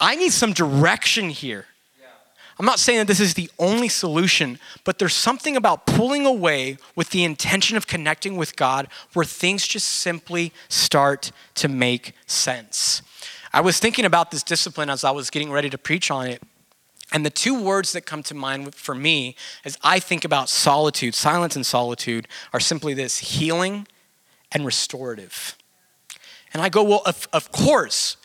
I 0.00 0.16
need 0.16 0.32
some 0.32 0.52
direction 0.52 1.30
here. 1.30 1.66
I'm 2.58 2.66
not 2.66 2.78
saying 2.78 2.98
that 2.98 3.06
this 3.08 3.18
is 3.18 3.34
the 3.34 3.50
only 3.58 3.88
solution, 3.88 4.60
but 4.84 4.98
there's 5.00 5.14
something 5.14 5.56
about 5.56 5.86
pulling 5.86 6.24
away 6.24 6.78
with 6.94 7.10
the 7.10 7.24
intention 7.24 7.76
of 7.76 7.88
connecting 7.88 8.36
with 8.36 8.54
God 8.54 8.86
where 9.12 9.24
things 9.24 9.66
just 9.66 9.88
simply 9.88 10.52
start 10.68 11.32
to 11.56 11.68
make 11.68 12.12
sense. 12.26 13.02
I 13.54 13.60
was 13.60 13.78
thinking 13.78 14.04
about 14.04 14.32
this 14.32 14.42
discipline 14.42 14.90
as 14.90 15.04
I 15.04 15.12
was 15.12 15.30
getting 15.30 15.52
ready 15.52 15.70
to 15.70 15.78
preach 15.78 16.10
on 16.10 16.26
it. 16.26 16.42
And 17.12 17.24
the 17.24 17.30
two 17.30 17.62
words 17.62 17.92
that 17.92 18.04
come 18.04 18.24
to 18.24 18.34
mind 18.34 18.74
for 18.74 18.96
me 18.96 19.36
as 19.64 19.78
I 19.80 20.00
think 20.00 20.24
about 20.24 20.48
solitude, 20.48 21.14
silence 21.14 21.54
and 21.54 21.64
solitude, 21.64 22.26
are 22.52 22.58
simply 22.58 22.94
this 22.94 23.18
healing 23.18 23.86
and 24.50 24.66
restorative. 24.66 25.56
And 26.52 26.64
I 26.64 26.68
go, 26.68 26.82
well, 26.82 27.02
of, 27.06 27.28
of 27.32 27.52
course, 27.52 28.16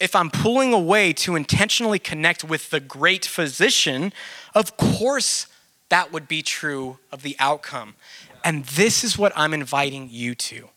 if 0.00 0.16
I'm 0.16 0.30
pulling 0.30 0.72
away 0.72 1.12
to 1.12 1.36
intentionally 1.36 1.98
connect 1.98 2.42
with 2.42 2.70
the 2.70 2.80
great 2.80 3.26
physician, 3.26 4.10
of 4.54 4.78
course 4.78 5.48
that 5.90 6.14
would 6.14 6.28
be 6.28 6.40
true 6.40 6.98
of 7.12 7.20
the 7.20 7.36
outcome. 7.38 7.94
And 8.42 8.64
this 8.64 9.04
is 9.04 9.18
what 9.18 9.34
I'm 9.36 9.52
inviting 9.52 10.08
you 10.10 10.34
to. 10.34 10.70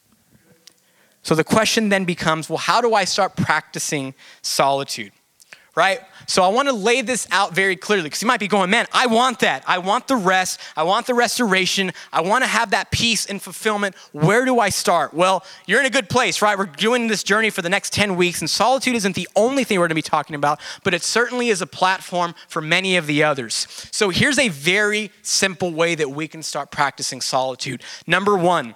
So 1.23 1.35
the 1.35 1.43
question 1.43 1.89
then 1.89 2.05
becomes 2.05 2.49
well, 2.49 2.57
how 2.57 2.81
do 2.81 2.93
I 2.93 3.05
start 3.05 3.35
practicing 3.35 4.13
solitude? 4.41 5.11
Right? 5.73 6.01
So 6.27 6.43
I 6.43 6.49
want 6.49 6.67
to 6.67 6.73
lay 6.73 7.01
this 7.01 7.27
out 7.31 7.55
very 7.55 7.77
clearly 7.77 8.03
because 8.03 8.21
you 8.21 8.27
might 8.27 8.41
be 8.41 8.47
going, 8.49 8.69
man, 8.69 8.87
I 8.91 9.07
want 9.07 9.39
that. 9.39 9.63
I 9.65 9.77
want 9.77 10.07
the 10.07 10.17
rest. 10.17 10.59
I 10.75 10.83
want 10.83 11.07
the 11.07 11.13
restoration. 11.13 11.93
I 12.11 12.21
want 12.21 12.43
to 12.43 12.49
have 12.49 12.71
that 12.71 12.91
peace 12.91 13.25
and 13.25 13.41
fulfillment. 13.41 13.95
Where 14.11 14.43
do 14.43 14.59
I 14.59 14.67
start? 14.67 15.13
Well, 15.13 15.45
you're 15.67 15.79
in 15.79 15.85
a 15.85 15.89
good 15.89 16.09
place, 16.09 16.41
right? 16.41 16.57
We're 16.57 16.65
doing 16.65 17.07
this 17.07 17.23
journey 17.23 17.49
for 17.49 17.61
the 17.61 17.69
next 17.69 17.93
10 17.93 18.17
weeks, 18.17 18.41
and 18.41 18.49
solitude 18.49 18.95
isn't 18.95 19.15
the 19.15 19.29
only 19.33 19.63
thing 19.63 19.79
we're 19.79 19.87
going 19.87 19.91
to 19.91 19.95
be 19.95 20.01
talking 20.01 20.35
about, 20.35 20.59
but 20.83 20.93
it 20.93 21.03
certainly 21.03 21.47
is 21.47 21.61
a 21.61 21.67
platform 21.67 22.35
for 22.49 22.61
many 22.61 22.97
of 22.97 23.07
the 23.07 23.23
others. 23.23 23.67
So 23.91 24.09
here's 24.09 24.39
a 24.39 24.49
very 24.49 25.11
simple 25.21 25.73
way 25.73 25.95
that 25.95 26.11
we 26.11 26.27
can 26.27 26.43
start 26.43 26.71
practicing 26.71 27.21
solitude. 27.21 27.81
Number 28.05 28.37
one, 28.37 28.75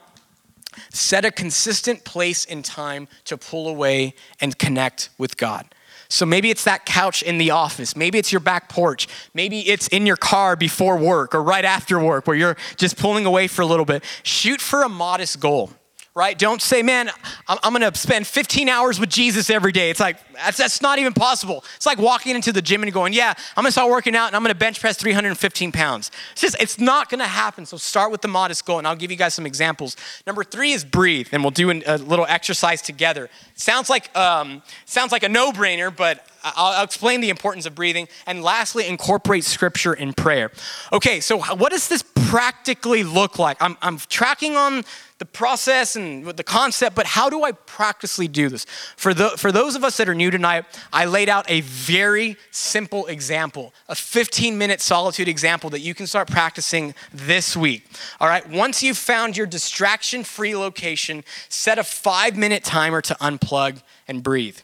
Set 0.91 1.25
a 1.25 1.31
consistent 1.31 2.03
place 2.03 2.45
in 2.45 2.63
time 2.63 3.07
to 3.25 3.37
pull 3.37 3.67
away 3.67 4.15
and 4.39 4.57
connect 4.57 5.09
with 5.17 5.37
God. 5.37 5.65
So 6.07 6.25
maybe 6.25 6.51
it's 6.51 6.63
that 6.65 6.85
couch 6.85 7.23
in 7.23 7.37
the 7.37 7.51
office. 7.51 7.95
Maybe 7.95 8.17
it's 8.17 8.31
your 8.31 8.39
back 8.39 8.69
porch. 8.69 9.07
Maybe 9.33 9.61
it's 9.67 9.87
in 9.87 10.05
your 10.05 10.17
car 10.17 10.55
before 10.55 10.97
work 10.97 11.33
or 11.33 11.41
right 11.41 11.65
after 11.65 11.99
work 11.99 12.27
where 12.27 12.37
you're 12.37 12.57
just 12.77 12.97
pulling 12.97 13.25
away 13.25 13.47
for 13.47 13.61
a 13.63 13.65
little 13.65 13.85
bit. 13.85 14.03
Shoot 14.23 14.61
for 14.61 14.83
a 14.83 14.89
modest 14.89 15.39
goal 15.39 15.71
right? 16.15 16.39
Don't 16.39 16.61
say, 16.61 16.81
man, 16.81 17.09
I'm, 17.47 17.57
I'm 17.61 17.73
gonna 17.73 17.93
spend 17.93 18.25
15 18.25 18.69
hours 18.69 18.99
with 19.01 19.09
Jesus 19.09 19.49
every 19.49 19.73
day. 19.73 19.89
It's 19.89 19.99
like, 19.99 20.17
that's, 20.33 20.57
that's 20.57 20.81
not 20.81 20.97
even 20.97 21.11
possible. 21.13 21.63
It's 21.75 21.85
like 21.85 21.97
walking 21.97 22.35
into 22.35 22.53
the 22.53 22.61
gym 22.61 22.83
and 22.83 22.93
going, 22.93 23.11
yeah, 23.11 23.33
I'm 23.57 23.63
gonna 23.63 23.71
start 23.71 23.91
working 23.91 24.15
out 24.15 24.27
and 24.27 24.35
I'm 24.35 24.41
gonna 24.41 24.55
bench 24.55 24.79
press 24.79 24.95
315 24.95 25.73
pounds. 25.73 26.11
It's 26.31 26.41
just, 26.41 26.61
it's 26.61 26.79
not 26.79 27.09
gonna 27.09 27.27
happen. 27.27 27.65
So 27.65 27.75
start 27.75 28.11
with 28.11 28.21
the 28.21 28.29
modest 28.29 28.65
goal 28.65 28.77
and 28.77 28.87
I'll 28.87 28.95
give 28.95 29.11
you 29.11 29.17
guys 29.17 29.33
some 29.33 29.45
examples. 29.45 29.97
Number 30.25 30.45
three 30.45 30.71
is 30.71 30.85
breathe 30.85 31.27
and 31.33 31.43
we'll 31.43 31.51
do 31.51 31.69
a 31.69 31.97
little 31.97 32.25
exercise 32.29 32.81
together. 32.81 33.29
Sounds 33.55 33.89
like, 33.89 34.15
um, 34.15 34.63
sounds 34.85 35.11
like 35.11 35.23
a 35.23 35.29
no 35.29 35.51
brainer, 35.51 35.95
but 35.95 36.25
I'll, 36.55 36.83
explain 36.83 37.21
the 37.21 37.29
importance 37.29 37.65
of 37.65 37.73
breathing. 37.73 38.07
And 38.27 38.43
lastly, 38.43 38.87
incorporate 38.87 39.43
scripture 39.43 39.93
in 39.93 40.13
prayer. 40.13 40.51
Okay, 40.93 41.19
so 41.19 41.39
what 41.55 41.71
does 41.71 41.87
this 41.87 42.03
practically 42.29 43.03
look 43.03 43.39
like? 43.39 43.57
I'm, 43.61 43.77
I'm 43.81 43.97
tracking 43.97 44.55
on 44.55 44.83
the 45.17 45.25
process 45.25 45.95
and 45.95 46.25
the 46.25 46.43
concept, 46.43 46.95
but 46.95 47.05
how 47.05 47.29
do 47.29 47.43
I 47.43 47.53
practically 47.53 48.27
do 48.27 48.49
this? 48.49 48.65
For, 48.97 49.13
the, 49.13 49.29
for 49.29 49.51
those 49.51 49.75
of 49.75 49.83
us 49.83 49.95
that 49.97 50.09
are 50.09 50.15
new 50.15 50.29
tonight, 50.29 50.65
I 50.91 51.05
laid 51.05 51.29
out 51.29 51.49
a 51.49 51.61
very 51.61 52.35
simple 52.51 53.05
example, 53.05 53.73
a 53.87 53.95
15 53.95 54.57
minute 54.57 54.81
solitude 54.81 55.29
example 55.29 55.69
that 55.69 55.79
you 55.79 55.95
can 55.95 56.05
start 56.05 56.29
practicing 56.29 56.93
this 57.13 57.55
week. 57.55 57.87
All 58.19 58.27
right, 58.27 58.47
once 58.49 58.83
you've 58.83 58.97
found 58.97 59.37
your 59.37 59.47
distraction 59.47 60.23
free 60.23 60.55
location, 60.55 61.23
set 61.47 61.79
a 61.79 61.83
five 61.83 62.35
minute 62.35 62.63
timer 62.63 63.01
to 63.01 63.15
unplug 63.15 63.81
and 64.07 64.21
breathe. 64.21 64.59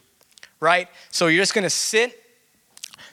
Right? 0.62 0.88
So 1.10 1.26
you're 1.26 1.42
just 1.42 1.52
gonna 1.52 1.68
sit 1.68 2.18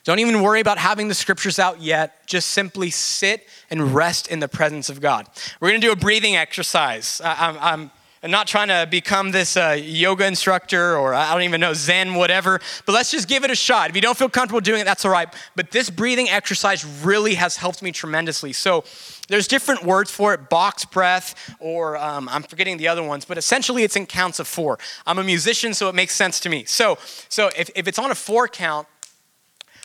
don't 0.03 0.19
even 0.19 0.41
worry 0.41 0.59
about 0.59 0.77
having 0.77 1.07
the 1.07 1.13
scriptures 1.13 1.59
out 1.59 1.81
yet. 1.81 2.25
Just 2.25 2.49
simply 2.49 2.89
sit 2.89 3.47
and 3.69 3.93
rest 3.93 4.27
in 4.27 4.39
the 4.39 4.47
presence 4.47 4.89
of 4.89 5.01
God. 5.01 5.27
We're 5.59 5.69
going 5.69 5.81
to 5.81 5.85
do 5.85 5.91
a 5.91 5.95
breathing 5.95 6.35
exercise. 6.35 7.21
I'm, 7.23 7.57
I'm, 7.59 7.91
I'm 8.21 8.31
not 8.31 8.47
trying 8.47 8.67
to 8.67 8.85
become 8.89 9.31
this 9.31 9.55
uh, 9.55 9.77
yoga 9.81 10.25
instructor 10.25 10.97
or 10.97 11.13
I 11.13 11.31
don't 11.31 11.43
even 11.43 11.61
know, 11.61 11.73
Zen, 11.73 12.15
whatever, 12.15 12.59
but 12.85 12.91
let's 12.91 13.11
just 13.11 13.29
give 13.29 13.45
it 13.45 13.51
a 13.51 13.55
shot. 13.55 13.89
If 13.89 13.95
you 13.95 14.01
don't 14.01 14.17
feel 14.17 14.27
comfortable 14.27 14.59
doing 14.59 14.81
it, 14.81 14.83
that's 14.83 15.05
all 15.05 15.11
right. 15.11 15.33
But 15.55 15.71
this 15.71 15.89
breathing 15.89 16.29
exercise 16.29 16.83
really 16.83 17.35
has 17.35 17.55
helped 17.55 17.81
me 17.81 17.93
tremendously. 17.93 18.51
So 18.51 18.83
there's 19.29 19.47
different 19.47 19.85
words 19.85 20.11
for 20.11 20.33
it 20.33 20.49
box 20.49 20.83
breath, 20.83 21.55
or 21.59 21.95
um, 21.95 22.27
I'm 22.27 22.43
forgetting 22.43 22.75
the 22.75 22.89
other 22.89 23.03
ones, 23.03 23.23
but 23.23 23.37
essentially 23.37 23.83
it's 23.83 23.95
in 23.95 24.05
counts 24.05 24.39
of 24.39 24.47
four. 24.49 24.79
I'm 25.07 25.17
a 25.17 25.23
musician, 25.23 25.73
so 25.73 25.87
it 25.87 25.95
makes 25.95 26.13
sense 26.13 26.41
to 26.41 26.49
me. 26.49 26.65
So, 26.65 26.97
so 27.29 27.49
if, 27.57 27.69
if 27.73 27.87
it's 27.87 27.99
on 27.99 28.11
a 28.11 28.15
four 28.15 28.49
count, 28.49 28.85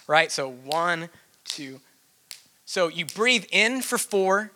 right? 0.09 0.33
So 0.33 0.51
one, 0.51 1.09
two. 1.45 1.81
So 2.65 2.89
you 2.89 3.07
breathe 3.07 3.45
in 3.53 3.81
for 3.81 3.97
four, 3.97 4.51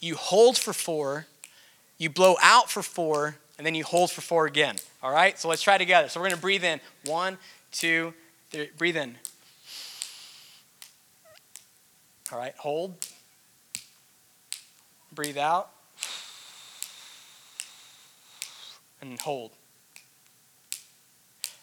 you 0.00 0.14
hold 0.14 0.56
for 0.56 0.72
four, 0.72 1.26
you 2.00 2.08
blow 2.08 2.36
out 2.40 2.70
for 2.70 2.82
four, 2.82 3.36
and 3.58 3.66
then 3.66 3.74
you 3.74 3.84
hold 3.84 4.10
for 4.10 4.22
four 4.22 4.46
again. 4.46 4.76
All 5.02 5.12
right? 5.12 5.38
So 5.38 5.48
let's 5.48 5.60
try 5.60 5.76
together. 5.76 6.08
So 6.08 6.18
we're 6.18 6.28
going 6.28 6.36
to 6.36 6.40
breathe 6.40 6.64
in. 6.64 6.80
One, 7.04 7.36
two, 7.72 8.14
three. 8.50 8.70
Breathe 8.78 8.96
in. 8.96 9.16
All 12.32 12.38
right, 12.38 12.54
hold. 12.56 13.06
Breathe 15.12 15.36
out. 15.36 15.68
And 19.02 19.20
hold. 19.20 19.50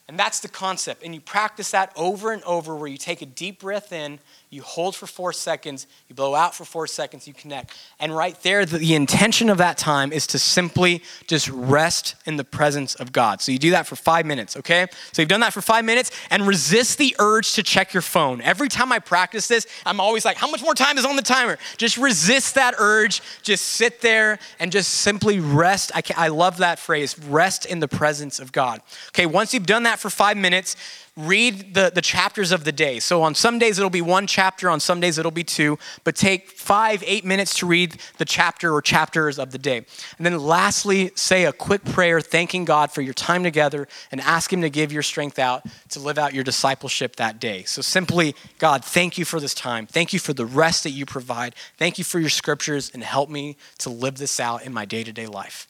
And 0.08 0.18
that's 0.18 0.40
the 0.40 0.48
concept. 0.48 1.04
And 1.04 1.14
you 1.14 1.20
practice 1.20 1.72
that 1.72 1.92
over 1.98 2.32
and 2.32 2.42
over 2.44 2.76
where 2.76 2.88
you 2.88 2.98
take 2.98 3.22
a 3.22 3.26
deep 3.26 3.60
breath 3.60 3.92
in, 3.92 4.20
you 4.50 4.62
hold 4.62 4.96
for 4.96 5.06
four 5.08 5.34
seconds, 5.34 5.88
you 6.08 6.16
blow 6.16 6.34
out 6.34 6.56
for 6.56 6.64
four 6.64 6.88
seconds, 6.88 7.28
you 7.28 7.34
connect. 7.34 7.74
And 8.00 8.16
right 8.16 8.42
there, 8.44 8.66
the, 8.66 8.78
the, 8.78 8.96
intention 8.96 9.50
of 9.50 9.58
that 9.58 9.78
time 9.78 10.14
is 10.14 10.26
to 10.28 10.40
simply 10.40 11.04
just 11.28 11.50
rest 11.50 12.16
in 12.26 12.38
the 12.38 12.46
presence 12.46 12.96
of 12.96 13.12
God. 13.12 13.42
So 13.42 13.52
you 13.52 13.60
do 13.60 13.72
that 13.72 13.86
for 13.86 13.98
five 13.98 14.26
minutes, 14.26 14.56
okay? 14.56 14.88
So 15.12 15.22
you've 15.22 15.28
done 15.28 15.42
that 15.42 15.52
for 15.52 15.62
five 15.62 15.84
minutes 15.84 16.12
and 16.32 16.48
resist 16.48 16.98
the 16.98 17.14
urge 17.20 17.54
to 17.54 17.64
check 17.64 17.94
your 17.94 18.02
phone. 18.02 18.40
Every 18.40 18.70
time 18.70 18.94
I 18.94 19.00
practice 19.00 19.50
this, 19.50 19.68
I'm 19.86 20.00
always 20.00 20.24
like, 20.24 20.38
how 20.38 20.50
much 20.50 20.62
more 20.62 20.74
time 20.74 20.98
is 20.98 21.04
on 21.04 21.18
the 21.18 21.22
timer? 21.22 21.58
Just 21.76 21.98
resist 21.98 22.56
that 22.56 22.76
urge. 22.78 23.22
Just 23.44 23.66
sit 23.66 24.00
there 24.00 24.40
and 24.60 24.72
just 24.72 24.94
simply 24.94 25.42
rest. 25.42 25.92
I, 25.94 26.02
I 26.16 26.28
love 26.30 26.58
that 26.58 26.80
phrase 26.80 27.20
rest 27.20 27.66
in 27.66 27.82
the 27.82 27.90
presence 27.90 28.40
of 28.40 28.54
God. 28.54 28.82
Okay, 29.10 29.26
once 29.26 29.54
you've 29.54 29.66
done 29.66 29.84
that 29.98 30.02
for 30.02 30.10
five 30.10 30.38
minutes, 30.38 30.76
read 31.16 31.74
the, 31.74 31.92
the 31.94 32.02
chapters 32.02 32.52
of 32.52 32.64
the 32.64 32.72
day. 32.72 33.00
So 33.00 33.24
on 33.24 33.34
some 33.34 33.58
days 33.58 33.80
it'll 33.80 33.90
be 33.90 34.02
one 34.02 34.28
chapter, 34.28 34.70
on 34.70 34.80
some 34.80 35.00
days 35.00 35.18
it'll 35.18 35.32
be 35.32 35.44
two, 35.44 35.80
but 36.04 36.16
take 36.16 36.52
five, 36.52 37.04
eight 37.06 37.26
minutes 37.26 37.58
to 37.60 37.66
read 37.66 37.98
the 38.18 38.26
chapter 38.26 38.72
or 38.74 38.82
chapters 38.82 39.40
of 39.40 39.52
the 39.52 39.58
day. 39.58 39.78
And 40.18 40.26
then 40.26 40.38
lastly, 40.38 41.12
say 41.16 41.46
a 41.46 41.54
quick 41.54 41.84
prayer 41.84 42.22
thanking 42.22 42.66
God 42.66 42.92
for 42.92 43.02
your 43.02 43.16
time 43.16 43.44
together 43.44 43.88
and 44.12 44.22
ask 44.22 44.54
Him 44.54 44.62
to 44.62 44.70
give 44.70 44.92
your 44.92 45.04
strength 45.04 45.40
out 45.40 45.66
to 45.90 46.00
live 46.00 46.18
out 46.18 46.34
your 46.34 46.44
discipleship 46.44 47.16
that 47.16 47.40
day. 47.40 47.64
So 47.64 47.82
simply, 47.82 48.36
God, 48.60 48.86
thank 48.86 49.18
you 49.18 49.26
for 49.26 49.40
this 49.40 49.54
time. 49.54 49.88
Thank 49.88 50.14
you 50.14 50.20
for 50.20 50.34
the 50.34 50.46
rest 50.46 50.84
that 50.84 50.92
you 50.92 51.06
provide. 51.06 51.56
Thank 51.78 51.98
you 51.98 52.04
for 52.04 52.20
your 52.20 52.30
scriptures 52.30 52.92
and 52.94 53.04
help 53.04 53.30
me 53.30 53.58
to 53.80 53.90
live 53.90 54.18
this 54.18 54.40
out 54.40 54.64
in 54.64 54.74
my 54.74 54.86
day 54.86 55.04
to 55.04 55.12
day 55.12 55.26
life. 55.26 55.68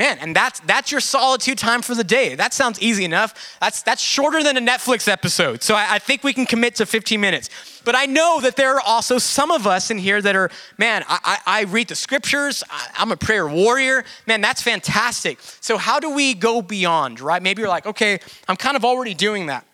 Man, 0.00 0.16
and 0.18 0.34
that's 0.34 0.60
that's 0.60 0.90
your 0.90 1.02
solitude 1.02 1.58
time 1.58 1.82
for 1.82 1.94
the 1.94 2.02
day. 2.02 2.34
That 2.34 2.54
sounds 2.54 2.80
easy 2.80 3.04
enough. 3.04 3.58
That's 3.60 3.82
that's 3.82 4.00
shorter 4.00 4.42
than 4.42 4.56
a 4.56 4.60
Netflix 4.60 5.08
episode. 5.08 5.62
So 5.62 5.74
I, 5.74 5.96
I, 5.96 5.98
think 5.98 6.24
we 6.24 6.32
can 6.32 6.46
commit 6.46 6.76
to 6.76 6.86
15 6.86 7.20
minutes. 7.20 7.50
But 7.84 7.94
I 7.94 8.06
know 8.06 8.40
that 8.40 8.56
there 8.56 8.76
are 8.76 8.80
also 8.80 9.18
some 9.18 9.50
of 9.50 9.66
us 9.66 9.90
in 9.90 9.98
here 9.98 10.22
that 10.22 10.34
are, 10.34 10.50
man, 10.78 11.04
I, 11.06 11.18
I, 11.22 11.58
I 11.58 11.62
read 11.64 11.88
the 11.88 11.96
scriptures, 11.96 12.64
I, 12.70 12.88
I'm 12.94 13.12
a 13.12 13.16
prayer 13.18 13.46
warrior. 13.46 14.06
Man, 14.26 14.40
that's 14.40 14.62
fantastic. 14.62 15.38
So 15.60 15.76
how 15.76 16.00
do 16.00 16.14
we 16.14 16.32
go 16.32 16.62
beyond, 16.62 17.20
right? 17.20 17.42
Maybe 17.42 17.60
you're 17.60 17.68
like, 17.68 17.84
okay, 17.84 18.20
I'm 18.48 18.56
kind 18.56 18.78
of 18.78 18.86
already 18.86 19.12
doing 19.12 19.48
that. 19.48 19.66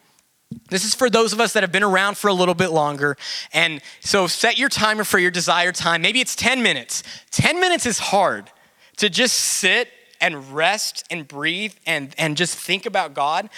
This 0.70 0.84
is 0.84 0.92
for 0.92 1.08
those 1.08 1.34
of 1.34 1.38
us 1.38 1.52
that 1.52 1.62
have 1.62 1.70
been 1.70 1.84
around 1.84 2.16
for 2.16 2.26
a 2.26 2.34
little 2.34 2.56
bit 2.56 2.72
longer. 2.72 3.16
And 3.52 3.80
so 4.00 4.26
set 4.26 4.58
your 4.58 4.70
timer 4.70 5.04
for 5.04 5.20
your 5.20 5.30
desired 5.30 5.76
time. 5.76 6.02
Maybe 6.02 6.20
it's 6.20 6.34
10 6.34 6.64
minutes. 6.64 7.04
10 7.30 7.60
minutes 7.60 7.86
is 7.86 8.00
hard 8.00 8.50
to 8.96 9.08
just 9.08 9.36
sit 9.36 9.88
and 10.20 10.54
rest 10.54 11.04
and 11.10 11.26
breathe 11.26 11.74
and, 11.86 12.14
and 12.18 12.36
just 12.36 12.56
think 12.56 12.86
about 12.86 13.14
God. 13.14 13.48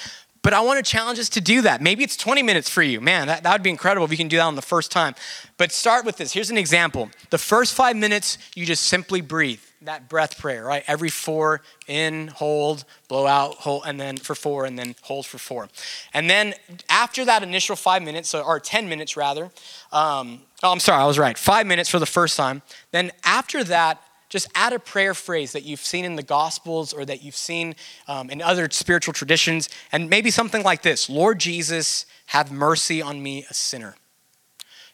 But 0.42 0.54
I 0.54 0.60
want 0.60 0.84
to 0.84 0.88
challenge 0.88 1.18
us 1.18 1.28
to 1.30 1.40
do 1.40 1.62
that. 1.62 1.82
Maybe 1.82 2.04
it's 2.04 2.16
20 2.16 2.42
minutes 2.42 2.70
for 2.70 2.82
you. 2.82 3.00
Man, 3.00 3.26
that, 3.26 3.42
that 3.42 3.52
would 3.52 3.62
be 3.62 3.70
incredible 3.70 4.04
if 4.04 4.10
you 4.10 4.16
can 4.16 4.28
do 4.28 4.36
that 4.36 4.44
on 4.44 4.54
the 4.54 4.62
first 4.62 4.90
time. 4.90 5.14
But 5.56 5.72
start 5.72 6.06
with 6.06 6.16
this. 6.16 6.32
Here's 6.32 6.50
an 6.50 6.58
example. 6.58 7.10
The 7.30 7.38
first 7.38 7.74
five 7.74 7.96
minutes, 7.96 8.38
you 8.54 8.64
just 8.64 8.84
simply 8.84 9.20
breathe. 9.20 9.60
That 9.82 10.08
breath 10.08 10.38
prayer, 10.38 10.64
right? 10.64 10.82
Every 10.86 11.08
four, 11.08 11.60
in, 11.86 12.28
hold, 12.28 12.84
blow 13.08 13.26
out, 13.26 13.56
hold, 13.56 13.84
and 13.86 14.00
then 14.00 14.16
for 14.16 14.34
four, 14.34 14.64
and 14.64 14.76
then 14.78 14.96
hold 15.02 15.26
for 15.26 15.38
four. 15.38 15.68
And 16.14 16.28
then 16.28 16.54
after 16.88 17.24
that 17.24 17.42
initial 17.42 17.76
five 17.76 18.02
minutes, 18.02 18.34
or 18.34 18.58
10 18.58 18.88
minutes 18.88 19.16
rather, 19.16 19.50
um, 19.92 20.40
oh, 20.62 20.72
I'm 20.72 20.80
sorry, 20.80 21.00
I 21.00 21.06
was 21.06 21.18
right. 21.18 21.38
Five 21.38 21.66
minutes 21.66 21.88
for 21.88 21.98
the 21.98 22.06
first 22.06 22.36
time. 22.36 22.62
Then 22.90 23.12
after 23.22 23.62
that, 23.64 24.02
just 24.28 24.48
add 24.54 24.72
a 24.72 24.78
prayer 24.78 25.14
phrase 25.14 25.52
that 25.52 25.64
you've 25.64 25.80
seen 25.80 26.04
in 26.04 26.16
the 26.16 26.22
Gospels 26.22 26.92
or 26.92 27.04
that 27.04 27.22
you've 27.22 27.36
seen 27.36 27.74
um, 28.06 28.30
in 28.30 28.42
other 28.42 28.68
spiritual 28.70 29.14
traditions, 29.14 29.68
and 29.90 30.10
maybe 30.10 30.30
something 30.30 30.62
like 30.62 30.82
this 30.82 31.08
Lord 31.08 31.38
Jesus, 31.38 32.06
have 32.26 32.52
mercy 32.52 33.00
on 33.00 33.22
me, 33.22 33.46
a 33.48 33.54
sinner. 33.54 33.96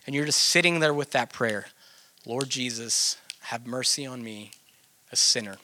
And 0.07 0.15
you're 0.15 0.27
just 0.27 0.41
sitting 0.41 0.81
there 0.81 0.95
with 0.95 1.11
that 1.13 1.33
prayer 1.33 1.67
Lord 2.27 2.49
Jesus, 2.49 3.19
have 3.41 3.67
mercy 3.67 4.07
on 4.07 4.23
me, 4.23 4.53
a 5.13 5.17
sinner 5.17 5.57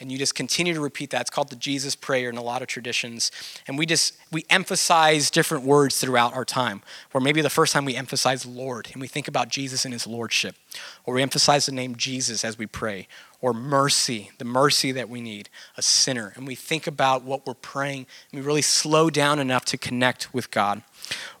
and 0.00 0.10
you 0.10 0.18
just 0.18 0.34
continue 0.34 0.74
to 0.74 0.80
repeat 0.80 1.10
that. 1.10 1.22
It's 1.22 1.30
called 1.30 1.50
the 1.50 1.56
jesus 1.56 1.94
prayer 1.94 2.28
in 2.28 2.36
a 2.36 2.42
lot 2.42 2.62
of 2.62 2.68
traditions. 2.68 3.30
And 3.66 3.78
we 3.78 3.86
just 3.86 4.16
we 4.32 4.44
emphasize 4.50 5.30
different 5.30 5.64
words 5.64 6.00
throughout 6.00 6.34
our 6.34 6.44
time 6.44 6.82
where 7.12 7.20
maybe 7.20 7.40
the 7.40 7.50
first 7.50 7.72
time 7.72 7.84
we 7.84 7.94
emphasize 7.94 8.44
lord 8.44 8.88
and 8.92 9.00
we 9.00 9.08
think 9.08 9.28
about 9.28 9.48
jesus 9.48 9.84
and 9.84 9.92
his 9.92 10.06
lordship 10.06 10.56
or 11.04 11.14
we 11.14 11.22
emphasize 11.22 11.66
the 11.66 11.72
name 11.72 11.94
jesus 11.96 12.44
as 12.44 12.58
we 12.58 12.66
pray 12.66 13.06
or 13.44 13.52
mercy 13.52 14.30
the 14.38 14.44
mercy 14.44 14.90
that 14.90 15.10
we 15.10 15.20
need 15.20 15.50
a 15.76 15.82
sinner 15.82 16.32
and 16.34 16.46
we 16.46 16.54
think 16.54 16.86
about 16.86 17.22
what 17.22 17.46
we're 17.46 17.52
praying 17.52 18.06
and 18.32 18.40
we 18.40 18.46
really 18.46 18.62
slow 18.62 19.10
down 19.10 19.38
enough 19.38 19.66
to 19.66 19.76
connect 19.76 20.32
with 20.32 20.50
god 20.50 20.82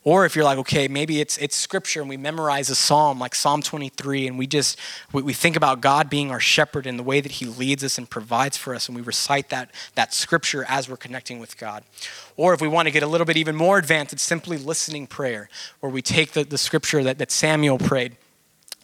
or 0.02 0.26
if 0.26 0.36
you're 0.36 0.44
like, 0.44 0.58
okay, 0.58 0.86
maybe 0.86 1.20
it's 1.20 1.38
it's 1.38 1.56
scripture 1.56 2.00
and 2.00 2.08
we 2.08 2.18
memorize 2.18 2.68
a 2.68 2.74
psalm 2.74 3.18
like 3.18 3.34
Psalm 3.34 3.62
23 3.62 4.26
and 4.26 4.38
we 4.38 4.46
just 4.46 4.78
we, 5.12 5.22
we 5.22 5.32
think 5.32 5.56
about 5.56 5.80
God 5.80 6.10
being 6.10 6.30
our 6.30 6.40
shepherd 6.40 6.86
and 6.86 6.98
the 6.98 7.02
way 7.02 7.20
that 7.20 7.32
he 7.32 7.46
leads 7.46 7.82
us 7.82 7.96
and 7.96 8.08
provides 8.08 8.56
for 8.56 8.74
us 8.74 8.86
and 8.86 8.96
we 8.96 9.02
recite 9.02 9.48
that 9.48 9.70
that 9.94 10.12
scripture 10.12 10.64
as 10.68 10.88
we're 10.88 10.98
connecting 10.98 11.38
with 11.38 11.56
God. 11.56 11.84
Or 12.36 12.52
if 12.52 12.60
we 12.60 12.68
want 12.68 12.86
to 12.86 12.92
get 12.92 13.02
a 13.02 13.06
little 13.06 13.24
bit 13.24 13.38
even 13.38 13.56
more 13.56 13.78
advanced, 13.78 14.12
it's 14.12 14.22
simply 14.22 14.58
listening 14.58 15.06
prayer, 15.06 15.48
where 15.80 15.90
we 15.90 16.02
take 16.02 16.32
the, 16.32 16.44
the 16.44 16.58
scripture 16.58 17.02
that, 17.04 17.18
that 17.18 17.30
Samuel 17.30 17.78
prayed. 17.78 18.16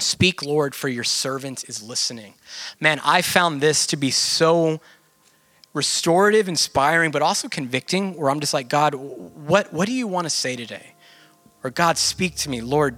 Speak, 0.01 0.43
Lord, 0.43 0.75
for 0.75 0.89
your 0.89 1.05
servant 1.05 1.65
is 1.69 1.83
listening. 1.83 2.35
Man, 2.81 3.01
I 3.05 3.23
found 3.23 3.61
this 3.61 3.87
to 3.89 3.97
be 3.97 4.11
so 4.11 4.81
restorative, 5.73 6.49
inspiring, 6.49 7.11
but 7.11 7.23
also 7.23 7.49
convicting, 7.49 8.17
where 8.17 8.31
I'm 8.31 8.41
just 8.41 8.55
like, 8.55 8.69
God, 8.69 8.95
what, 8.95 9.73
what 9.73 9.87
do 9.87 9.93
you 9.93 10.09
want 10.09 10.25
to 10.25 10.31
say 10.31 10.57
today? 10.57 10.95
Or 11.63 11.71
God, 11.71 11.99
speak 11.99 12.35
to 12.37 12.51
me. 12.51 12.61
Lord, 12.61 12.97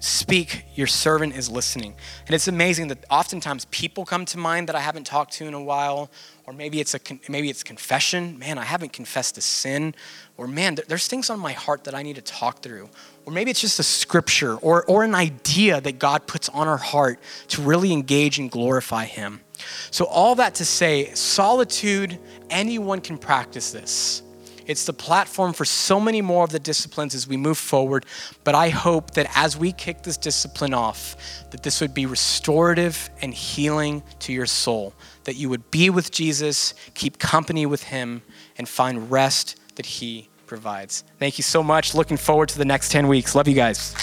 speak. 0.00 0.64
Your 0.74 0.86
servant 0.86 1.36
is 1.36 1.50
listening. 1.50 1.94
And 2.26 2.34
it's 2.34 2.48
amazing 2.48 2.88
that 2.88 3.04
oftentimes 3.10 3.66
people 3.66 4.04
come 4.04 4.24
to 4.26 4.38
mind 4.38 4.68
that 4.68 4.76
I 4.76 4.80
haven't 4.80 5.06
talked 5.06 5.32
to 5.34 5.46
in 5.46 5.54
a 5.54 5.62
while, 5.62 6.10
or 6.46 6.52
maybe 6.52 6.80
it's 6.80 6.94
a 6.94 7.00
maybe 7.28 7.50
it's 7.50 7.62
confession. 7.62 8.38
Man, 8.38 8.58
I 8.58 8.64
haven't 8.64 8.92
confessed 8.92 9.36
a 9.38 9.40
sin, 9.40 9.94
or 10.40 10.46
man, 10.46 10.78
there's 10.88 11.06
things 11.06 11.28
on 11.28 11.38
my 11.38 11.52
heart 11.52 11.84
that 11.84 11.94
I 11.94 12.02
need 12.02 12.16
to 12.16 12.22
talk 12.22 12.62
through. 12.62 12.88
Or 13.26 13.32
maybe 13.32 13.50
it's 13.50 13.60
just 13.60 13.78
a 13.78 13.82
scripture 13.82 14.54
or, 14.54 14.86
or 14.86 15.04
an 15.04 15.14
idea 15.14 15.82
that 15.82 15.98
God 15.98 16.26
puts 16.26 16.48
on 16.48 16.66
our 16.66 16.78
heart 16.78 17.20
to 17.48 17.60
really 17.60 17.92
engage 17.92 18.38
and 18.38 18.50
glorify 18.50 19.04
Him. 19.04 19.42
So, 19.90 20.06
all 20.06 20.36
that 20.36 20.54
to 20.54 20.64
say, 20.64 21.12
solitude, 21.12 22.18
anyone 22.48 23.02
can 23.02 23.18
practice 23.18 23.70
this. 23.70 24.22
It's 24.66 24.86
the 24.86 24.94
platform 24.94 25.52
for 25.52 25.66
so 25.66 26.00
many 26.00 26.22
more 26.22 26.44
of 26.44 26.50
the 26.50 26.58
disciplines 26.58 27.14
as 27.14 27.28
we 27.28 27.36
move 27.36 27.58
forward. 27.58 28.06
But 28.42 28.54
I 28.54 28.70
hope 28.70 29.10
that 29.10 29.30
as 29.34 29.58
we 29.58 29.72
kick 29.72 30.04
this 30.04 30.16
discipline 30.16 30.72
off, 30.72 31.16
that 31.50 31.62
this 31.62 31.82
would 31.82 31.92
be 31.92 32.06
restorative 32.06 33.10
and 33.20 33.34
healing 33.34 34.02
to 34.20 34.32
your 34.32 34.46
soul, 34.46 34.94
that 35.24 35.34
you 35.34 35.50
would 35.50 35.70
be 35.70 35.90
with 35.90 36.10
Jesus, 36.10 36.72
keep 36.94 37.18
company 37.18 37.66
with 37.66 37.82
him, 37.82 38.22
and 38.56 38.66
find 38.66 39.10
rest 39.10 39.60
that 39.74 39.86
he 39.86 40.29
provides. 40.50 41.04
Thank 41.18 41.38
you 41.38 41.42
so 41.42 41.62
much. 41.62 41.94
Looking 41.94 42.18
forward 42.18 42.50
to 42.50 42.58
the 42.58 42.66
next 42.66 42.90
10 42.90 43.08
weeks. 43.08 43.34
Love 43.34 43.48
you 43.48 43.54
guys. 43.54 43.94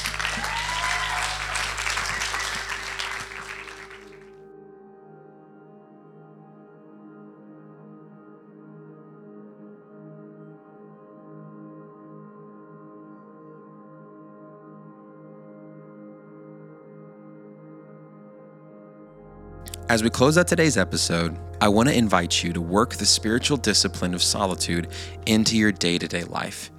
As 19.90 20.04
we 20.04 20.10
close 20.10 20.38
out 20.38 20.50
today's 20.50 20.78
episode, 20.78 21.40
I 21.62 21.70
want 21.70 21.88
to 21.88 21.96
invite 21.96 22.44
you 22.44 22.52
to 22.52 22.60
work 22.60 22.96
the 22.96 23.06
spiritual 23.06 23.56
discipline 23.56 24.14
of 24.14 24.22
solitude 24.22 24.90
into 25.26 25.56
your 25.56 25.72
day 25.72 25.98
to 25.98 26.06
day 26.10 26.26
life. 26.26 26.72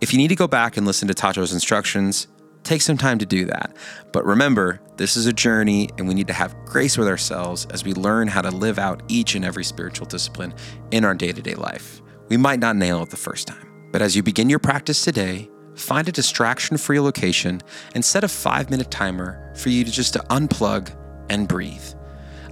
If 0.00 0.12
you 0.12 0.18
need 0.18 0.28
to 0.28 0.36
go 0.36 0.46
back 0.46 0.76
and 0.76 0.86
listen 0.86 1.08
to 1.08 1.14
Tacho's 1.14 1.52
instructions, 1.52 2.28
take 2.62 2.82
some 2.82 2.96
time 2.96 3.18
to 3.18 3.26
do 3.26 3.46
that. 3.46 3.74
But 4.12 4.24
remember, 4.24 4.80
this 4.96 5.16
is 5.16 5.26
a 5.26 5.32
journey 5.32 5.90
and 5.98 6.06
we 6.06 6.14
need 6.14 6.28
to 6.28 6.32
have 6.32 6.54
grace 6.64 6.96
with 6.96 7.08
ourselves 7.08 7.66
as 7.70 7.82
we 7.82 7.94
learn 7.94 8.28
how 8.28 8.42
to 8.42 8.50
live 8.52 8.78
out 8.78 9.02
each 9.08 9.34
and 9.34 9.44
every 9.44 9.64
spiritual 9.64 10.06
discipline 10.06 10.54
in 10.92 11.04
our 11.04 11.16
day 11.16 11.32
to 11.32 11.42
day 11.42 11.56
life. 11.56 12.00
We 12.28 12.36
might 12.36 12.60
not 12.60 12.76
nail 12.76 13.02
it 13.02 13.10
the 13.10 13.16
first 13.16 13.48
time, 13.48 13.88
but 13.90 14.02
as 14.02 14.14
you 14.14 14.22
begin 14.22 14.48
your 14.48 14.60
practice 14.60 15.02
today, 15.02 15.50
find 15.74 16.08
a 16.08 16.12
distraction 16.12 16.78
free 16.78 17.00
location 17.00 17.60
and 17.96 18.04
set 18.04 18.22
a 18.22 18.28
five 18.28 18.70
minute 18.70 18.92
timer 18.92 19.52
for 19.56 19.70
you 19.70 19.82
to 19.82 19.90
just 19.90 20.12
to 20.12 20.20
unplug 20.30 20.96
and 21.28 21.48
breathe. 21.48 21.82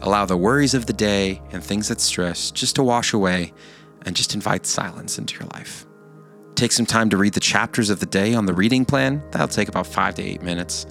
Allow 0.04 0.26
the 0.26 0.36
worries 0.36 0.74
of 0.74 0.84
the 0.84 0.92
day 0.92 1.40
and 1.50 1.64
things 1.64 1.88
that 1.88 1.98
stress 1.98 2.50
just 2.50 2.76
to 2.76 2.82
wash 2.82 3.14
away 3.14 3.54
and 4.02 4.14
just 4.14 4.34
invite 4.34 4.66
silence 4.66 5.18
into 5.18 5.34
your 5.40 5.48
life. 5.54 5.86
Take 6.56 6.72
some 6.72 6.84
time 6.84 7.08
to 7.08 7.16
read 7.16 7.32
the 7.32 7.40
chapters 7.40 7.88
of 7.88 8.00
the 8.00 8.06
day 8.06 8.34
on 8.34 8.44
the 8.44 8.52
reading 8.52 8.84
plan. 8.84 9.24
That'll 9.30 9.48
take 9.48 9.68
about 9.68 9.86
five 9.86 10.14
to 10.16 10.22
eight 10.22 10.42
minutes. 10.42 10.84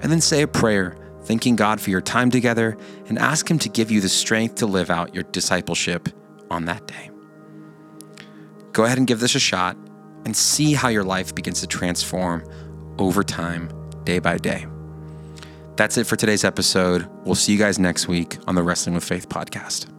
And 0.00 0.12
then 0.12 0.20
say 0.20 0.42
a 0.42 0.46
prayer, 0.46 0.96
thanking 1.24 1.56
God 1.56 1.80
for 1.80 1.90
your 1.90 2.00
time 2.00 2.30
together 2.30 2.78
and 3.08 3.18
ask 3.18 3.50
Him 3.50 3.58
to 3.58 3.68
give 3.68 3.90
you 3.90 4.00
the 4.00 4.08
strength 4.08 4.54
to 4.56 4.66
live 4.66 4.88
out 4.88 5.12
your 5.16 5.24
discipleship 5.24 6.08
on 6.48 6.66
that 6.66 6.86
day. 6.86 7.10
Go 8.70 8.84
ahead 8.84 8.98
and 8.98 9.06
give 9.08 9.18
this 9.18 9.34
a 9.34 9.40
shot 9.40 9.76
and 10.24 10.36
see 10.36 10.74
how 10.74 10.88
your 10.88 11.04
life 11.04 11.34
begins 11.34 11.60
to 11.62 11.66
transform 11.66 12.44
over 13.00 13.24
time, 13.24 13.68
day 14.04 14.20
by 14.20 14.38
day. 14.38 14.68
That's 15.76 15.96
it 15.98 16.06
for 16.06 16.16
today's 16.16 16.44
episode. 16.44 17.08
We'll 17.24 17.34
see 17.34 17.52
you 17.52 17.58
guys 17.58 17.78
next 17.78 18.06
week 18.06 18.38
on 18.46 18.54
the 18.54 18.62
Wrestling 18.62 18.94
with 18.94 19.04
Faith 19.04 19.28
podcast. 19.28 19.90